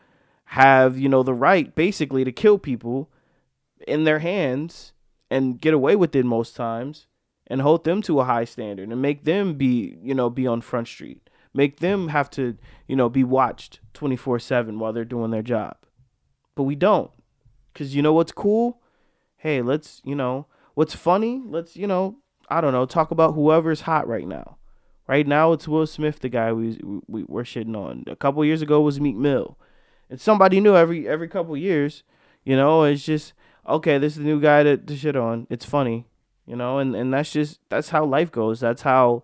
have, 0.47 0.99
you 0.99 1.09
know, 1.09 1.23
the 1.23 1.35
right 1.35 1.75
basically 1.75 2.25
to 2.25 2.33
kill 2.33 2.59
people 2.59 3.11
in 3.87 4.05
their 4.05 4.21
hands 4.21 4.93
and 5.31 5.61
get 5.61 5.75
away 5.75 5.97
with 5.97 6.15
it 6.15 6.25
most 6.25 6.57
times 6.57 7.07
and 7.47 7.61
hold 7.61 7.85
them 7.85 8.03
to 8.03 8.21
a 8.21 8.25
high 8.25 8.45
standard 8.45 8.89
and 8.89 9.03
make 9.03 9.25
them 9.25 9.55
be, 9.55 9.97
you 10.03 10.15
know, 10.15 10.31
be 10.31 10.47
on 10.47 10.61
front 10.61 10.89
street. 10.89 11.29
Make 11.55 11.81
them 11.81 12.09
have 12.09 12.29
to, 12.31 12.57
you 12.87 12.97
know, 12.97 13.09
be 13.09 13.25
watched 13.25 13.81
24/7 13.95 14.79
while 14.79 14.93
they're 14.93 15.05
doing 15.05 15.31
their 15.31 15.43
job. 15.43 15.77
But 16.55 16.65
we 16.65 16.75
don't. 16.75 17.11
Cuz 17.75 17.95
you 17.95 18.03
know 18.03 18.13
what's 18.13 18.33
cool? 18.33 18.83
Hey, 19.37 19.63
let's, 19.63 20.01
you 20.05 20.15
know, 20.15 20.47
what's 20.75 20.95
funny? 20.95 21.43
Let's, 21.45 21.77
you 21.77 21.87
know, 21.87 22.17
I 22.49 22.61
don't 22.61 22.73
know, 22.73 22.87
talk 22.87 23.11
about 23.11 23.35
whoever's 23.35 23.83
hot 23.83 24.07
right 24.07 24.27
now. 24.27 24.59
Right 25.09 25.27
now, 25.27 25.53
it's 25.53 25.69
Will 25.69 25.87
Smith, 25.87 26.21
the 26.21 26.29
guy 26.29 26.53
we, 26.53 26.79
we 27.07 27.23
we're 27.25 27.45
shitting 27.45 27.77
on. 27.77 28.05
A 28.09 28.16
couple 28.16 28.45
years 28.45 28.62
ago 28.62 28.81
was 28.81 29.01
Meek 29.01 29.16
Mill. 29.16 29.57
It's 30.11 30.23
somebody 30.23 30.61
new 30.61 30.77
every 30.77 31.09
every 31.09 31.29
couple 31.29 31.57
years. 31.57 32.03
You 32.45 32.57
know, 32.57 32.85
it's 32.85 33.05
just 33.05 33.33
okay. 33.69 33.99
This 33.99 34.14
is 34.14 34.19
the 34.19 34.25
new 34.25 34.40
guy 34.40 34.64
to, 34.64 34.77
to 34.77 34.97
shit 34.97 35.16
on. 35.16 35.47
It's 35.49 35.64
funny, 35.64 36.07
you 36.45 36.57
know, 36.57 36.79
and 36.79 36.97
and 36.97 37.12
that's 37.14 37.33
just 37.33 37.61
that's 37.69 37.90
how 37.90 38.05
life 38.05 38.33
goes. 38.33 38.61
That's 38.61 38.83
how 38.83 39.23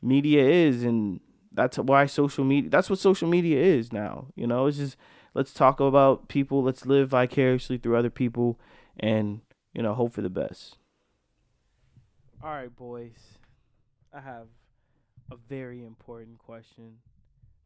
media 0.00 0.44
is, 0.44 0.82
and 0.82 1.20
that's 1.52 1.78
why 1.78 2.06
social 2.06 2.44
media. 2.44 2.70
That's 2.70 2.88
what 2.88 2.98
social 2.98 3.28
media 3.28 3.60
is 3.62 3.92
now. 3.92 4.28
You 4.34 4.46
know, 4.46 4.66
it's 4.66 4.78
just 4.78 4.96
let's 5.34 5.52
talk 5.52 5.78
about 5.78 6.28
people. 6.28 6.62
Let's 6.62 6.86
live 6.86 7.10
vicariously 7.10 7.76
through 7.76 7.96
other 7.96 8.10
people, 8.10 8.58
and 8.98 9.40
you 9.74 9.82
know, 9.82 9.94
hope 9.94 10.14
for 10.14 10.22
the 10.22 10.30
best. 10.30 10.78
All 12.42 12.50
right, 12.50 12.74
boys. 12.74 13.38
I 14.12 14.20
have 14.20 14.46
a 15.30 15.36
very 15.36 15.82
important 15.84 16.38
question. 16.38 16.98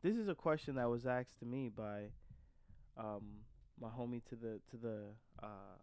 This 0.02 0.16
is 0.16 0.28
a 0.28 0.34
question 0.34 0.76
that 0.76 0.88
was 0.90 1.06
asked 1.06 1.38
to 1.40 1.46
me 1.46 1.68
by 1.70 2.10
um 2.98 3.44
my 3.80 3.88
homie 3.88 4.24
to 4.26 4.36
the 4.36 4.60
to 4.70 4.76
the 4.76 4.98
uh 5.42 5.78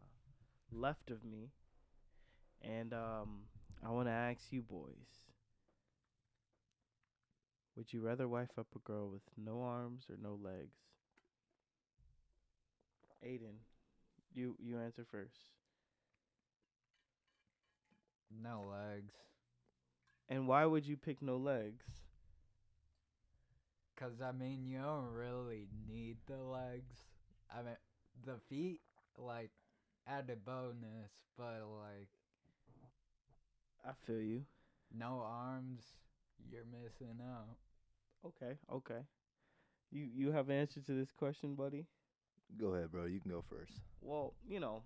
left 0.71 1.11
of 1.11 1.23
me. 1.25 1.51
And 2.61 2.93
um 2.93 3.45
I 3.85 3.89
want 3.89 4.07
to 4.07 4.11
ask 4.11 4.51
you 4.51 4.61
boys. 4.61 5.25
Would 7.77 7.93
you 7.93 8.01
rather 8.01 8.27
wife 8.27 8.59
up 8.59 8.75
a 8.75 8.79
girl 8.79 9.09
with 9.09 9.21
no 9.37 9.61
arms 9.61 10.09
or 10.09 10.17
no 10.17 10.35
legs? 10.35 10.75
Aidan, 13.21 13.59
you 14.33 14.55
you 14.59 14.79
answer 14.79 15.05
first. 15.05 15.51
No 18.31 18.63
legs. 18.63 19.15
And 20.29 20.47
why 20.47 20.65
would 20.65 20.85
you 20.87 20.95
pick 20.95 21.21
no 21.21 21.35
legs? 21.37 21.85
Cause 23.95 24.21
I 24.21 24.31
mean, 24.31 24.65
you 24.65 24.77
don't 24.79 25.11
really 25.11 25.67
need 25.87 26.17
the 26.27 26.37
legs. 26.37 26.95
I 27.51 27.63
mean, 27.63 27.77
the 28.25 28.35
feet 28.47 28.81
like 29.17 29.51
added 30.07 30.45
bonus, 30.45 31.11
but 31.37 31.61
like 31.65 32.09
I 33.83 33.93
feel 34.05 34.21
you. 34.21 34.45
no 34.93 35.21
arms, 35.25 35.83
you're 36.49 36.65
missing 36.65 37.19
out. 37.21 37.57
Okay, 38.25 38.57
okay. 38.71 39.01
You 39.91 40.03
you 40.03 40.31
have 40.31 40.49
an 40.49 40.55
answer 40.57 40.81
to 40.81 40.93
this 40.93 41.11
question, 41.11 41.55
buddy? 41.55 41.87
Go 42.57 42.73
ahead, 42.73 42.91
bro. 42.91 43.05
You 43.05 43.19
can 43.21 43.31
go 43.31 43.41
first. 43.41 43.81
Well, 44.01 44.33
you 44.47 44.59
know, 44.59 44.83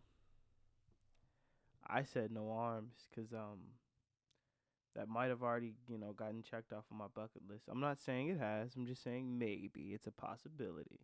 I 1.88 2.04
said 2.04 2.32
no 2.32 2.52
arms 2.52 3.08
because 3.10 3.34
um, 3.34 3.60
that 4.96 5.08
might 5.08 5.30
have 5.30 5.44
already 5.44 5.74
you 5.88 5.98
know 5.98 6.14
gotten 6.14 6.44
checked 6.44 6.74
off 6.74 6.86
of 6.92 6.98
my 6.98 7.08
bucket 7.14 7.44
list. 7.50 7.66
I'm 7.70 7.80
not 7.80 8.00
saying 8.00 8.30
it 8.30 8.40
has. 8.40 8.76
I'm 8.76 8.86
just 8.86 9.04
saying 9.04 9.38
maybe 9.38 9.92
it's 9.94 10.08
a 10.08 10.12
possibility. 10.12 11.00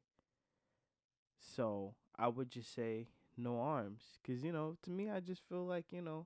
So 1.39 1.95
I 2.17 2.27
would 2.27 2.49
just 2.49 2.73
say 2.73 3.07
no 3.37 3.59
arms 3.59 4.01
because 4.21 4.43
you 4.43 4.51
know 4.51 4.75
to 4.83 4.89
me 4.89 5.09
I 5.09 5.19
just 5.19 5.41
feel 5.47 5.65
like 5.65 5.85
you 5.91 6.01
know 6.01 6.25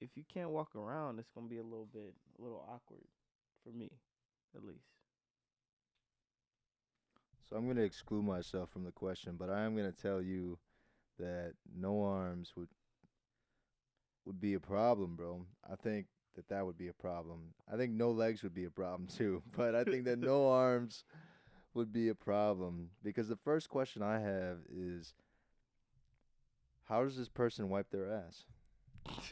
if 0.00 0.16
you 0.16 0.22
can't 0.32 0.50
walk 0.50 0.76
around 0.76 1.18
it's 1.18 1.30
gonna 1.30 1.48
be 1.48 1.56
a 1.56 1.62
little 1.62 1.88
bit 1.90 2.14
a 2.38 2.42
little 2.42 2.62
awkward 2.68 3.06
for 3.64 3.70
me 3.70 3.90
at 4.54 4.62
least. 4.62 4.84
So 7.48 7.56
I'm 7.56 7.66
gonna 7.66 7.80
exclude 7.82 8.24
myself 8.24 8.70
from 8.70 8.84
the 8.84 8.92
question, 8.92 9.36
but 9.38 9.50
I 9.50 9.62
am 9.64 9.74
gonna 9.74 9.92
tell 9.92 10.22
you 10.22 10.58
that 11.18 11.54
no 11.74 12.02
arms 12.02 12.52
would 12.56 12.68
would 14.24 14.40
be 14.40 14.54
a 14.54 14.60
problem, 14.60 15.16
bro. 15.16 15.46
I 15.68 15.74
think 15.76 16.06
that 16.36 16.48
that 16.48 16.64
would 16.64 16.78
be 16.78 16.88
a 16.88 16.92
problem. 16.92 17.54
I 17.72 17.76
think 17.76 17.92
no 17.92 18.10
legs 18.10 18.42
would 18.42 18.54
be 18.54 18.64
a 18.64 18.70
problem 18.70 19.08
too, 19.16 19.42
but 19.56 19.74
I 19.74 19.84
think 19.84 20.04
that 20.04 20.18
no 20.20 20.48
arms 20.48 21.04
would 21.74 21.92
be 21.92 22.08
a 22.08 22.14
problem 22.14 22.90
because 23.02 23.28
the 23.28 23.36
first 23.36 23.68
question 23.68 24.02
I 24.02 24.18
have 24.20 24.58
is 24.72 25.14
how 26.84 27.04
does 27.04 27.16
this 27.16 27.28
person 27.28 27.68
wipe 27.68 27.90
their 27.90 28.12
ass? 28.12 28.44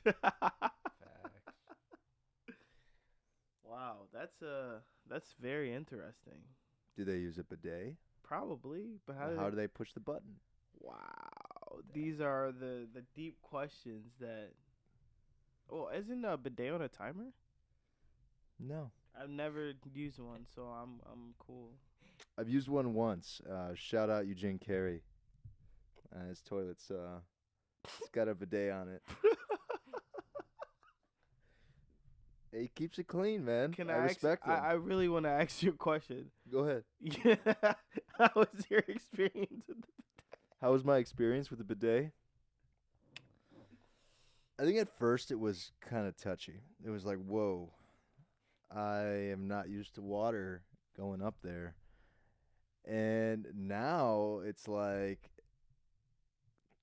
Wow, 3.65 4.07
that's 4.13 4.43
uh 4.43 4.81
that's 5.09 5.35
very 5.41 5.75
interesting. 5.75 6.41
Do 6.97 7.05
they 7.05 7.19
use 7.19 7.39
a 7.39 7.45
bidet? 7.45 7.95
Probably, 8.25 8.99
but 9.07 9.17
how, 9.17 9.31
How, 9.37 9.45
do 9.45 9.51
do 9.53 9.57
they 9.57 9.69
push 9.69 9.93
the 9.93 10.01
button? 10.01 10.37
Wow, 10.81 11.79
these 11.95 12.21
are 12.21 12.53
the 12.53 12.89
the 12.93 13.03
deep 13.15 13.41
questions 13.43 14.13
that. 14.21 14.51
Well, 15.69 15.91
isn't 15.95 16.25
a 16.25 16.37
bidet 16.37 16.73
on 16.73 16.83
a 16.83 16.89
timer? 16.89 17.33
No. 18.59 18.91
I've 19.21 19.31
never 19.31 19.73
used 19.93 20.19
one, 20.19 20.47
so 20.55 20.63
I'm 20.63 21.01
I'm 21.11 21.35
cool. 21.39 21.71
I've 22.39 22.49
used 22.49 22.69
one 22.69 22.95
once. 22.95 23.41
Uh, 23.49 23.75
shout 23.75 24.11
out 24.11 24.27
Eugene 24.27 24.59
Carey. 24.59 25.03
Uh, 26.15 26.29
his 26.29 26.41
toilet's 26.41 26.91
uh, 26.91 27.19
it's 27.85 28.11
got 28.11 28.29
a 28.29 28.35
bidet 28.35 28.73
on 28.73 28.89
it. 28.89 29.03
he 32.61 32.69
keeps 32.69 32.99
it 32.99 33.07
clean, 33.07 33.45
man. 33.45 33.73
Can 33.73 33.91
I, 33.91 33.95
I, 33.95 33.97
ask, 33.97 34.09
respect 34.09 34.47
him. 34.47 34.53
I, 34.53 34.59
I 34.59 34.73
really 34.73 35.09
want 35.09 35.25
to 35.25 35.31
ask 35.43 35.63
you 35.63 35.71
a 35.71 35.75
question. 35.75 36.31
Go 36.51 36.61
ahead. 36.61 36.85
Yeah, 37.01 37.37
how 38.19 38.31
was 38.35 38.49
your 38.71 38.81
experience 38.81 39.65
with 39.67 39.81
the 39.81 39.87
bidet? 39.87 40.05
How 40.61 40.73
was 40.73 40.85
my 40.85 40.99
experience 40.99 41.51
with 41.51 41.59
the 41.59 41.65
bidet? 41.65 42.13
I 44.59 44.65
think 44.65 44.79
at 44.79 44.89
first 44.99 45.31
it 45.31 45.39
was 45.39 45.73
kind 45.81 46.07
of 46.07 46.17
touchy. 46.17 46.61
It 46.85 46.91
was 46.91 47.05
like, 47.05 47.19
whoa, 47.19 47.71
I 48.75 49.03
am 49.31 49.47
not 49.47 49.69
used 49.69 49.95
to 49.95 50.03
water 50.03 50.63
going 50.97 51.23
up 51.23 51.37
there. 51.43 51.77
And 52.85 53.47
now 53.55 54.41
it's 54.45 54.67
like, 54.67 55.31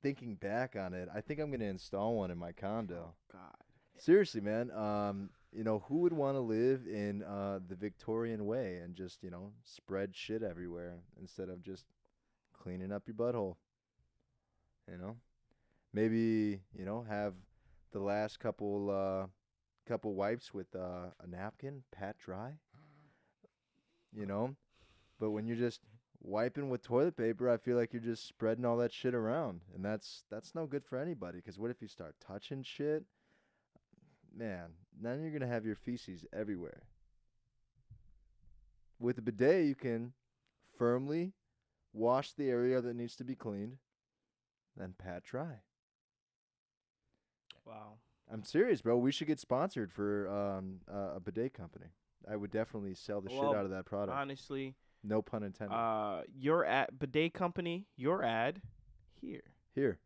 thinking 0.02 0.36
back 0.36 0.76
on 0.76 0.94
it, 0.94 1.10
I 1.14 1.20
think 1.20 1.40
I'm 1.40 1.50
going 1.50 1.62
to 1.62 1.66
install 1.66 2.16
one 2.16 2.30
in 2.30 2.38
my 2.38 2.52
condo. 2.52 3.16
God? 3.32 3.56
Seriously, 3.98 4.40
man. 4.40 4.70
Um, 4.72 5.32
you 5.52 5.64
know, 5.64 5.84
who 5.88 6.00
would 6.00 6.14
want 6.14 6.36
to 6.36 6.42
live 6.42 6.86
in 6.86 7.24
uh, 7.24 7.60
the 7.68 7.76
Victorian 7.76 8.46
way 8.46 8.78
and 8.84 8.96
just, 8.96 9.24
you 9.24 9.32
know, 9.32 9.52
spread 9.64 10.16
shit 10.16 10.44
everywhere 10.44 11.00
instead 11.20 11.50
of 11.50 11.64
just 11.64 11.86
cleaning 12.54 12.92
up 12.92 13.04
your 13.08 13.16
butthole? 13.16 13.56
You 14.92 15.00
know, 15.00 15.16
maybe 15.92 16.60
you 16.78 16.86
know 16.86 17.04
have 17.10 17.34
the 17.96 18.02
last 18.02 18.41
couple 18.41 18.89
uh, 18.91 19.26
couple 19.88 20.14
wipes 20.14 20.54
with 20.54 20.68
uh, 20.76 21.12
a 21.24 21.28
napkin 21.28 21.84
pat 21.91 22.18
dry. 22.18 22.52
You 24.14 24.26
know, 24.26 24.56
but 25.18 25.32
when 25.32 25.48
you're 25.48 25.58
just 25.58 25.80
wiping 26.22 26.70
with 26.70 26.84
toilet 26.84 27.16
paper, 27.16 27.50
I 27.50 27.56
feel 27.56 27.78
like 27.78 27.93
you're 27.93 28.02
just 28.02 28.28
spreading 28.28 28.66
all 28.66 28.78
that 28.78 28.91
shit 28.91 29.16
around, 29.16 29.62
and 29.74 29.84
that's 29.84 30.26
that's 30.30 30.54
no 30.54 30.66
good 30.66 30.84
for 30.84 30.98
anybody. 30.98 31.38
Because 31.38 31.58
what 31.58 31.72
if 31.72 31.82
you 31.82 31.88
start 31.88 32.16
touching 32.20 32.64
shit? 32.64 33.06
Man, 34.38 34.72
then 35.02 35.22
you're 35.22 35.32
gonna 35.32 35.48
have 35.48 35.66
your 35.66 35.76
feces 35.76 36.26
everywhere. 36.34 36.84
With 39.00 39.18
a 39.18 39.22
bidet, 39.22 39.68
you 39.68 39.76
can 39.76 40.12
firmly 40.78 41.32
wash 41.93 42.34
the 42.34 42.50
area 42.50 42.82
that 42.82 42.96
needs 42.96 43.16
to 43.16 43.24
be 43.24 43.36
cleaned, 43.36 43.78
then 44.76 44.96
pat 44.98 45.24
dry. 45.24 45.62
Wow. 47.66 47.93
I'm 48.32 48.43
serious, 48.43 48.82
bro. 48.82 48.97
We 48.97 49.11
should 49.11 49.28
get 49.28 49.39
sponsored 49.39 49.91
for 49.91 50.28
um, 50.30 50.80
uh, 50.91 51.16
a 51.16 51.20
bidet 51.20 51.53
company. 51.53 51.88
I 52.30 52.36
would 52.36 52.51
definitely 52.51 52.95
sell 52.95 53.22
the 53.22 53.30
shit 53.30 53.43
out 53.43 53.66
of 53.66 53.70
that 53.70 53.86
product. 53.86 54.18
Honestly, 54.18 54.74
no 55.03 55.22
pun 55.22 55.43
intended. 55.43 55.76
uh, 55.76 56.22
your 56.36 56.66
ad 56.66 56.89
bidet 56.97 57.34
company, 57.34 57.86
your 57.95 58.24
ad, 58.24 58.61
here. 59.22 59.43
Here. 59.76 59.99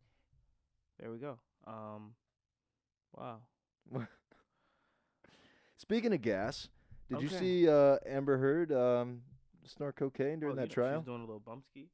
There 0.99 1.11
we 1.11 1.17
go. 1.17 1.39
Um, 1.65 2.11
wow. 3.15 3.37
Speaking 5.77 6.13
of 6.13 6.21
gas, 6.21 6.67
did 7.09 7.21
you 7.21 7.29
see 7.29 7.69
uh, 7.69 7.97
Amber 8.05 8.37
Heard 8.37 8.71
um, 8.73 9.21
snort 9.65 9.95
cocaine 9.95 10.39
during 10.41 10.57
Oh, 10.57 10.61
that 10.61 10.69
trial? 10.69 10.99
She's 10.99 11.05
doing 11.05 11.21
a 11.21 11.25
little 11.25 11.39
bump 11.39 11.65
ski. 11.65 11.87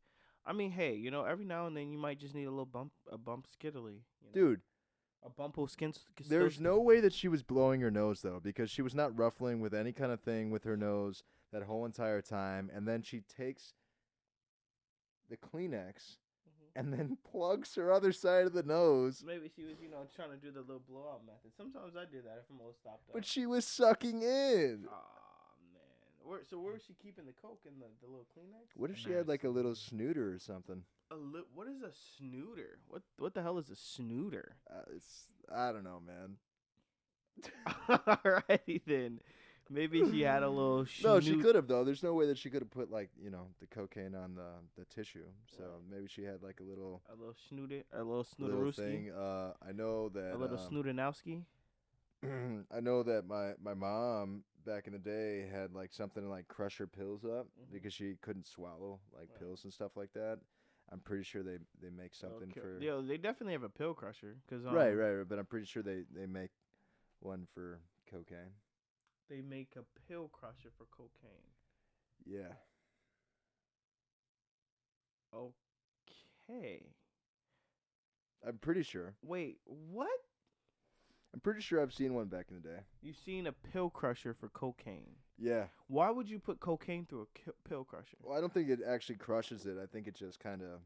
I 0.45 0.53
mean, 0.53 0.71
hey, 0.71 0.95
you 0.95 1.11
know, 1.11 1.23
every 1.23 1.45
now 1.45 1.67
and 1.67 1.75
then 1.77 1.91
you 1.91 1.97
might 1.97 2.19
just 2.19 2.33
need 2.35 2.45
a 2.45 2.49
little 2.49 2.65
bump, 2.65 2.91
a 3.11 3.17
bump 3.17 3.47
skittily. 3.47 4.01
You 4.21 4.27
know? 4.27 4.31
Dude, 4.33 4.61
a 5.25 5.29
bumpo 5.29 5.65
skin. 5.69 5.93
there's 6.29 6.59
no 6.59 6.79
way 6.79 6.99
that 6.99 7.13
she 7.13 7.27
was 7.27 7.41
blowing 7.43 7.81
her 7.81 7.91
nose 7.91 8.21
though, 8.21 8.39
because 8.43 8.69
she 8.69 8.81
was 8.81 8.93
not 8.93 9.17
ruffling 9.17 9.59
with 9.59 9.73
any 9.73 9.91
kind 9.91 10.11
of 10.11 10.19
thing 10.21 10.51
with 10.51 10.63
her 10.63 10.77
nose 10.77 11.23
that 11.51 11.63
whole 11.63 11.85
entire 11.85 12.21
time, 12.21 12.69
and 12.73 12.87
then 12.87 13.01
she 13.01 13.21
takes 13.21 13.73
the 15.29 15.37
Kleenex 15.37 16.17
Mhm. 16.47 16.71
and 16.75 16.93
then 16.93 17.17
plugs 17.31 17.75
her 17.75 17.91
other 17.91 18.11
side 18.11 18.45
of 18.45 18.53
the 18.53 18.63
nose. 18.63 19.23
Maybe 19.25 19.49
she 19.55 19.63
was, 19.63 19.79
you 19.81 19.89
know, 19.89 20.05
trying 20.15 20.29
to 20.31 20.37
do 20.37 20.51
the 20.51 20.61
little 20.61 20.83
blowout 20.87 21.25
method. 21.25 21.51
Sometimes 21.57 21.95
I 21.95 22.05
do 22.05 22.21
that 22.21 22.43
if 22.43 22.49
I'm 22.51 22.61
all 22.61 22.73
stopped 22.73 23.09
up. 23.09 23.13
But 23.13 23.25
she 23.25 23.45
was 23.45 23.65
sucking 23.65 24.21
in. 24.21 24.85
Aw, 24.87 24.93
man. 25.73 25.81
Where, 26.23 26.41
so 26.47 26.59
where 26.59 26.73
was 26.73 26.83
she 26.85 26.93
keeping 26.93 27.25
the 27.25 27.33
coke 27.33 27.61
in 27.65 27.79
the, 27.79 27.87
the 28.01 28.07
little 28.07 28.27
Kleenex? 28.37 28.67
What 28.75 28.91
if 28.91 28.97
she 28.97 29.11
had 29.11 29.27
like 29.27 29.43
a 29.43 29.49
little 29.49 29.73
snooter 29.75 30.31
or 30.33 30.37
something? 30.39 30.83
A 31.11 31.15
li- 31.15 31.43
what 31.53 31.67
is 31.67 31.81
a 31.81 31.91
snooter? 31.93 32.79
What 32.87 33.03
what 33.17 33.33
the 33.33 33.41
hell 33.43 33.57
is 33.57 33.69
a 33.69 33.75
snooter? 33.75 34.55
Uh, 34.69 34.81
it's 34.95 35.25
I 35.53 35.71
don't 35.71 35.83
know, 35.83 36.01
man. 36.05 36.37
Alrighty 37.89 38.81
then. 38.85 39.19
Maybe 39.69 40.03
she 40.11 40.21
had 40.21 40.43
a 40.43 40.49
little. 40.49 40.85
No, 41.03 41.19
she 41.19 41.37
could 41.37 41.55
have 41.55 41.67
though. 41.67 41.83
There's 41.83 42.03
no 42.03 42.13
way 42.13 42.27
that 42.27 42.37
she 42.37 42.49
could 42.49 42.61
have 42.61 42.69
put 42.71 42.91
like 42.91 43.09
you 43.21 43.29
know 43.31 43.47
the 43.59 43.67
cocaine 43.67 44.15
on 44.15 44.35
the 44.35 44.49
the 44.77 44.85
tissue. 44.85 45.25
So 45.57 45.63
maybe 45.89 46.07
she 46.07 46.23
had 46.23 46.41
like 46.43 46.59
a 46.59 46.63
little 46.63 47.01
A 47.11 47.15
little 47.15 47.33
snooter, 47.49 47.83
a 47.93 48.03
little 48.03 48.25
little 48.39 48.71
thing. 48.71 49.11
Uh, 49.11 49.53
I 49.67 49.71
know 49.71 50.09
that 50.09 50.33
a 50.33 50.37
little 50.37 50.57
um, 50.59 50.69
snooterowski. 50.71 51.41
I 52.75 52.79
know 52.79 53.03
that 53.03 53.27
my 53.27 53.53
my 53.63 53.73
mom 53.73 54.43
back 54.65 54.87
in 54.87 54.93
the 54.93 54.99
day 54.99 55.47
had 55.51 55.73
like 55.73 55.93
something 55.93 56.23
to 56.23 56.29
like 56.29 56.47
crush 56.47 56.77
her 56.77 56.87
pills 56.87 57.23
up 57.25 57.47
Mhm. 57.59 57.71
because 57.73 57.93
she 57.93 58.15
couldn't 58.21 58.47
swallow 58.47 58.99
like 59.13 59.29
Right. 59.31 59.39
pills 59.39 59.63
and 59.63 59.73
stuff 59.73 59.91
like 59.95 60.13
that. 60.13 60.39
I'm 60.91 60.99
pretty 60.99 61.23
sure 61.23 61.43
they 61.43 61.57
they 61.81 61.89
make 61.89 62.13
something 62.13 62.49
Okay. 62.51 62.61
for 62.61 62.79
Yo, 62.79 63.01
they 63.01 63.17
definitely 63.17 63.53
have 63.53 63.63
a 63.63 63.69
pill 63.69 63.93
crusher 63.93 64.37
because 64.47 64.65
um, 64.65 64.73
right, 64.73 64.93
right, 64.93 65.11
right. 65.11 65.27
But 65.27 65.39
I'm 65.39 65.45
pretty 65.45 65.65
sure 65.65 65.83
they 65.83 66.03
they 66.13 66.25
make 66.25 66.51
one 67.19 67.47
for 67.53 67.79
cocaine. 68.09 68.53
They 69.29 69.41
make 69.41 69.75
a 69.75 69.83
pill 70.07 70.29
crusher 70.31 70.69
for 70.77 70.85
cocaine. 70.95 71.49
Yeah. 72.25 72.53
Okay. 75.33 76.83
I'm 78.47 78.57
pretty 78.59 78.83
sure. 78.83 79.15
Wait, 79.23 79.57
what? 79.65 80.09
I'm 81.35 81.41
pretty 81.41 81.59
sure 81.59 81.81
I've 81.81 81.93
seen 81.93 82.13
one 82.13 82.27
back 82.27 82.45
in 82.49 82.55
the 82.55 82.65
day. 82.65 82.79
You've 83.01 83.17
seen 83.17 83.45
a 83.45 83.51
pill 83.51 83.89
crusher 83.89 84.33
for 84.33 84.47
cocaine? 84.47 85.17
Yeah. 85.37 85.65
Why 85.87 86.09
would 86.09 86.29
you 86.29 86.39
put 86.39 86.61
cocaine 86.61 87.05
through 87.05 87.23
a 87.23 87.37
ki- 87.37 87.51
pill 87.67 87.83
crusher? 87.83 88.15
Well, 88.23 88.37
I 88.37 88.39
don't 88.39 88.53
think 88.53 88.69
it 88.69 88.79
actually 88.87 89.17
crushes 89.17 89.65
it. 89.65 89.75
I 89.77 89.85
think 89.85 90.07
it 90.07 90.15
just 90.15 90.39
kind 90.39 90.61
of. 90.61 90.79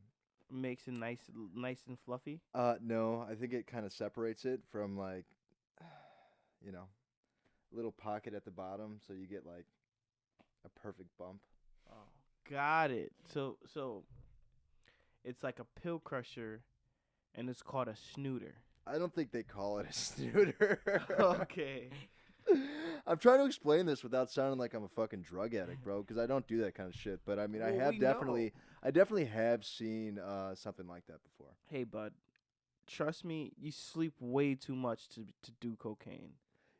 Makes 0.51 0.87
it 0.87 0.95
nice, 0.95 1.21
nice 1.53 1.81
and 1.87 1.99
fluffy. 1.99 2.41
Uh, 2.55 2.77
no, 2.81 3.23
I 3.29 3.35
think 3.35 3.53
it 3.53 3.67
kind 3.67 3.85
of 3.85 3.93
separates 3.93 4.43
it 4.43 4.61
from 4.71 4.97
like, 4.97 5.25
you 6.65 6.71
know, 6.71 6.85
little 7.71 7.91
pocket 7.91 8.33
at 8.33 8.43
the 8.43 8.49
bottom, 8.49 8.97
so 9.05 9.13
you 9.13 9.27
get 9.27 9.45
like 9.45 9.67
a 10.65 10.69
perfect 10.69 11.15
bump. 11.19 11.41
Oh, 11.91 12.07
got 12.49 12.89
it. 12.89 13.11
So, 13.31 13.57
so 13.71 14.03
it's 15.23 15.43
like 15.43 15.59
a 15.59 15.79
pill 15.79 15.99
crusher, 15.99 16.63
and 17.35 17.51
it's 17.51 17.61
called 17.61 17.87
a 17.87 17.95
snooter. 17.95 18.55
I 18.89 18.97
don't 18.97 19.13
think 19.13 19.31
they 19.31 19.43
call 19.43 19.79
it 19.79 19.87
a 19.89 19.93
snooter. 19.93 20.79
okay. 21.41 21.89
I'm 23.05 23.17
trying 23.17 23.39
to 23.39 23.45
explain 23.45 23.85
this 23.85 24.03
without 24.03 24.31
sounding 24.31 24.57
like 24.57 24.73
I'm 24.73 24.83
a 24.83 24.87
fucking 24.89 25.21
drug 25.21 25.53
addict, 25.53 25.83
bro, 25.83 26.01
because 26.01 26.17
I 26.17 26.25
don't 26.25 26.47
do 26.47 26.61
that 26.61 26.73
kind 26.73 26.89
of 26.89 26.95
shit. 26.99 27.19
But 27.25 27.37
I 27.37 27.45
mean, 27.47 27.61
I 27.61 27.71
have 27.71 27.99
definitely, 27.99 28.45
know. 28.45 28.49
I 28.83 28.91
definitely 28.91 29.25
have 29.25 29.63
seen 29.63 30.17
uh, 30.17 30.55
something 30.55 30.87
like 30.87 31.05
that 31.07 31.19
before. 31.23 31.53
Hey, 31.69 31.83
bud. 31.83 32.13
Trust 32.87 33.23
me, 33.23 33.51
you 33.61 33.71
sleep 33.71 34.13
way 34.19 34.55
too 34.55 34.75
much 34.75 35.07
to 35.09 35.27
to 35.43 35.51
do 35.61 35.75
cocaine. 35.75 36.31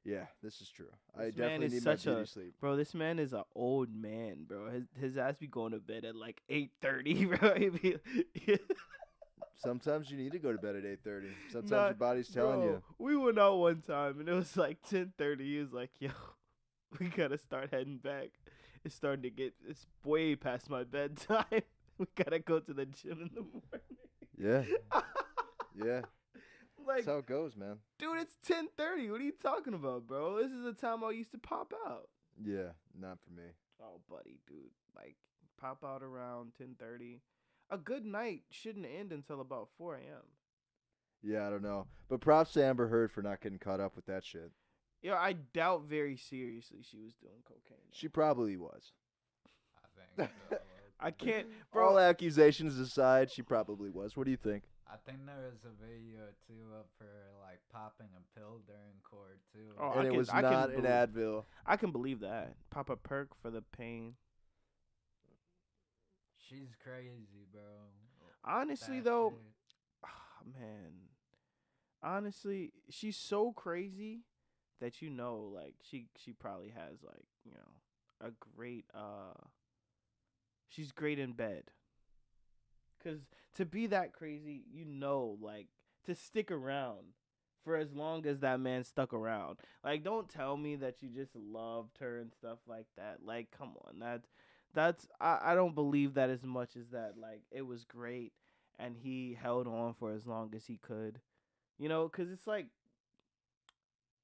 Yeah, 0.03 0.26
this 0.41 0.60
is 0.62 0.70
true. 0.70 0.89
I 1.16 1.26
This 1.26 1.36
man 1.38 1.47
definitely 1.49 1.66
is 1.68 1.74
need 1.74 1.84
such 1.84 2.05
my 2.07 2.14
a- 2.22 2.26
sleep. 2.26 2.53
Bro, 2.60 2.78
this 2.78 2.95
man 2.95 3.20
is 3.20 3.34
an 3.34 3.43
old 3.55 3.93
man, 3.93 4.45
bro. 4.47 4.72
His 4.72 4.86
his 4.99 5.18
ass 5.18 5.36
be 5.36 5.45
going 5.45 5.74
to 5.74 5.78
bed 5.80 6.05
at 6.05 6.16
like 6.16 6.41
eight 6.49 6.72
thirty, 6.82 7.26
bro. 7.26 7.53
Sometimes 9.60 10.10
you 10.10 10.18
need 10.18 10.32
to 10.32 10.39
go 10.39 10.51
to 10.51 10.57
bed 10.57 10.76
at 10.76 10.84
8:30. 10.86 11.28
Sometimes 11.51 11.72
Nah, 11.72 11.86
your 11.88 11.93
body's 11.95 12.30
telling 12.30 12.62
bro, 12.62 12.70
you. 12.70 12.84
We 12.97 13.18
went 13.18 13.38
out 13.39 13.57
one 13.57 13.82
time 13.82 14.20
and 14.20 14.30
it 14.30 14.34
was 14.34 14.55
like 14.57 14.82
ten 14.82 15.14
thirty. 15.18 15.55
He 15.55 15.60
was 15.60 15.74
like, 15.74 15.91
"Yo, 15.99 16.10
we 16.99 17.07
gotta 17.07 17.38
start 17.38 17.70
heading 17.72 17.97
back," 17.97 18.30
it's 18.84 18.95
starting 18.95 19.24
to 19.24 19.30
get. 19.30 19.53
It's 19.68 19.86
way 20.03 20.36
past 20.36 20.70
my 20.70 20.84
bedtime. 20.86 21.45
we 21.97 22.05
gotta 22.16 22.39
go 22.39 22.60
to 22.60 22.74
the 22.74 22.86
gym 22.86 23.22
in 23.22 23.32
the 23.36 23.41
morning. 23.41 23.97
Yeah. 24.38 25.01
yeah. 25.76 26.01
Like, 26.88 26.97
That's 26.97 27.07
how 27.07 27.18
it 27.18 27.28
goes, 27.28 27.55
man. 27.57 27.78
dude, 27.99 28.18
it's 28.20 28.38
ten 28.43 28.70
thirty. 28.78 29.12
What 29.12 29.20
are 29.22 29.26
you 29.26 29.34
talking 29.34 29.74
about, 29.74 30.07
bro? 30.07 30.38
This 30.41 30.51
is 30.51 30.64
the 30.64 30.74
time 30.74 31.03
I 31.03 31.12
used 31.12 31.32
to 31.34 31.38
pop 31.38 31.74
out. 31.86 32.07
Yeah, 32.41 32.72
not 32.97 33.20
for 33.22 33.32
me. 33.32 33.49
Oh, 33.82 33.99
buddy, 34.10 34.39
dude, 34.47 34.72
like 34.95 35.18
pop 35.60 35.84
out 35.86 36.01
around 36.01 36.53
ten 36.57 36.76
thirty. 36.80 37.20
A 37.72 37.78
good 37.78 38.05
night 38.05 38.41
shouldn't 38.49 38.86
end 38.86 39.11
until 39.11 39.41
about 39.41 39.70
four 39.78 39.95
a.m. 39.95 40.24
Yeah, 41.22 41.45
I 41.47 41.49
don't 41.49 41.61
know. 41.63 41.88
But 42.09 42.22
props 42.22 42.53
to 42.53 42.63
Amber 42.63 42.88
Heard 42.88 43.11
for 43.11 43.22
not 43.22 43.41
getting 43.41 43.59
caught 43.59 43.80
up 43.80 43.95
with 43.95 44.05
that 44.07 44.24
shit. 44.24 44.51
Yeah, 45.01 45.15
I 45.15 45.34
doubt 45.34 45.84
very 45.84 46.17
seriously 46.17 46.80
she 46.82 46.97
was 46.97 47.13
doing 47.15 47.41
cocaine. 47.45 47.86
She 47.91 48.07
probably 48.07 48.57
was. 48.57 48.91
I 49.78 49.88
think. 50.17 50.30
So. 50.49 50.57
I 51.01 51.11
can't, 51.11 51.47
For 51.72 51.82
All 51.82 51.97
accusations 51.97 52.78
aside, 52.78 53.32
she 53.32 53.41
probably 53.41 53.89
was. 53.89 54.17
What 54.17 54.26
do 54.26 54.32
you 54.32 54.38
think? 54.38 54.63
I 54.86 54.95
think 55.05 55.20
there 55.26 55.36
was 55.49 55.59
a 55.63 55.72
video 55.82 56.26
too 56.45 56.74
of 56.78 56.88
her 56.99 57.30
like 57.41 57.59
popping 57.72 58.07
a 58.17 58.38
pill 58.38 58.59
during 58.67 58.99
court 59.09 59.39
too. 59.53 59.72
Oh, 59.80 59.91
and 59.91 60.01
I 60.01 60.03
it 60.03 60.09
can- 60.09 60.17
was 60.17 60.30
I 60.30 60.41
not 60.41 60.70
an 60.72 60.82
believe- 60.82 60.91
Advil. 60.91 61.43
I 61.65 61.78
can 61.78 61.91
believe 61.93 62.20
that. 62.20 62.55
Pop 62.70 62.89
a 62.89 62.97
perk 62.97 63.30
for 63.41 63.49
the 63.49 63.61
pain. 63.61 64.15
She's 66.49 66.75
crazy, 66.83 67.45
bro. 67.51 67.61
Honestly, 68.43 68.99
though, 68.99 69.33
ah, 70.03 70.09
man. 70.59 70.93
Honestly, 72.01 72.71
she's 72.89 73.17
so 73.17 73.51
crazy 73.51 74.21
that 74.79 75.01
you 75.01 75.09
know, 75.09 75.51
like 75.53 75.75
she 75.83 76.07
she 76.17 76.33
probably 76.33 76.69
has 76.69 77.03
like 77.03 77.27
you 77.45 77.51
know 77.51 78.27
a 78.27 78.31
great 78.55 78.85
uh. 78.93 79.33
She's 80.69 80.91
great 80.91 81.17
in 81.17 81.33
bed. 81.33 81.63
Cause 83.03 83.19
to 83.55 83.65
be 83.65 83.87
that 83.87 84.13
crazy, 84.13 84.63
you 84.71 84.85
know, 84.85 85.37
like 85.41 85.67
to 86.05 86.13
stick 86.13 86.51
around 86.51 87.13
for 87.63 87.75
as 87.75 87.93
long 87.93 88.25
as 88.25 88.39
that 88.39 88.59
man 88.59 88.83
stuck 88.83 89.13
around. 89.13 89.57
Like, 89.83 90.03
don't 90.03 90.29
tell 90.29 90.57
me 90.57 90.75
that 90.77 91.01
you 91.01 91.09
just 91.09 91.35
loved 91.35 91.97
her 91.99 92.19
and 92.19 92.31
stuff 92.31 92.59
like 92.67 92.87
that. 92.97 93.19
Like, 93.23 93.49
come 93.55 93.73
on, 93.85 93.99
that 93.99 94.21
that's 94.74 95.07
I, 95.20 95.39
I 95.43 95.55
don't 95.55 95.76
believe 95.76 96.13
that 96.15 96.30
as 96.30 96.43
much 96.43 96.76
as 96.76 96.89
that. 96.91 97.13
Like, 97.20 97.41
it 97.51 97.65
was 97.65 97.86
great, 97.86 98.34
and 98.78 98.95
he 98.95 99.38
held 99.39 99.67
on 99.67 99.93
for 99.93 100.11
as 100.11 100.26
long 100.28 100.53
as 100.55 100.65
he 100.65 100.78
could. 100.78 101.20
You 101.78 101.89
know, 101.89 102.07
cause 102.09 102.30
it's 102.32 102.47
like 102.47 102.67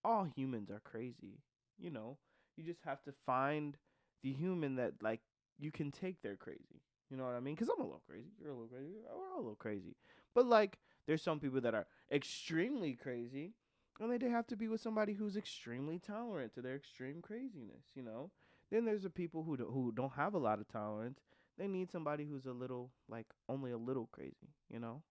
all 0.04 0.26
humans 0.26 0.70
are 0.70 0.82
crazy. 0.84 1.40
You 1.80 1.90
know, 1.90 2.18
you 2.58 2.64
just 2.64 2.82
have 2.86 3.02
to 3.04 3.14
find 3.26 3.78
the 4.24 4.34
human 4.34 4.76
that 4.76 4.94
like 5.02 5.22
you 5.58 5.72
can 5.72 5.92
take 5.92 6.22
their 6.22 6.36
crazy. 6.36 6.82
You 7.10 7.18
know 7.18 7.26
what 7.26 7.36
I 7.36 7.40
mean? 7.40 7.56
Because 7.56 7.70
I'm 7.70 7.82
a 7.82 7.86
little 7.86 8.02
crazy. 8.08 8.32
You're 8.40 8.52
a 8.52 8.54
little 8.54 8.68
crazy. 8.68 8.94
We're 9.04 9.34
all 9.34 9.38
a 9.40 9.42
little 9.42 9.56
crazy. 9.56 9.96
But 10.34 10.48
like, 10.48 10.80
there's 11.08 11.22
some 11.22 11.40
people 11.40 11.62
that 11.62 11.76
are 11.76 11.86
extremely 12.12 12.94
crazy, 12.94 13.54
and 14.00 14.20
they 14.20 14.30
have 14.30 14.48
to 14.48 14.56
be 14.58 14.68
with 14.68 14.82
somebody 14.82 15.14
who's 15.14 15.38
extremely 15.38 16.00
tolerant 16.00 16.54
to 16.56 16.62
their 16.62 16.76
extreme 16.76 17.22
craziness. 17.22 17.86
You 17.96 18.04
know. 18.04 18.32
Then 18.76 18.84
there's 18.84 19.04
the 19.04 19.10
people 19.10 19.42
who 19.42 19.56
do, 19.56 19.70
who 19.72 19.94
don't 19.96 20.12
have 20.18 20.34
a 20.34 20.38
lot 20.38 20.60
of 20.60 20.68
tolerance. 20.68 21.22
They 21.58 21.66
need 21.66 21.90
somebody 21.90 22.26
who's 22.26 22.46
a 22.46 22.52
little 22.52 22.92
like 23.08 23.28
only 23.48 23.72
a 23.72 23.78
little 23.78 24.10
crazy. 24.12 24.52
You 24.70 24.80
know. 24.80 25.02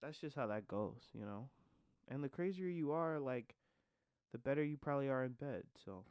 That's 0.00 0.16
just 0.16 0.34
how 0.34 0.46
that 0.46 0.66
goes. 0.66 1.02
You 1.12 1.26
know. 1.26 1.50
And 2.08 2.24
the 2.24 2.30
crazier 2.30 2.68
you 2.68 2.92
are, 2.92 3.20
like, 3.20 3.54
the 4.32 4.38
better 4.38 4.64
you 4.64 4.78
probably 4.78 5.10
are 5.10 5.24
in 5.24 5.32
bed. 5.32 5.64
So 5.84 6.04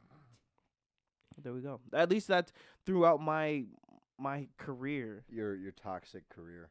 there 1.42 1.52
we 1.52 1.60
go. 1.60 1.80
At 1.92 2.08
least 2.08 2.28
that's 2.28 2.52
throughout 2.86 3.20
my 3.20 3.64
my 4.16 4.46
career. 4.58 5.24
Your 5.28 5.56
your 5.56 5.72
toxic 5.72 6.28
career. 6.28 6.70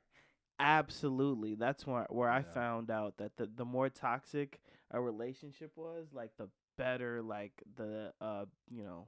Absolutely. 0.61 1.55
That's 1.55 1.85
where 1.85 2.07
where 2.09 2.29
I 2.29 2.43
found 2.43 2.89
out 2.89 3.17
that 3.17 3.35
the 3.35 3.49
the 3.53 3.65
more 3.65 3.89
toxic 3.89 4.61
a 4.91 5.01
relationship 5.01 5.71
was, 5.75 6.07
like 6.13 6.31
the 6.37 6.47
better 6.77 7.21
like 7.21 7.51
the 7.75 8.13
uh 8.21 8.45
you 8.69 8.83
know 8.83 9.07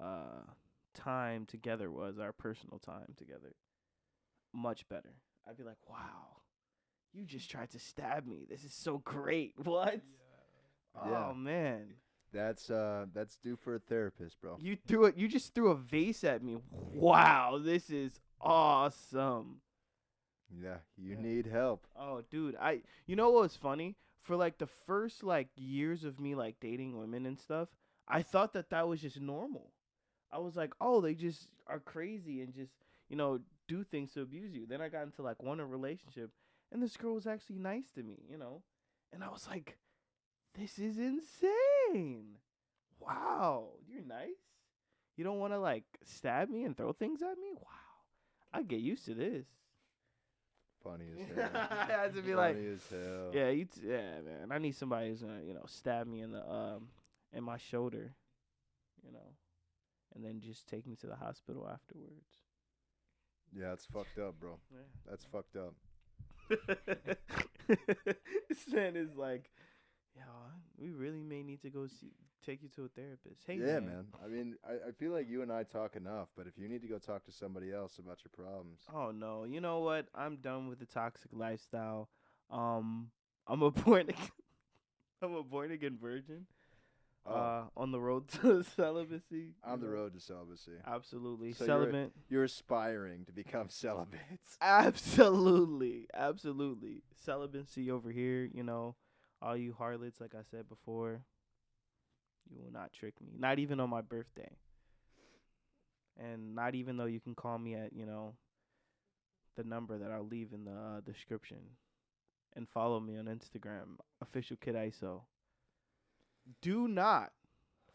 uh 0.00 0.42
time 0.94 1.46
together 1.46 1.90
was, 1.90 2.18
our 2.18 2.32
personal 2.32 2.78
time 2.78 3.14
together. 3.16 3.54
Much 4.54 4.88
better. 4.88 5.14
I'd 5.48 5.56
be 5.56 5.64
like, 5.64 5.76
"Wow. 5.88 6.42
You 7.12 7.24
just 7.24 7.50
tried 7.50 7.70
to 7.70 7.78
stab 7.78 8.26
me. 8.26 8.46
This 8.48 8.64
is 8.64 8.74
so 8.74 8.98
great." 8.98 9.54
What? 9.64 10.00
Yeah. 11.06 11.28
Oh 11.30 11.34
man. 11.34 11.94
That's 12.32 12.70
uh 12.70 13.06
that's 13.14 13.36
due 13.38 13.56
for 13.56 13.74
a 13.74 13.78
therapist, 13.78 14.40
bro. 14.40 14.56
You 14.60 14.76
threw 14.76 15.04
it. 15.06 15.16
You 15.16 15.28
just 15.28 15.54
threw 15.54 15.70
a 15.70 15.76
vase 15.76 16.24
at 16.24 16.42
me. 16.42 16.58
Wow, 16.70 17.58
this 17.62 17.88
is 17.90 18.20
awesome. 18.40 19.60
Yeah, 20.50 20.78
you 20.96 21.12
Yeah. 21.14 21.20
need 21.20 21.46
help. 21.46 21.86
Oh, 21.96 22.22
dude, 22.30 22.56
I. 22.56 22.82
You 23.06 23.16
know 23.16 23.30
what 23.30 23.42
was 23.42 23.56
funny? 23.56 23.96
For 24.20 24.34
like 24.36 24.58
the 24.58 24.66
first 24.66 25.22
like 25.22 25.48
years 25.56 26.04
of 26.04 26.18
me 26.18 26.34
like 26.34 26.56
dating 26.60 26.98
women 26.98 27.24
and 27.26 27.38
stuff, 27.38 27.68
I 28.08 28.22
thought 28.22 28.52
that 28.54 28.70
that 28.70 28.88
was 28.88 29.00
just 29.00 29.20
normal. 29.20 29.72
I 30.32 30.38
was 30.38 30.56
like, 30.56 30.72
oh, 30.80 31.00
they 31.00 31.14
just 31.14 31.48
are 31.66 31.80
crazy 31.80 32.40
and 32.42 32.54
just 32.54 32.72
you 33.08 33.16
know 33.16 33.40
do 33.66 33.84
things 33.84 34.12
to 34.12 34.22
abuse 34.22 34.52
you. 34.54 34.66
Then 34.66 34.80
I 34.80 34.88
got 34.88 35.02
into 35.04 35.22
like 35.22 35.42
one 35.42 35.60
a 35.60 35.66
relationship, 35.66 36.30
and 36.72 36.82
this 36.82 36.96
girl 36.96 37.14
was 37.14 37.26
actually 37.26 37.58
nice 37.58 37.90
to 37.94 38.02
me, 38.02 38.18
you 38.30 38.38
know, 38.38 38.62
and 39.12 39.22
I 39.24 39.28
was 39.28 39.46
like, 39.48 39.78
this 40.58 40.78
is 40.78 40.98
insane. 40.98 42.36
Wow, 43.00 43.68
you're 43.88 44.02
nice. 44.04 44.28
You 45.16 45.24
don't 45.24 45.38
want 45.38 45.52
to 45.52 45.58
like 45.58 45.84
stab 46.04 46.48
me 46.48 46.64
and 46.64 46.76
throw 46.76 46.92
things 46.92 47.22
at 47.22 47.38
me. 47.38 47.52
Wow, 47.54 48.52
I 48.52 48.62
get 48.62 48.80
used 48.80 49.04
to 49.06 49.14
this. 49.14 49.46
Funny 50.82 51.06
as 51.12 51.26
hell. 51.36 51.50
I 51.70 51.84
had 51.86 52.14
to 52.14 52.22
be 52.22 52.32
Funny 52.32 52.34
like, 52.34 52.56
as 52.56 52.82
hell. 52.88 53.30
yeah, 53.32 53.48
you 53.48 53.64
t- 53.64 53.80
yeah, 53.84 54.20
man. 54.24 54.48
I 54.52 54.58
need 54.58 54.76
somebody 54.76 55.08
who's 55.08 55.20
gonna, 55.22 55.42
you 55.44 55.54
know, 55.54 55.64
stab 55.66 56.06
me 56.06 56.20
in 56.20 56.32
the 56.32 56.48
um 56.48 56.88
in 57.32 57.42
my 57.42 57.56
shoulder, 57.56 58.12
you 59.04 59.12
know, 59.12 59.34
and 60.14 60.24
then 60.24 60.40
just 60.40 60.66
take 60.66 60.86
me 60.86 60.96
to 60.96 61.06
the 61.06 61.16
hospital 61.16 61.68
afterwards. 61.70 62.38
Yeah, 63.56 63.72
it's 63.72 63.86
fucked 63.86 64.18
up, 64.18 64.38
bro. 64.40 64.58
Yeah. 64.72 64.80
That's 65.08 65.24
fucked 65.24 65.56
up. 65.56 65.74
this 68.48 68.72
man 68.72 68.96
is 68.96 69.14
like, 69.16 69.50
yeah, 70.16 70.22
we 70.78 70.90
really 70.90 71.22
may 71.22 71.42
need 71.42 71.62
to 71.62 71.70
go 71.70 71.86
see, 71.86 72.12
take 72.44 72.62
you 72.62 72.68
to 72.76 72.84
a 72.84 72.88
therapist. 72.88 73.42
Hey, 73.46 73.56
yeah, 73.56 73.80
man. 73.80 73.86
man. 73.86 74.04
I 74.24 74.28
mean, 74.28 74.54
I, 74.66 74.88
I 74.88 74.92
feel 74.92 75.12
like 75.12 75.28
you 75.28 75.42
and 75.42 75.52
I 75.52 75.62
talk 75.62 75.96
enough, 75.96 76.28
but 76.36 76.46
if 76.46 76.58
you 76.58 76.68
need 76.68 76.82
to 76.82 76.88
go 76.88 76.98
talk 76.98 77.24
to 77.26 77.32
somebody 77.32 77.72
else 77.72 77.98
about 77.98 78.18
your 78.24 78.46
problems, 78.46 78.80
Oh 78.92 79.10
no, 79.10 79.44
you 79.44 79.60
know 79.60 79.80
what? 79.80 80.06
I'm 80.14 80.36
done 80.36 80.68
with 80.68 80.78
the 80.78 80.86
toxic 80.86 81.30
lifestyle. 81.32 82.08
Um, 82.50 83.10
I'm 83.46 83.62
a 83.62 83.70
born 83.70 84.02
again, 84.08 84.28
I'm 85.22 85.34
a 85.34 85.42
born 85.42 85.70
again 85.72 85.98
virgin. 86.00 86.46
Oh. 87.26 87.30
Uh, 87.34 87.64
on 87.76 87.90
the 87.92 88.00
road 88.00 88.28
to 88.42 88.62
celibacy. 88.76 89.54
on 89.62 89.80
the 89.80 89.88
road 89.88 90.14
to 90.14 90.20
celibacy. 90.20 90.72
Absolutely, 90.86 91.52
So 91.52 91.64
you're- 91.66 92.10
You're 92.30 92.44
aspiring 92.44 93.24
to 93.26 93.32
become 93.32 93.68
celibates. 93.70 94.56
Absolutely, 94.60 96.06
absolutely. 96.14 97.02
Celibacy 97.24 97.90
over 97.90 98.10
here, 98.10 98.48
you 98.52 98.62
know, 98.62 98.96
all 99.42 99.56
you 99.56 99.74
harlots, 99.76 100.20
like 100.20 100.34
I 100.34 100.42
said 100.50 100.68
before, 100.68 101.20
you 102.50 102.60
will 102.62 102.72
not 102.72 102.92
trick 102.92 103.14
me. 103.20 103.34
Not 103.38 103.58
even 103.58 103.78
on 103.78 103.90
my 103.90 104.00
birthday. 104.00 104.50
And 106.18 106.54
not 106.54 106.74
even 106.74 106.96
though 106.96 107.04
you 107.04 107.20
can 107.20 107.34
call 107.34 107.58
me 107.58 107.74
at, 107.74 107.92
you 107.92 108.06
know, 108.06 108.34
the 109.56 109.64
number 109.64 109.98
that 109.98 110.10
I'll 110.10 110.26
leave 110.26 110.52
in 110.52 110.64
the 110.64 110.72
uh, 110.72 111.00
description. 111.04 111.58
And 112.56 112.66
follow 112.68 112.98
me 112.98 113.16
on 113.18 113.26
Instagram, 113.26 113.98
official 114.20 114.56
kid 114.60 114.74
ISO. 114.74 115.20
Do 116.62 116.88
not 116.88 117.32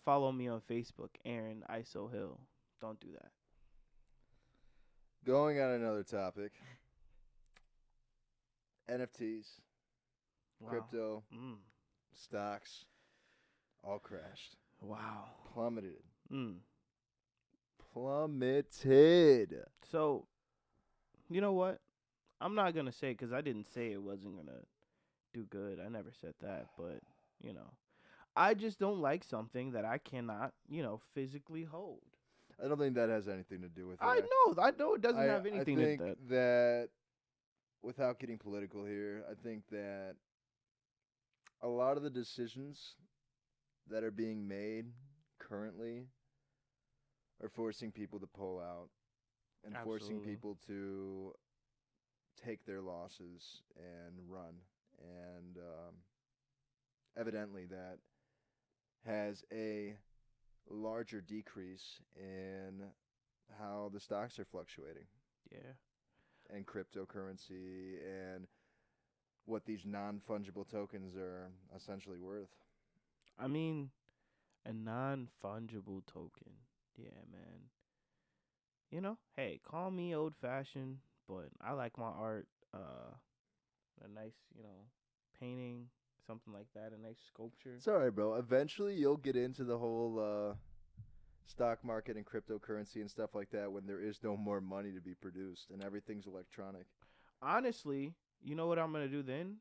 follow 0.06 0.32
me 0.32 0.48
on 0.48 0.62
Facebook, 0.62 1.10
Aaron 1.26 1.64
ISO 1.70 2.12
Hill. 2.12 2.40
Don't 2.82 3.00
do 3.00 3.08
that. 3.14 3.32
Going 5.26 5.60
on 5.60 5.72
another 5.72 6.04
topic. 6.04 6.52
NFTs, 8.90 9.62
Wow. 10.60 10.70
crypto, 10.70 11.24
Mm. 11.32 11.60
stocks, 12.12 12.86
all 13.84 14.00
crashed, 14.00 14.58
Wow. 14.82 15.34
plummeted, 15.46 16.04
Mm. 16.30 16.62
plummeted. 17.78 19.66
So, 19.84 20.28
you 21.30 21.40
know 21.42 21.54
what? 21.54 21.82
I'm 22.42 22.56
not 22.56 22.74
gonna 22.74 22.92
say 22.92 23.12
because 23.14 23.32
I 23.32 23.40
didn't 23.42 23.68
say 23.68 23.94
it 23.94 24.02
wasn't 24.04 24.36
gonna 24.36 24.66
do 25.32 25.46
good. 25.46 25.80
I 25.80 25.88
never 25.88 26.12
said 26.12 26.36
that, 26.40 26.76
but 26.78 27.02
you 27.40 27.54
know, 27.54 27.74
I 28.36 28.54
just 28.54 28.80
don't 28.80 29.00
like 29.00 29.24
something 29.24 29.72
that 29.72 29.86
I 29.86 29.98
cannot, 30.00 30.54
you 30.68 30.82
know, 30.82 31.00
physically 31.14 31.64
hold. 31.64 32.02
I 32.64 32.68
don't 32.68 32.78
think 32.78 32.96
that 32.96 33.10
has 33.10 33.28
anything 33.28 33.62
to 33.62 33.70
do 33.70 33.88
with 33.88 34.02
it. 34.02 34.06
I 34.06 34.20
know, 34.20 34.56
I 34.62 34.72
know 34.72 34.94
it 34.96 35.02
doesn't 35.02 35.22
I- 35.22 35.26
have 35.26 35.46
anything 35.46 35.78
to 35.78 35.82
do. 35.82 35.92
I 35.92 35.96
to 35.96 35.98
think 35.98 36.20
that. 36.20 36.30
that 36.30 36.90
without 37.82 38.20
getting 38.20 38.38
political 38.38 38.86
here, 38.86 39.24
I 39.30 39.34
think 39.36 39.64
that 39.72 40.16
a 41.62 41.68
lot 41.68 41.98
of 41.98 42.04
the 42.04 42.10
decisions 42.10 42.96
that 43.90 44.04
are 44.04 44.12
being 44.12 44.48
made 44.48 44.86
currently 45.40 46.08
are 47.42 47.50
forcing 47.50 47.92
people 47.92 48.20
to 48.20 48.28
pull 48.28 48.60
out 48.60 48.90
and 49.66 49.76
forcing 49.84 50.20
people 50.20 50.58
to 50.68 51.34
take 52.44 52.66
their 52.66 52.82
losses 52.82 53.62
and 53.78 54.16
run. 54.28 54.56
And 55.00 55.58
um, 55.58 55.96
evidently, 57.18 57.66
that 57.66 57.98
has 59.06 59.44
a 59.52 59.96
larger 60.70 61.22
decrease 61.22 62.02
in 62.16 62.84
how 63.60 63.90
the 63.94 64.00
stocks 64.00 64.40
are 64.40 64.46
fluctuating 64.46 65.08
Yeah. 65.52 65.74
and 66.50 66.66
cryptocurrency 66.66 67.98
and 68.06 68.48
what 69.46 69.66
these 69.66 69.86
non 69.86 70.22
fungible 70.30 70.68
tokens 70.68 71.16
are 71.16 71.52
essentially 71.76 72.20
worth. 72.20 72.56
I 73.38 73.48
mean, 73.48 73.92
a 74.66 74.74
non 74.74 75.30
fungible 75.44 76.06
token. 76.06 76.54
Yeah, 76.98 77.10
man. 77.32 77.70
You 78.92 79.02
know, 79.02 79.18
hey, 79.36 79.60
call 79.64 79.90
me 79.92 80.16
old 80.16 80.36
fashioned, 80.36 81.00
but 81.28 81.50
I 81.62 81.72
like 81.74 81.98
my 81.98 82.06
art. 82.10 82.48
Uh, 82.74 83.16
a 84.04 84.08
nice, 84.08 84.36
you 84.56 84.64
know, 84.64 84.88
painting, 85.40 85.88
something 86.26 86.54
like 86.54 86.68
that, 86.76 86.92
a 86.98 87.02
nice 87.02 87.20
sculpture. 87.28 87.74
It's 87.76 87.88
all 87.88 88.00
right, 88.00 88.14
bro. 88.14 88.36
Eventually, 88.36 88.96
you'll 88.96 89.18
get 89.18 89.36
into 89.36 89.64
the 89.64 89.78
whole 89.78 90.20
uh, 90.20 90.56
stock 91.46 91.84
market 91.84 92.18
and 92.18 92.26
cryptocurrency 92.26 92.98
and 92.98 93.10
stuff 93.10 93.36
like 93.36 93.50
that 93.52 93.72
when 93.72 93.86
there 93.86 94.00
is 94.02 94.20
no 94.24 94.36
more 94.38 94.62
money 94.62 94.92
to 94.92 95.02
be 95.02 95.14
produced 95.14 95.70
and 95.72 95.84
everything's 95.84 96.28
electronic. 96.28 96.86
Honestly, 97.42 98.14
you 98.42 98.56
know 98.56 98.68
what 98.68 98.80
I'm 98.80 98.92
gonna 98.92 99.08
do 99.08 99.24
then? 99.24 99.58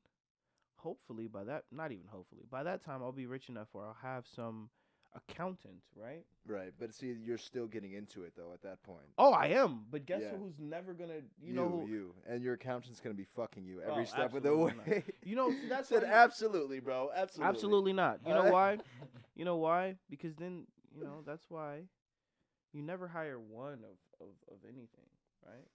Hopefully, 0.76 1.28
by 1.28 1.44
that, 1.44 1.64
not 1.70 1.92
even 1.92 2.06
hopefully, 2.08 2.42
by 2.50 2.62
that 2.62 2.84
time, 2.84 3.02
I'll 3.02 3.12
be 3.12 3.26
rich 3.26 3.48
enough 3.48 3.68
where 3.72 3.84
I'll 3.84 3.96
have 4.02 4.24
some 4.26 4.70
accountant, 5.14 5.82
right? 5.96 6.24
Right. 6.46 6.72
But 6.78 6.94
see, 6.94 7.14
you're 7.24 7.38
still 7.38 7.66
getting 7.66 7.92
into 7.92 8.22
it, 8.22 8.32
though, 8.36 8.52
at 8.52 8.62
that 8.62 8.82
point. 8.82 9.06
Oh, 9.18 9.32
I 9.32 9.46
am. 9.48 9.84
But 9.90 10.06
guess 10.06 10.22
Yeah. 10.22 10.36
who's 10.36 10.58
never 10.58 10.94
gonna, 10.94 11.20
you, 11.40 11.48
You, 11.48 11.52
know, 11.54 11.68
who, 11.68 11.88
you. 11.88 12.14
And 12.26 12.42
your 12.42 12.54
accountant's 12.54 13.00
to 13.14 13.20
be 13.20 13.26
fucking 13.36 13.64
you 13.64 13.80
every 13.82 14.02
Oh, 14.02 14.06
step 14.06 14.34
of 14.34 14.42
the 14.42 14.48
absolutely 14.50 14.74
not. 14.76 14.86
way. 14.88 15.04
you 15.22 15.36
know, 15.36 15.50
see, 15.50 15.68
that's 15.68 15.88
said 15.90 16.04
absolutely, 16.04 16.80
bro. 16.80 17.10
Absolutely. 17.14 17.48
Absolutely 17.48 17.92
not. 17.92 18.20
You 18.26 18.34
know 18.34 18.44
why? 18.52 18.78
You 19.34 19.44
know 19.44 19.56
why? 19.56 19.96
Because 20.10 20.34
then, 20.36 20.66
you 20.94 21.02
know, 21.02 21.22
that's 21.24 21.44
why 21.48 21.82
you 22.72 22.82
never 22.82 23.08
hire 23.08 23.38
one 23.38 23.84
of, 23.84 23.98
of, 24.20 24.28
of 24.50 24.58
anything, 24.64 25.08
right? 25.46 25.66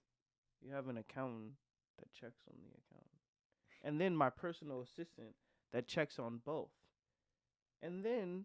You 0.60 0.72
have 0.72 0.88
an 0.88 0.96
accountant 0.96 1.52
that 1.98 2.12
checks 2.12 2.40
on 2.50 2.56
the 2.60 2.68
account. 2.70 3.06
And 3.84 4.00
then 4.00 4.16
my 4.16 4.30
personal 4.30 4.80
assistant 4.82 5.34
that 5.72 5.86
checks 5.86 6.18
on 6.18 6.40
both. 6.44 6.70
And 7.80 8.04
then 8.04 8.44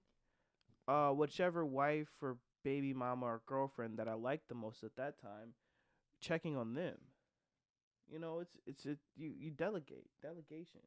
uh 0.87 1.09
whichever 1.11 1.65
wife 1.65 2.09
or 2.21 2.37
baby 2.63 2.93
mama 2.93 3.25
or 3.25 3.41
girlfriend 3.45 3.97
that 3.97 4.07
I 4.07 4.13
like 4.13 4.41
the 4.47 4.55
most 4.55 4.83
at 4.83 4.95
that 4.95 5.19
time, 5.21 5.53
checking 6.21 6.55
on 6.57 6.73
them. 6.73 6.97
You 8.11 8.19
know, 8.19 8.39
it's 8.39 8.57
it's 8.65 8.85
a, 8.85 8.97
you 9.15 9.31
you 9.37 9.51
delegate, 9.51 10.07
delegation. 10.21 10.81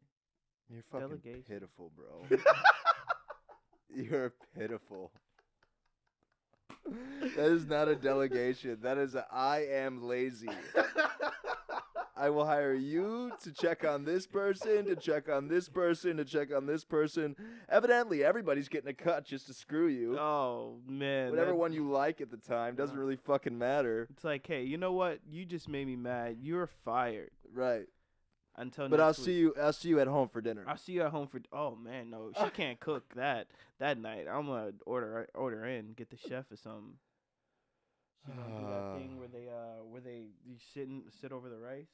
You're 0.68 0.82
fucking 0.90 1.08
Delegation. 1.08 1.42
pitiful, 1.48 1.90
bro. 1.96 2.26
You're 3.94 4.32
pitiful. 4.56 5.12
That 7.36 7.50
is 7.50 7.66
not 7.66 7.88
a 7.88 7.96
delegation. 7.96 8.78
That 8.82 8.98
is 8.98 9.14
a 9.14 9.26
I 9.32 9.66
am 9.66 10.02
lazy. 10.02 10.48
I 12.16 12.30
will 12.30 12.46
hire 12.46 12.72
you 12.72 13.32
to 13.42 13.52
check 13.52 13.84
on 13.84 14.04
this 14.04 14.26
person, 14.26 14.86
to 14.86 14.96
check 14.96 15.28
on 15.28 15.48
this 15.48 15.68
person, 15.68 16.16
to 16.16 16.24
check 16.24 16.52
on 16.54 16.64
this 16.66 16.82
person. 16.84 17.36
Evidently, 17.68 18.24
everybody's 18.24 18.68
getting 18.68 18.88
a 18.88 18.94
cut 18.94 19.26
just 19.26 19.46
to 19.48 19.52
screw 19.54 19.86
you. 19.86 20.18
Oh 20.18 20.78
man, 20.88 21.30
Whatever 21.30 21.50
that- 21.50 21.56
one 21.56 21.72
you 21.74 21.90
like 21.90 22.20
at 22.22 22.30
the 22.30 22.38
time 22.38 22.74
doesn't 22.74 22.96
really 22.98 23.16
fucking 23.16 23.56
matter. 23.58 24.06
It's 24.10 24.24
like, 24.24 24.46
hey, 24.46 24.62
you 24.64 24.78
know 24.78 24.92
what? 24.92 25.20
You 25.28 25.44
just 25.44 25.68
made 25.68 25.86
me 25.86 25.96
mad. 25.96 26.38
You're 26.40 26.66
fired 26.66 27.32
Right. 27.52 27.86
until. 28.56 28.88
But 28.88 29.00
I'll 29.00 29.08
next 29.08 29.24
see 29.24 29.34
you 29.34 29.54
I'll 29.60 29.72
see 29.74 29.88
you 29.90 30.00
at 30.00 30.06
home 30.08 30.28
for 30.28 30.40
dinner. 30.40 30.64
I'll 30.66 30.78
see 30.78 30.92
you 30.92 31.02
at 31.02 31.10
home 31.10 31.26
for. 31.28 31.40
Oh 31.52 31.76
man, 31.76 32.08
no, 32.08 32.30
she 32.42 32.50
can't 32.54 32.80
cook 32.80 33.14
that 33.14 33.48
that 33.78 33.98
night. 33.98 34.26
I'm 34.30 34.46
gonna 34.46 34.72
order 34.86 35.28
order 35.34 35.66
in, 35.66 35.92
get 35.92 36.08
the 36.08 36.16
chef 36.16 36.50
or 36.50 36.56
something. 36.56 36.94
She 38.26 38.32
gonna 38.32 38.50
do 38.58 38.66
that 38.66 38.92
thing 38.92 39.18
where 39.18 39.28
they 39.28 39.48
uh 39.48 39.84
where 39.84 40.00
they 40.00 40.26
you 40.44 40.56
sit 40.74 40.88
and 40.88 41.04
sit 41.20 41.32
over 41.32 41.48
the 41.48 41.58
rice. 41.58 41.88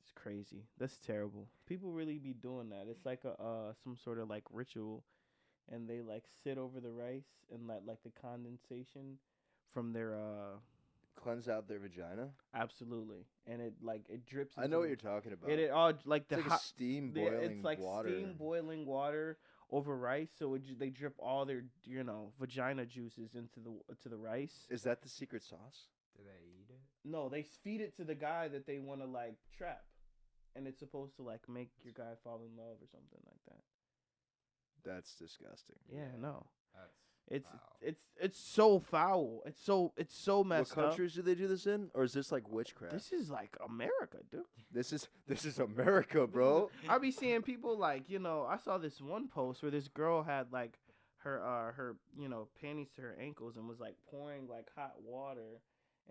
It's 0.00 0.12
crazy. 0.14 0.64
That's 0.78 0.98
terrible. 1.00 1.48
People 1.66 1.92
really 1.92 2.18
be 2.18 2.34
doing 2.34 2.68
that. 2.70 2.86
It's 2.88 3.04
like 3.06 3.24
a 3.24 3.40
uh 3.40 3.72
some 3.82 3.96
sort 3.96 4.18
of 4.18 4.28
like 4.28 4.44
ritual, 4.52 5.02
and 5.70 5.88
they 5.88 6.00
like 6.00 6.24
sit 6.42 6.58
over 6.58 6.80
the 6.80 6.90
rice 6.90 7.28
and 7.52 7.66
let 7.66 7.86
like 7.86 8.02
the 8.02 8.10
condensation 8.20 9.18
from 9.70 9.92
their 9.92 10.14
uh 10.14 10.58
Cleanse 11.16 11.48
out 11.48 11.68
their 11.68 11.78
vagina. 11.78 12.30
absolutely, 12.54 13.24
and 13.46 13.62
it 13.62 13.74
like 13.82 14.02
it 14.10 14.26
drips. 14.26 14.54
I 14.58 14.66
know 14.66 14.80
what 14.80 14.88
you're 14.88 14.96
talking 14.96 15.32
about. 15.32 15.48
It, 15.50 15.58
it 15.60 15.70
all 15.70 15.92
like 16.04 16.28
the 16.28 16.34
it's 16.36 16.42
like 16.44 16.50
hot, 16.50 16.60
steam 16.60 17.12
the- 17.14 17.20
boiling 17.20 17.40
it's 17.56 17.64
like 17.64 17.78
water. 17.78 18.08
steam 18.08 18.34
boiling 18.38 18.84
water 18.84 19.38
over 19.70 19.96
rice, 19.96 20.30
so 20.38 20.54
it, 20.54 20.78
they 20.78 20.90
drip 20.90 21.14
all 21.18 21.44
their 21.44 21.64
you 21.84 22.04
know 22.04 22.32
vagina 22.38 22.84
juices 22.86 23.34
into 23.34 23.60
the 23.60 23.72
to 24.02 24.08
the 24.08 24.16
rice. 24.16 24.66
Is 24.70 24.82
that 24.82 25.02
the 25.02 25.08
secret 25.08 25.42
sauce? 25.42 25.88
Do 26.16 26.22
they 26.24 26.46
eat 26.46 26.66
it? 26.70 26.80
No, 27.04 27.28
they 27.28 27.42
feed 27.42 27.80
it 27.80 27.96
to 27.96 28.04
the 28.04 28.14
guy 28.14 28.48
that 28.48 28.66
they 28.66 28.78
want 28.78 29.00
to 29.00 29.06
like 29.06 29.36
trap, 29.56 29.84
and 30.54 30.66
it's 30.66 30.78
supposed 30.78 31.16
to 31.16 31.22
like 31.22 31.48
make 31.48 31.70
your 31.82 31.92
guy 31.92 32.12
fall 32.22 32.42
in 32.48 32.56
love 32.56 32.76
or 32.80 32.86
something 32.90 33.20
like 33.26 33.40
that. 33.48 33.62
That's 34.84 35.14
disgusting. 35.16 35.76
Yeah, 35.90 35.98
Yeah. 35.98 36.20
no, 36.20 36.46
That's 36.74 36.98
it's 37.28 37.46
foul. 37.48 37.60
it's 37.80 38.02
it's 38.20 38.38
so 38.38 38.78
foul. 38.78 39.42
It's 39.46 39.62
so 39.64 39.92
it's 39.96 40.16
so 40.16 40.38
What 40.38 40.46
messed 40.48 40.72
up. 40.72 40.88
countries 40.90 41.14
do 41.14 41.22
they 41.22 41.34
do 41.34 41.48
this 41.48 41.66
in, 41.66 41.90
or 41.94 42.04
is 42.04 42.12
this 42.12 42.30
like 42.30 42.48
witchcraft? 42.48 42.92
This 42.94 43.12
is 43.12 43.30
like 43.30 43.56
America, 43.66 44.18
dude. 44.30 44.42
This 44.72 44.92
is 44.92 45.08
this 45.26 45.44
is 45.44 45.58
America, 45.58 46.26
bro. 46.26 46.70
I 46.88 46.98
be 46.98 47.10
seeing 47.10 47.42
people 47.42 47.78
like 47.78 48.08
you 48.10 48.18
know 48.18 48.46
I 48.48 48.58
saw 48.58 48.78
this 48.78 49.00
one 49.00 49.28
post 49.28 49.62
where 49.62 49.70
this 49.70 49.88
girl 49.88 50.22
had 50.22 50.52
like 50.52 50.78
her 51.18 51.42
uh 51.42 51.72
her 51.72 51.96
you 52.18 52.28
know 52.28 52.48
panties 52.60 52.88
to 52.96 53.02
her 53.02 53.16
ankles 53.20 53.56
and 53.56 53.66
was 53.68 53.80
like 53.80 53.96
pouring 54.10 54.46
like 54.48 54.68
hot 54.76 54.94
water. 55.02 55.60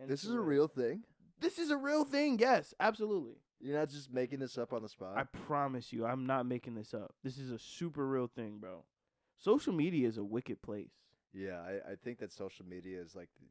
This 0.07 0.24
is 0.24 0.34
a 0.34 0.39
real 0.39 0.68
thing. 0.68 1.03
This 1.39 1.59
is 1.59 1.70
a 1.70 1.78
real 1.78 2.03
thing. 2.05 2.39
Yes, 2.39 2.74
absolutely. 2.80 3.36
You're 3.59 3.78
not 3.78 3.89
just 3.89 4.11
making 4.11 4.39
this 4.39 4.57
up 4.57 4.74
on 4.74 4.82
the 4.82 4.89
spot. 4.89 5.16
I 5.18 5.24
promise 5.24 5.93
you, 5.93 6.05
I'm 6.05 6.26
not 6.26 6.45
making 6.45 6.76
this 6.76 6.93
up. 6.93 7.14
This 7.24 7.38
is 7.38 7.51
a 7.51 7.59
super 7.59 8.07
real 8.07 8.28
thing, 8.28 8.57
bro. 8.59 8.84
Social 9.38 9.74
media 9.74 10.07
is 10.07 10.18
a 10.18 10.24
wicked 10.24 10.61
place. 10.61 10.91
Yeah, 11.34 11.59
I, 11.59 11.91
I 11.91 11.95
think 11.95 12.19
that 12.19 12.31
social 12.31 12.65
media 12.65 13.01
is 13.01 13.15
like 13.15 13.29
the, 13.39 13.47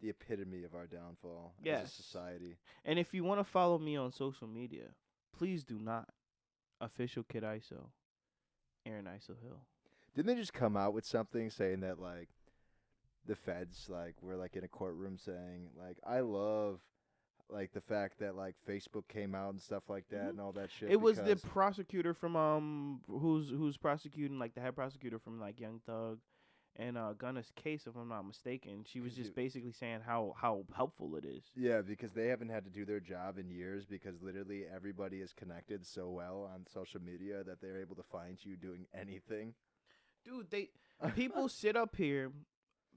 the 0.00 0.10
epitome 0.10 0.64
of 0.64 0.74
our 0.74 0.86
downfall 0.86 1.54
as 1.64 1.84
a 1.84 1.88
society. 1.88 2.56
And 2.84 2.98
if 2.98 3.14
you 3.14 3.24
want 3.24 3.40
to 3.40 3.44
follow 3.44 3.78
me 3.78 3.96
on 3.96 4.12
social 4.12 4.46
media, 4.46 4.88
please 5.36 5.64
do 5.64 5.78
not. 5.78 6.08
Official 6.78 7.22
Kid 7.22 7.42
ISO, 7.42 7.86
Aaron 8.84 9.06
ISO 9.06 9.40
Hill. 9.42 9.62
Didn't 10.14 10.26
they 10.26 10.34
just 10.34 10.52
come 10.52 10.76
out 10.76 10.92
with 10.92 11.06
something 11.06 11.48
saying 11.48 11.80
that 11.80 11.98
like 11.98 12.28
the 13.26 13.34
feds 13.34 13.86
like 13.88 14.14
were 14.22 14.36
like 14.36 14.56
in 14.56 14.64
a 14.64 14.68
courtroom 14.68 15.16
saying 15.18 15.70
like 15.78 15.96
I 16.06 16.20
love 16.20 16.80
like 17.48 17.72
the 17.72 17.80
fact 17.80 18.18
that 18.18 18.36
like 18.36 18.56
Facebook 18.68 19.08
came 19.08 19.34
out 19.34 19.50
and 19.50 19.60
stuff 19.60 19.84
like 19.88 20.08
that 20.10 20.30
and 20.30 20.40
all 20.40 20.52
that 20.52 20.70
shit. 20.70 20.88
Mm-hmm. 20.88 20.92
It 20.92 21.00
was 21.00 21.18
the 21.18 21.36
prosecutor 21.36 22.12
from 22.14 22.36
um 22.36 23.00
who's 23.08 23.50
who's 23.50 23.76
prosecuting 23.76 24.38
like 24.38 24.54
the 24.54 24.60
head 24.60 24.74
prosecutor 24.74 25.18
from 25.18 25.40
like 25.40 25.60
Young 25.60 25.80
Thug 25.86 26.18
and 26.78 26.96
uh 26.98 27.12
Gunna's 27.16 27.50
case 27.56 27.86
if 27.86 27.96
I'm 27.96 28.08
not 28.08 28.22
mistaken. 28.26 28.84
She 28.86 29.00
was 29.00 29.14
just 29.14 29.34
basically 29.34 29.72
saying 29.72 30.00
how 30.06 30.34
how 30.40 30.64
helpful 30.74 31.16
it 31.16 31.24
is. 31.24 31.44
Yeah, 31.54 31.80
because 31.82 32.12
they 32.12 32.28
haven't 32.28 32.50
had 32.50 32.64
to 32.64 32.70
do 32.70 32.84
their 32.84 33.00
job 33.00 33.38
in 33.38 33.50
years 33.50 33.84
because 33.86 34.20
literally 34.22 34.64
everybody 34.72 35.18
is 35.18 35.32
connected 35.32 35.86
so 35.86 36.08
well 36.10 36.50
on 36.52 36.66
social 36.72 37.00
media 37.00 37.42
that 37.44 37.60
they're 37.60 37.80
able 37.80 37.96
to 37.96 38.02
find 38.02 38.38
you 38.44 38.56
doing 38.56 38.86
anything. 38.94 39.54
Dude, 40.24 40.50
they 40.50 40.70
people 41.14 41.48
sit 41.48 41.76
up 41.76 41.96
here, 41.96 42.32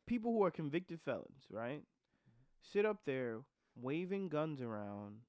people 0.05 0.31
who 0.33 0.43
are 0.43 0.51
convicted 0.51 0.99
felons, 1.01 1.45
right? 1.49 1.83
Sit 2.61 2.85
up 2.85 3.05
there 3.05 3.39
waving 3.75 4.27
guns 4.29 4.61
around, 4.61 5.19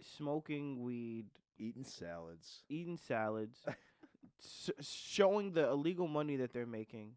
smoking 0.00 0.82
weed, 0.82 1.26
Eating 1.58 1.84
salads. 1.84 2.62
eating 2.68 2.96
salads, 2.96 3.58
s- 4.42 4.70
showing 4.80 5.52
the 5.52 5.68
illegal 5.68 6.08
money 6.08 6.36
that 6.36 6.52
they're 6.52 6.66
making, 6.66 7.12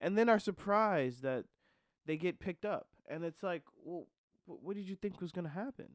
and 0.00 0.16
then 0.16 0.28
are 0.28 0.38
surprised 0.38 1.22
that 1.22 1.44
they 2.04 2.16
get 2.16 2.40
picked 2.40 2.64
up. 2.64 2.88
And 3.08 3.24
it's 3.24 3.42
like, 3.42 3.62
well, 3.84 4.06
what 4.46 4.76
did 4.76 4.88
you 4.88 4.96
think 4.96 5.20
was 5.20 5.32
gonna 5.32 5.48
happen? 5.48 5.92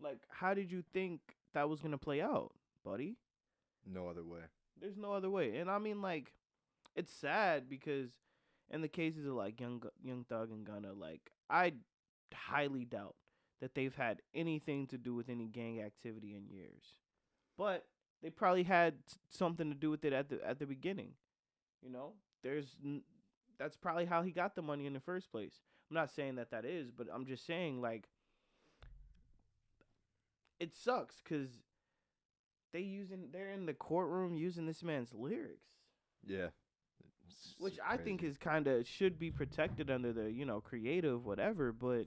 Like, 0.00 0.18
how 0.28 0.54
did 0.54 0.70
you 0.70 0.82
think 0.92 1.20
that 1.54 1.68
was 1.68 1.80
gonna 1.80 1.98
play 1.98 2.20
out, 2.20 2.52
buddy? 2.84 3.16
No 3.86 4.08
other 4.08 4.24
way. 4.24 4.40
There's 4.80 4.96
no 4.96 5.12
other 5.12 5.30
way. 5.30 5.56
And 5.56 5.70
I 5.70 5.78
mean, 5.78 6.02
like, 6.02 6.32
it's 6.94 7.12
sad 7.12 7.68
because 7.68 8.10
in 8.70 8.82
the 8.82 8.88
cases 8.88 9.26
of 9.26 9.34
like 9.34 9.60
Young 9.60 9.82
Young 10.02 10.24
Thug 10.28 10.50
and 10.50 10.66
Gunna, 10.66 10.92
like, 10.92 11.30
I 11.48 11.74
highly 12.34 12.84
doubt 12.84 13.14
that 13.60 13.74
they've 13.74 13.94
had 13.94 14.20
anything 14.34 14.86
to 14.88 14.98
do 14.98 15.14
with 15.14 15.28
any 15.28 15.46
gang 15.46 15.80
activity 15.80 16.34
in 16.34 16.48
years. 16.48 16.94
But 17.56 17.86
they 18.22 18.30
probably 18.30 18.64
had 18.64 18.94
something 19.30 19.70
to 19.70 19.76
do 19.76 19.90
with 19.90 20.04
it 20.04 20.12
at 20.12 20.28
the 20.28 20.46
at 20.46 20.58
the 20.58 20.66
beginning. 20.66 21.12
You 21.82 21.90
know, 21.90 22.12
there's 22.42 22.76
that's 23.58 23.76
probably 23.76 24.04
how 24.04 24.22
he 24.22 24.30
got 24.30 24.54
the 24.54 24.62
money 24.62 24.86
in 24.86 24.92
the 24.92 25.00
first 25.00 25.30
place. 25.30 25.54
I'm 25.90 25.94
not 25.94 26.10
saying 26.10 26.36
that 26.36 26.50
that 26.50 26.64
is, 26.64 26.90
but 26.90 27.06
I'm 27.12 27.26
just 27.26 27.46
saying 27.46 27.80
like 27.80 28.08
it 30.58 30.74
sucks 30.74 31.20
cuz 31.20 31.62
they 32.72 32.80
using 32.80 33.30
they're 33.32 33.50
in 33.50 33.66
the 33.66 33.74
courtroom 33.74 34.36
using 34.36 34.66
this 34.66 34.82
man's 34.82 35.14
lyrics, 35.14 35.68
Yeah. 36.24 36.48
which 37.58 37.78
I 37.84 37.96
think 37.96 38.22
is 38.22 38.36
kind 38.38 38.66
of 38.66 38.86
should 38.86 39.18
be 39.18 39.30
protected 39.30 39.90
under 39.90 40.12
the, 40.12 40.30
you 40.30 40.44
know, 40.44 40.60
creative 40.60 41.24
whatever, 41.24 41.72
but 41.72 42.06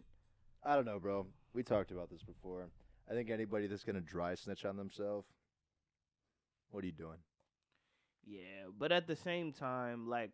I 0.64 0.76
don't 0.76 0.86
know, 0.86 1.00
bro. 1.00 1.28
We 1.54 1.64
talked 1.64 1.92
about 1.92 2.10
this 2.10 2.22
before. 2.24 2.70
I 3.10 3.14
think 3.14 3.30
anybody 3.30 3.68
that's 3.68 3.84
gonna 3.84 4.02
dry 4.02 4.36
snitch 4.36 4.66
on 4.66 4.78
themselves, 4.78 5.28
what 6.70 6.84
are 6.84 6.88
you 6.88 6.94
doing? 6.94 7.18
Yeah, 8.26 8.68
but 8.78 8.92
at 8.92 9.08
the 9.08 9.16
same 9.16 9.52
time 9.52 10.08
like 10.10 10.32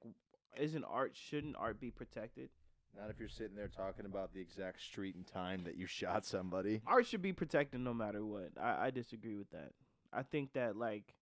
isn't 0.57 0.83
art 0.85 1.15
shouldn't 1.15 1.55
art 1.57 1.79
be 1.79 1.91
protected? 1.91 2.49
Not 2.97 3.09
if 3.09 3.19
you're 3.19 3.27
sitting 3.27 3.55
there 3.57 3.67
talking 3.67 4.05
about 4.05 4.33
the 4.33 4.39
exact 4.39 4.81
street 4.81 5.15
and 5.15 5.27
time 5.27 5.63
that 5.65 5.75
you 5.77 5.85
shot 5.87 6.25
somebody. 6.25 6.81
art 6.87 7.05
should 7.05 7.21
be 7.21 7.33
protected 7.33 7.81
no 7.81 7.93
matter 7.93 8.25
what. 8.25 8.51
I, 8.61 8.87
I 8.87 8.91
disagree 8.91 9.35
with 9.35 9.49
that. 9.51 9.71
I 10.13 10.23
think 10.23 10.53
that 10.53 10.77
like 10.77 11.13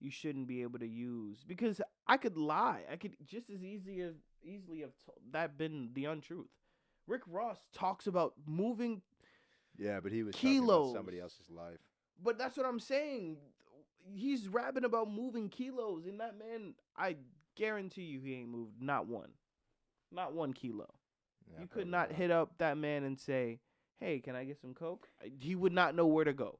you 0.00 0.10
shouldn't 0.10 0.46
be 0.46 0.62
able 0.62 0.78
to 0.78 0.88
use 0.88 1.44
because 1.46 1.80
I 2.06 2.16
could 2.16 2.38
lie. 2.38 2.84
I 2.90 2.96
could 2.96 3.16
just 3.26 3.50
as 3.50 3.62
easy 3.62 4.00
as 4.00 4.14
easily 4.42 4.80
have 4.80 4.96
to- 5.04 5.12
that 5.32 5.58
been 5.58 5.90
the 5.92 6.06
untruth. 6.06 6.46
Rick 7.06 7.22
Ross 7.26 7.58
talks 7.74 8.06
about 8.06 8.32
moving, 8.46 9.02
Yeah, 9.76 10.00
but 10.00 10.12
he 10.12 10.22
was 10.22 10.34
talking 10.34 10.50
Kilos. 10.52 10.90
about 10.92 10.98
somebody 10.98 11.20
else's 11.20 11.50
life. 11.50 11.80
but 12.22 12.38
that's 12.38 12.56
what 12.56 12.64
I'm 12.64 12.80
saying. 12.80 13.36
He's 14.14 14.48
rapping 14.48 14.84
about 14.84 15.10
moving 15.10 15.48
kilos, 15.48 16.06
and 16.06 16.20
that 16.20 16.38
man, 16.38 16.74
I 16.96 17.16
guarantee 17.56 18.02
you, 18.02 18.20
he 18.20 18.34
ain't 18.34 18.48
moved 18.48 18.80
not 18.80 19.06
one, 19.06 19.30
not 20.10 20.34
one 20.34 20.52
kilo. 20.52 20.88
Yeah, 21.46 21.60
you 21.60 21.66
could 21.66 21.90
probably 21.90 21.90
not 21.90 22.12
hit 22.12 22.30
up 22.30 22.58
that 22.58 22.76
man 22.76 23.04
and 23.04 23.18
say, 23.18 23.60
"Hey, 23.98 24.20
can 24.20 24.36
I 24.36 24.44
get 24.44 24.60
some 24.60 24.74
coke?" 24.74 25.08
He 25.40 25.54
would 25.54 25.72
not 25.72 25.94
know 25.94 26.06
where 26.06 26.24
to 26.24 26.32
go. 26.32 26.58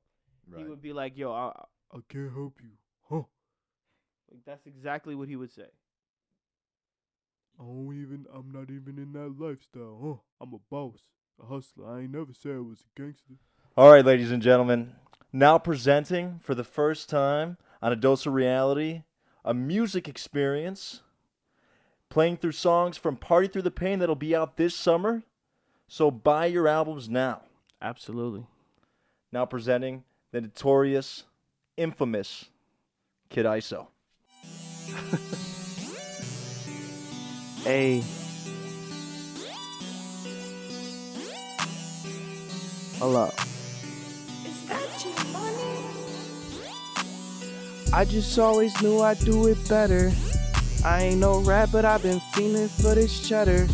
Right. 0.48 0.62
He 0.62 0.68
would 0.68 0.82
be 0.82 0.92
like, 0.92 1.16
"Yo, 1.16 1.32
I, 1.32 1.52
I 1.92 1.98
can't 2.08 2.32
help 2.32 2.58
you, 2.62 2.70
huh?" 3.08 3.24
Like 4.30 4.44
that's 4.44 4.66
exactly 4.66 5.14
what 5.14 5.28
he 5.28 5.36
would 5.36 5.52
say. 5.52 5.70
I 7.58 7.62
don't 7.62 8.00
even. 8.00 8.26
I'm 8.32 8.50
not 8.50 8.70
even 8.70 8.98
in 8.98 9.12
that 9.12 9.38
lifestyle, 9.38 9.98
huh? 10.02 10.44
I'm 10.44 10.54
a 10.54 10.58
boss, 10.70 11.00
a 11.42 11.46
hustler. 11.46 11.88
I 11.88 12.00
ain't 12.00 12.12
never 12.12 12.32
said 12.32 12.52
I 12.52 12.60
was 12.60 12.80
a 12.80 13.00
gangster. 13.00 13.34
All 13.76 13.90
right, 13.90 14.04
ladies 14.04 14.30
and 14.30 14.42
gentlemen, 14.42 14.92
now 15.32 15.58
presenting 15.58 16.40
for 16.42 16.54
the 16.54 16.64
first 16.64 17.08
time 17.08 17.56
on 17.82 17.92
a 17.92 17.96
dose 17.96 18.26
of 18.26 18.34
reality, 18.34 19.02
a 19.44 19.54
music 19.54 20.08
experience, 20.08 21.02
playing 22.08 22.36
through 22.36 22.52
songs 22.52 22.96
from 22.96 23.16
Party 23.16 23.48
Thru 23.48 23.62
the 23.62 23.70
Pain 23.70 23.98
that'll 23.98 24.14
be 24.14 24.34
out 24.34 24.56
this 24.56 24.74
summer. 24.74 25.22
So 25.88 26.10
buy 26.10 26.46
your 26.46 26.68
albums 26.68 27.08
now. 27.08 27.42
Absolutely. 27.80 28.46
Now 29.32 29.46
presenting 29.46 30.04
the 30.32 30.40
notorious, 30.40 31.24
infamous 31.76 32.46
Kid 33.28 33.46
ISO. 33.46 33.86
Hey. 37.64 38.02
Hello. 42.98 43.30
I 47.92 48.04
just 48.04 48.38
always 48.38 48.80
knew 48.80 49.00
I'd 49.00 49.18
do 49.18 49.48
it 49.48 49.68
better. 49.68 50.12
I 50.84 51.02
ain't 51.02 51.18
no 51.18 51.40
rat, 51.40 51.70
but 51.72 51.84
I've 51.84 52.02
been 52.02 52.20
feeling 52.32 52.68
for 52.68 52.94
this 52.94 53.28
cheddar. 53.28 53.66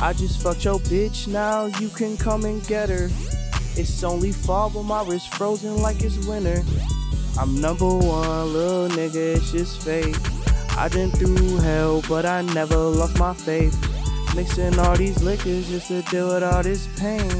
I 0.00 0.12
just 0.12 0.42
fucked 0.42 0.64
your 0.64 0.78
bitch, 0.80 1.26
now 1.26 1.66
you 1.66 1.88
can 1.88 2.16
come 2.16 2.44
and 2.44 2.64
get 2.66 2.90
her. 2.90 3.08
It's 3.74 4.04
only 4.04 4.32
fall, 4.32 4.68
but 4.68 4.82
my 4.82 5.02
wrist 5.04 5.34
frozen 5.34 5.78
like 5.78 6.02
it's 6.02 6.18
winter. 6.26 6.62
I'm 7.38 7.60
number 7.60 7.88
one, 7.88 8.52
little 8.52 8.88
nigga, 8.88 9.36
it's 9.36 9.52
just 9.52 9.82
fate. 9.82 10.18
I 10.76 10.88
been 10.88 11.10
through 11.10 11.58
hell, 11.58 12.02
but 12.08 12.26
I 12.26 12.42
never 12.42 12.76
lost 12.76 13.18
my 13.18 13.32
faith. 13.32 13.74
Mixing 14.36 14.78
all 14.78 14.96
these 14.96 15.22
liquors 15.22 15.68
just 15.68 15.88
to 15.88 16.02
deal 16.02 16.28
with 16.28 16.42
all 16.42 16.62
this 16.62 16.88
pain. 16.98 17.30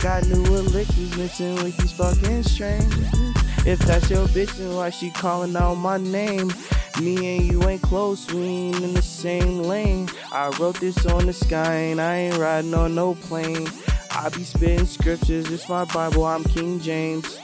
Got 0.00 0.26
new 0.26 0.44
elixirs 0.44 1.16
mixing 1.16 1.54
with 1.56 1.76
these 1.78 1.92
fucking 1.92 2.42
strains. 2.42 3.33
If 3.66 3.78
that's 3.80 4.10
your 4.10 4.26
bitch, 4.28 4.56
then 4.58 4.74
why 4.74 4.90
she 4.90 5.10
calling 5.10 5.56
out 5.56 5.76
my 5.76 5.96
name? 5.96 6.52
Me 7.00 7.36
and 7.36 7.50
you 7.50 7.62
ain't 7.64 7.82
close, 7.82 8.30
we 8.32 8.42
ain't 8.42 8.82
in 8.82 8.94
the 8.94 9.02
same 9.02 9.62
lane. 9.62 10.08
I 10.30 10.48
wrote 10.60 10.78
this 10.80 11.06
on 11.06 11.26
the 11.26 11.32
sky, 11.32 11.74
and 11.74 12.00
I 12.00 12.16
ain't 12.16 12.36
riding 12.36 12.74
on 12.74 12.94
no 12.94 13.14
plane. 13.14 13.66
I 14.10 14.28
be 14.28 14.44
spitting 14.44 14.86
scriptures, 14.86 15.50
it's 15.50 15.68
my 15.68 15.84
Bible, 15.86 16.24
I'm 16.24 16.44
King 16.44 16.78
James. 16.78 17.38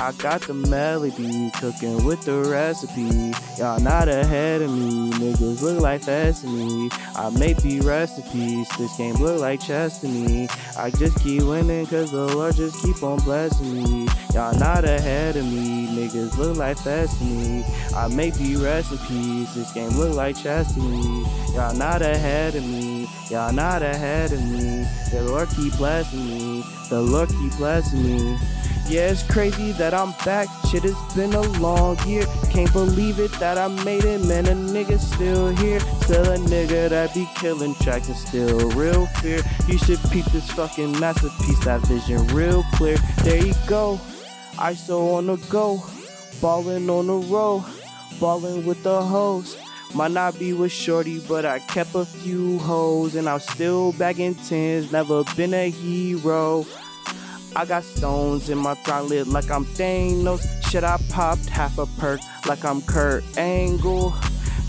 I 0.00 0.12
got 0.12 0.40
the 0.40 0.54
melody, 0.54 1.50
cooking 1.60 2.06
with 2.06 2.22
the 2.22 2.40
recipe. 2.50 3.34
Y'all 3.58 3.78
not 3.80 4.08
ahead 4.08 4.62
of 4.62 4.70
me, 4.70 5.10
niggas 5.10 5.60
look 5.60 5.78
like 5.82 6.00
fast 6.00 6.40
to 6.40 6.48
me. 6.48 6.88
I 7.14 7.28
make 7.38 7.62
be 7.62 7.80
recipes, 7.80 8.66
this 8.78 8.96
game 8.96 9.16
look 9.16 9.38
like 9.42 9.60
chess 9.60 10.00
to 10.00 10.08
me. 10.08 10.48
I 10.78 10.88
just 10.88 11.22
keep 11.22 11.42
winning 11.42 11.84
cause 11.84 12.12
the 12.12 12.34
Lord 12.34 12.56
just 12.56 12.82
keep 12.82 13.02
on 13.02 13.18
blessing 13.18 13.74
me. 13.74 14.08
Y'all 14.32 14.58
not 14.58 14.84
ahead 14.84 15.36
of 15.36 15.44
me, 15.44 15.88
niggas 15.88 16.34
look 16.38 16.56
like 16.56 16.78
fast 16.78 17.18
to 17.18 17.24
me. 17.24 17.62
I 17.94 18.08
make 18.08 18.38
be 18.38 18.56
recipes, 18.56 19.54
this 19.54 19.70
game 19.72 19.90
look 19.90 20.16
like 20.16 20.34
chess 20.34 20.72
to 20.72 20.80
me. 20.80 21.26
Y'all 21.52 21.76
not 21.76 22.00
ahead 22.00 22.54
of 22.54 22.64
me, 22.64 23.06
y'all 23.28 23.52
not 23.52 23.82
ahead 23.82 24.32
of 24.32 24.42
me. 24.50 24.86
The 25.12 25.24
Lord 25.24 25.50
keep 25.50 25.76
blessing 25.76 26.24
me, 26.24 26.64
the 26.88 27.02
Lord 27.02 27.28
keep 27.28 27.54
blessing 27.58 28.02
me. 28.02 28.38
Yeah, 28.90 29.12
it's 29.12 29.22
crazy 29.22 29.70
that 29.74 29.94
I'm 29.94 30.10
back. 30.24 30.48
Shit, 30.68 30.84
it's 30.84 31.14
been 31.14 31.32
a 31.32 31.42
long 31.60 31.96
year. 32.08 32.24
Can't 32.50 32.72
believe 32.72 33.20
it 33.20 33.30
that 33.38 33.56
I 33.56 33.68
made 33.84 34.04
it, 34.04 34.24
man. 34.24 34.46
A 34.46 34.50
nigga 34.50 34.98
still 34.98 35.50
here. 35.50 35.78
Still 36.02 36.28
a 36.28 36.36
nigga 36.36 36.88
that 36.88 37.14
be 37.14 37.28
killing 37.36 37.76
tracks 37.76 38.08
and 38.08 38.16
still 38.16 38.58
real 38.70 39.06
fear. 39.22 39.42
You 39.68 39.78
should 39.78 40.00
peep 40.10 40.24
this 40.32 40.50
fucking 40.50 40.98
masterpiece, 40.98 41.64
that 41.64 41.82
vision 41.82 42.26
real 42.34 42.64
clear. 42.74 42.96
There 43.22 43.36
you 43.36 43.54
go. 43.68 44.00
ISO 44.56 45.18
on 45.18 45.28
the 45.28 45.36
go. 45.48 45.80
Ballin' 46.42 46.90
on 46.90 47.06
the 47.06 47.18
road. 47.28 47.64
Ballin' 48.18 48.66
with 48.66 48.82
the 48.82 49.02
hoes. 49.02 49.56
Might 49.94 50.10
not 50.10 50.36
be 50.36 50.52
with 50.52 50.72
Shorty, 50.72 51.20
but 51.28 51.44
I 51.44 51.60
kept 51.60 51.94
a 51.94 52.04
few 52.04 52.58
hoes. 52.58 53.14
And 53.14 53.28
I'm 53.28 53.38
still 53.38 53.92
bagging 53.92 54.34
tens. 54.34 54.90
Never 54.90 55.22
been 55.36 55.54
a 55.54 55.70
hero. 55.70 56.66
I 57.56 57.64
got 57.64 57.82
stones 57.82 58.48
in 58.48 58.58
my 58.58 58.74
throat 58.74 59.26
like 59.26 59.50
I'm 59.50 59.64
Thanos. 59.64 60.46
Shit, 60.70 60.84
I 60.84 60.98
popped 61.10 61.46
half 61.46 61.78
a 61.78 61.86
perk 61.98 62.20
like 62.46 62.64
I'm 62.64 62.80
Kurt 62.82 63.24
Angle. 63.36 64.14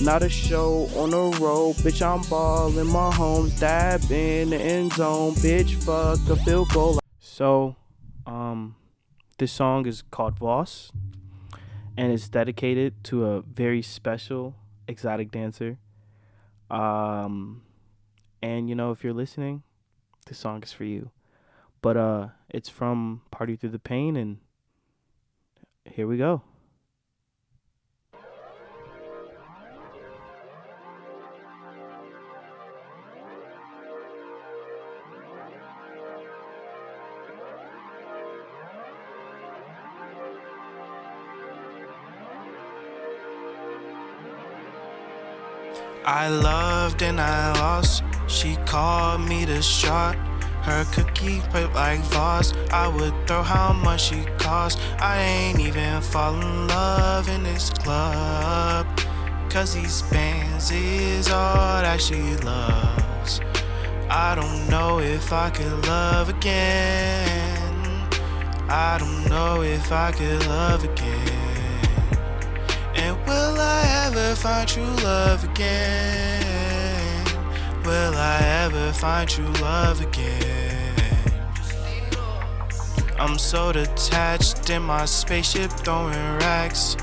Not 0.02 0.24
a 0.24 0.30
show 0.30 0.90
on 0.96 1.12
the 1.12 1.38
road, 1.40 1.76
bitch. 1.78 2.02
I'm 2.02 2.28
ballin' 2.28 2.88
my 2.88 3.14
homes, 3.14 3.60
dab 3.60 4.02
in 4.12 4.50
the 4.50 4.58
end 4.58 4.94
zone, 4.94 5.36
bitch. 5.36 5.76
Fuck 5.84 6.28
a 6.28 6.36
field 6.44 6.70
goal. 6.70 7.00
So, 7.20 7.76
um, 8.26 8.76
this 9.38 9.52
song 9.52 9.86
is 9.86 10.02
called 10.02 10.40
Voss, 10.40 10.92
and 11.96 12.12
it's 12.12 12.30
dedicated 12.30 13.04
to 13.06 13.26
a 13.26 13.42
very 13.42 13.84
special 13.84 14.56
exotic 14.88 15.32
dancer. 15.32 15.78
Um, 16.72 17.62
and 18.42 18.68
you 18.68 18.74
know, 18.74 18.90
if 18.90 19.04
you're 19.04 19.14
listening, 19.14 19.62
this 20.26 20.40
song 20.40 20.64
is 20.64 20.72
for 20.72 20.84
you. 20.84 21.12
But 21.82 21.98
uh 21.98 22.28
it's 22.50 22.70
from 22.70 23.22
Party 23.32 23.56
Thru 23.56 23.70
the 23.70 23.80
Pain 23.80 24.16
and 24.16 24.38
here 25.86 26.08
we 26.08 26.18
go. 26.18 26.42
I 46.04 46.30
loved 46.30 47.04
and 47.04 47.22
I 47.22 47.54
lost. 47.54 48.04
She 48.28 48.56
called 48.66 49.22
me 49.22 49.46
the 49.46 49.62
shot. 49.62 50.31
Her 50.62 50.86
cookie 50.94 51.42
put 51.50 51.74
like 51.74 52.00
Voss. 52.12 52.54
I 52.72 52.88
would 52.88 53.14
throw 53.28 53.42
how 53.42 53.74
much 53.74 54.02
she 54.10 54.24
cost. 54.38 54.80
I 55.00 55.20
ain't 55.20 55.60
even 55.60 56.02
fall 56.02 56.36
in 56.36 56.68
love 56.68 57.28
in 57.30 57.44
this 57.44 57.70
club. 57.72 58.86
Cause 59.50 59.74
these 59.74 60.02
bands 60.04 60.72
is 60.72 61.30
all 61.30 61.82
that 61.82 62.00
she 62.00 62.22
loves. 62.38 63.42
I 64.10 64.36
don't 64.36 64.70
know 64.70 65.00
if 65.00 65.34
I 65.34 65.50
could 65.50 65.86
love 65.88 66.30
again. 66.30 68.08
I 68.70 68.98
don't 69.00 69.28
know 69.30 69.64
if 69.64 69.92
I 69.92 70.12
could 70.12 70.46
love 70.48 70.84
again. 70.84 71.22
And 72.96 73.18
will 73.26 73.56
I 73.60 74.06
ever 74.08 74.36
find 74.36 74.68
true 74.68 74.84
love 75.04 75.44
again? 75.44 76.91
Will 77.86 78.14
I 78.16 78.40
ever 78.66 78.94
find 78.94 79.28
true 79.28 79.46
love 79.62 80.02
again? 80.02 80.96
I'm 83.20 83.38
so 83.38 83.72
detached 83.72 84.70
in 84.70 84.84
my 84.84 85.06
spaceship 85.06 85.72
throwing 85.72 86.38
racks. 86.40 86.96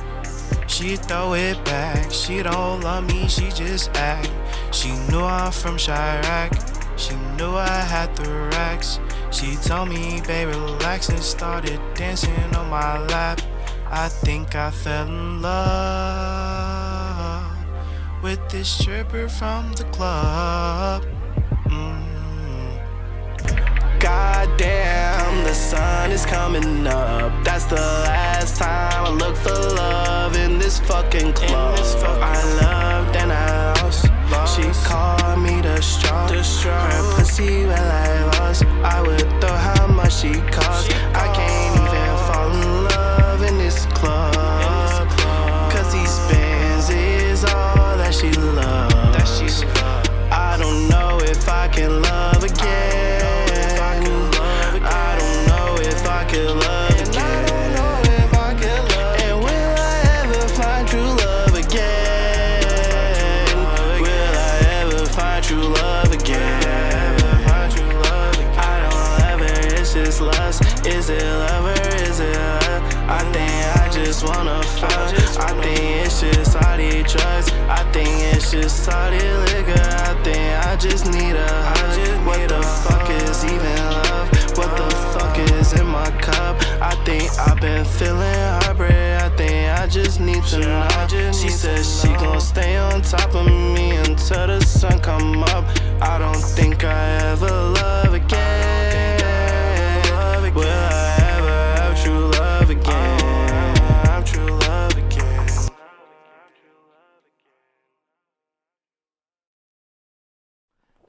She 0.68 0.96
throw 0.96 1.34
it 1.34 1.64
back. 1.64 2.12
She 2.12 2.42
don't 2.42 2.80
love 2.82 3.06
me, 3.06 3.26
she 3.28 3.50
just 3.50 3.90
act. 3.96 4.30
She 4.72 4.90
knew 5.08 5.22
I'm 5.22 5.50
from 5.50 5.76
Chiraq. 5.76 6.52
She 6.96 7.14
knew 7.36 7.54
I 7.56 7.80
had 7.94 8.14
the 8.16 8.30
racks. 8.52 9.00
She 9.30 9.56
told 9.56 9.88
me, 9.88 10.20
babe, 10.26 10.48
relax 10.48 11.08
and 11.08 11.22
started 11.22 11.80
dancing 11.94 12.54
on 12.54 12.70
my 12.70 12.98
lap. 13.06 13.40
I 13.90 14.08
think 14.08 14.54
I 14.54 14.70
fell 14.70 15.06
in 15.06 15.42
love 15.42 16.57
with 18.28 18.50
this 18.50 18.68
stripper 18.68 19.26
from 19.26 19.72
the 19.72 19.84
club. 19.84 21.02
Mm. 21.64 22.04
Goddamn, 23.98 25.44
the 25.44 25.54
sun 25.54 26.10
is 26.10 26.26
coming 26.26 26.86
up. 26.86 27.32
That's 27.42 27.64
the 27.64 27.86
last 28.10 28.58
time 28.58 29.06
I 29.06 29.10
look 29.22 29.34
for 29.34 29.58
love 29.82 30.36
in 30.36 30.58
this 30.58 30.78
fucking 30.78 31.32
club. 31.32 31.78
I 32.34 32.38
loved 32.62 33.16
and 33.16 33.32
I 33.32 33.72
lost. 33.80 34.04
She 34.54 34.64
called 34.86 35.38
me 35.42 35.62
the 35.62 35.80
straw. 35.80 36.28
Her 36.28 37.16
pussy 37.16 37.64
well 37.64 37.90
I 37.90 38.08
lost. 38.38 38.64
I 38.94 39.00
would 39.06 39.28
throw 39.40 39.56
how 39.68 39.86
much 39.86 40.16
she 40.20 40.34
cost. 40.56 40.90
I 41.24 41.26
can't 41.36 41.76
even 41.80 42.10
fall 42.26 42.50
in 42.60 42.84
love 42.92 43.42
in 43.42 43.56
this 43.56 43.86
club. 43.98 44.47
All 48.08 48.14
that 48.14 48.14
she 48.14 48.30
loves. 48.32 49.64
I 50.32 50.56
don't 50.58 50.88
know 50.88 51.18
if 51.22 51.46
I 51.46 51.68
can 51.68 52.00
love 52.00 52.42
again. 52.42 53.20
I 54.82 55.16
don't 55.18 55.46
know 55.46 55.76
if 55.82 56.06
I 56.06 56.24
can 56.24 56.58
love 56.58 56.77
just 74.18 74.36
wanna 74.36 74.62
fuck. 74.62 74.90
I 75.38 75.62
think 75.62 76.06
it's 76.06 76.20
just 76.20 76.56
all 76.56 76.76
these 76.76 77.12
drugs. 77.12 77.52
I 77.68 77.84
think 77.92 78.08
it's 78.34 78.50
just 78.50 78.88
all 78.88 79.10
this 79.10 79.52
liquor. 79.52 79.80
I 79.80 80.14
think 80.24 80.66
I 80.66 80.76
just 80.76 81.06
need 81.06 81.36
a 81.36 81.46
hug. 81.46 82.26
What 82.26 82.48
the 82.48 82.62
fuck 82.62 83.08
is 83.10 83.44
even 83.44 83.76
love? 83.90 84.28
What 84.58 84.76
the 84.76 84.90
fuck 85.12 85.38
is 85.38 85.72
in 85.74 85.86
my 85.86 86.10
cup? 86.20 86.56
I 86.82 86.96
think 87.04 87.30
I've 87.38 87.60
been 87.60 87.84
feeling 87.84 88.34
heartbreak. 88.62 88.90
I 88.90 89.28
think 89.36 89.78
I 89.78 89.86
just 89.86 90.18
need 90.20 90.42
to 90.44 90.58
know. 90.58 91.32
She 91.32 91.48
says 91.48 92.00
she 92.00 92.08
gon' 92.14 92.40
stay 92.40 92.76
on 92.76 93.02
top 93.02 93.34
of 93.34 93.46
me 93.46 93.92
until 93.96 94.48
the 94.48 94.60
sun 94.62 94.98
come 94.98 95.44
up. 95.44 95.64
I 96.00 96.18
don't 96.18 96.42
think 96.56 96.82
I 96.82 97.30
ever 97.30 97.70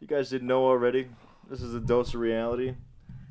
guys 0.10 0.32
didn't 0.32 0.48
know 0.48 0.66
already. 0.66 1.08
This 1.50 1.62
is 1.62 1.76
a 1.76 1.80
dose 1.80 2.16
of 2.16 2.20
reality. 2.20 2.76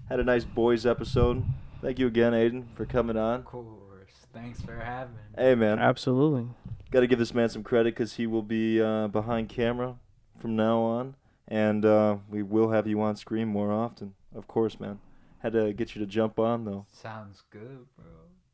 Had 0.09 0.21
a 0.21 0.25
nice 0.25 0.45
boys 0.45 0.87
episode. 0.87 1.45
Thank 1.83 1.99
you 1.99 2.07
again, 2.07 2.35
Aidan, 2.35 2.69
for 2.77 2.87
coming 2.87 3.17
on. 3.17 3.41
Of 3.41 3.45
course. 3.47 4.13
Thanks 4.33 4.61
for 4.61 4.77
having 4.77 5.15
me. 5.15 5.21
Hey, 5.37 5.57
man. 5.57 5.81
Absolutely. 5.81 6.47
Got 6.93 7.01
to 7.01 7.09
give 7.09 7.19
this 7.19 7.35
man 7.35 7.49
some 7.49 7.65
credit 7.65 7.97
because 7.97 8.15
he 8.15 8.29
will 8.29 8.43
be 8.43 8.81
uh, 8.81 9.09
behind 9.09 9.49
camera 9.49 9.97
from 10.39 10.55
now 10.55 10.79
on, 10.79 11.17
and 11.49 11.85
uh, 11.85 12.19
we 12.31 12.45
will 12.45 12.71
have 12.71 12.87
you 12.87 13.01
on 13.01 13.17
screen 13.17 13.49
more 13.49 13.73
often. 13.73 14.15
Of 14.35 14.47
course, 14.47 14.79
man. 14.79 15.01
Had 15.41 15.55
to 15.55 15.73
get 15.73 15.97
you 15.97 16.01
to 16.01 16.07
jump 16.07 16.39
on 16.39 16.65
though. 16.65 16.87
Sounds 16.93 17.43
good, 17.51 17.87
bro. 17.97 18.07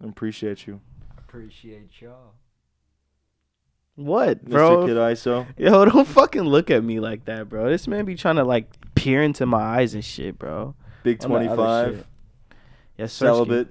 I 0.03 0.09
appreciate 0.09 0.66
you, 0.66 0.81
Appreciate 1.18 1.91
y'all. 2.01 2.35
What, 3.97 4.45
Mr. 4.45 4.51
bro? 4.51 4.87
Kid 4.87 4.97
ISO. 4.97 5.47
Yo, 5.57 5.85
don't 5.85 6.07
fucking 6.07 6.43
look 6.43 6.71
at 6.71 6.83
me 6.83 6.99
like 7.01 7.27
that, 7.27 7.49
bro. 7.49 7.69
This 7.71 7.87
man 7.87 8.05
be 8.05 8.17
trying 8.17 8.37
to 8.37 8.45
like 8.45 8.69
peer 8.95 9.23
into 9.23 9.47
my 9.47 9.61
eyes 9.61 9.95
and 9.95 10.05
shit, 10.05 10.39
bro. 10.39 10.75
Big 11.05 11.23
On 11.25 11.31
the 11.31 11.37
other 11.37 11.47
twenty 11.47 11.57
five. 11.63 12.07
Yes, 12.99 13.13
sir. 13.13 13.27
celibate, 13.27 13.69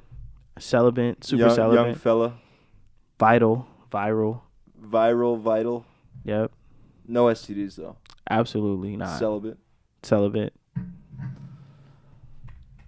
celibate, 0.59 1.23
super 1.23 1.45
young, 1.47 1.55
celibate, 1.55 1.85
young 1.87 1.95
fella, 1.95 2.33
vital, 3.19 3.67
viral. 3.91 4.41
viral, 4.81 5.39
vital. 5.39 5.85
Yep, 6.25 6.51
No 7.07 7.25
STDs 7.25 7.75
though. 7.75 7.97
absolutely 8.29 8.95
not. 8.95 9.17
Celibate. 9.19 9.57
celibate. 10.03 10.53
And 10.75 10.93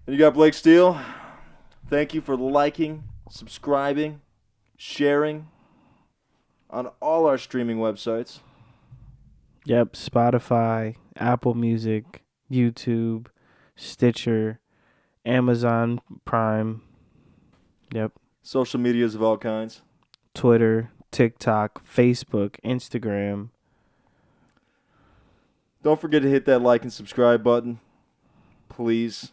you 0.08 0.18
got 0.18 0.34
Blake 0.34 0.54
Steele. 0.54 1.00
Thank 1.90 2.14
you 2.14 2.22
for 2.22 2.36
liking, 2.38 3.04
subscribing, 3.30 4.22
sharing 4.78 5.48
on 6.76 6.88
all 7.00 7.26
our 7.26 7.38
streaming 7.38 7.78
websites. 7.78 8.40
Yep, 9.64 9.94
Spotify, 9.94 10.98
Apple 11.16 11.54
Music, 11.54 12.22
YouTube, 12.52 13.28
Stitcher, 13.78 14.60
Amazon 15.26 16.02
Prime. 16.26 16.82
Yep, 17.94 18.12
Social 18.44 18.80
medias 18.80 19.16
of 19.16 19.24
all 19.24 19.38
kinds. 19.38 19.82
Twitter, 20.34 20.92
TikTok, 21.12 21.84
Facebook, 21.88 22.58
Instagram. 22.64 23.50
Don't 25.82 26.02
forget 26.02 26.24
to 26.24 26.30
hit 26.30 26.46
that 26.46 26.60
like 26.60 26.82
and 26.82 26.92
subscribe 26.92 27.42
button. 27.42 27.80
Please. 28.68 29.32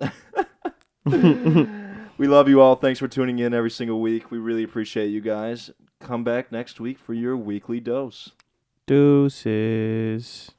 we 1.04 2.28
love 2.28 2.48
you 2.48 2.60
all. 2.60 2.76
Thanks 2.76 3.00
for 3.00 3.08
tuning 3.08 3.40
in 3.40 3.52
every 3.52 3.70
single 3.70 4.00
week. 4.00 4.30
We 4.30 4.38
really 4.38 4.62
appreciate 4.62 5.08
you 5.08 5.20
guys. 5.20 5.72
Come 6.04 6.22
back 6.22 6.52
next 6.52 6.80
week 6.80 6.98
for 6.98 7.14
your 7.14 7.34
weekly 7.34 7.80
dose. 7.80 8.32
Deuces. 8.86 10.50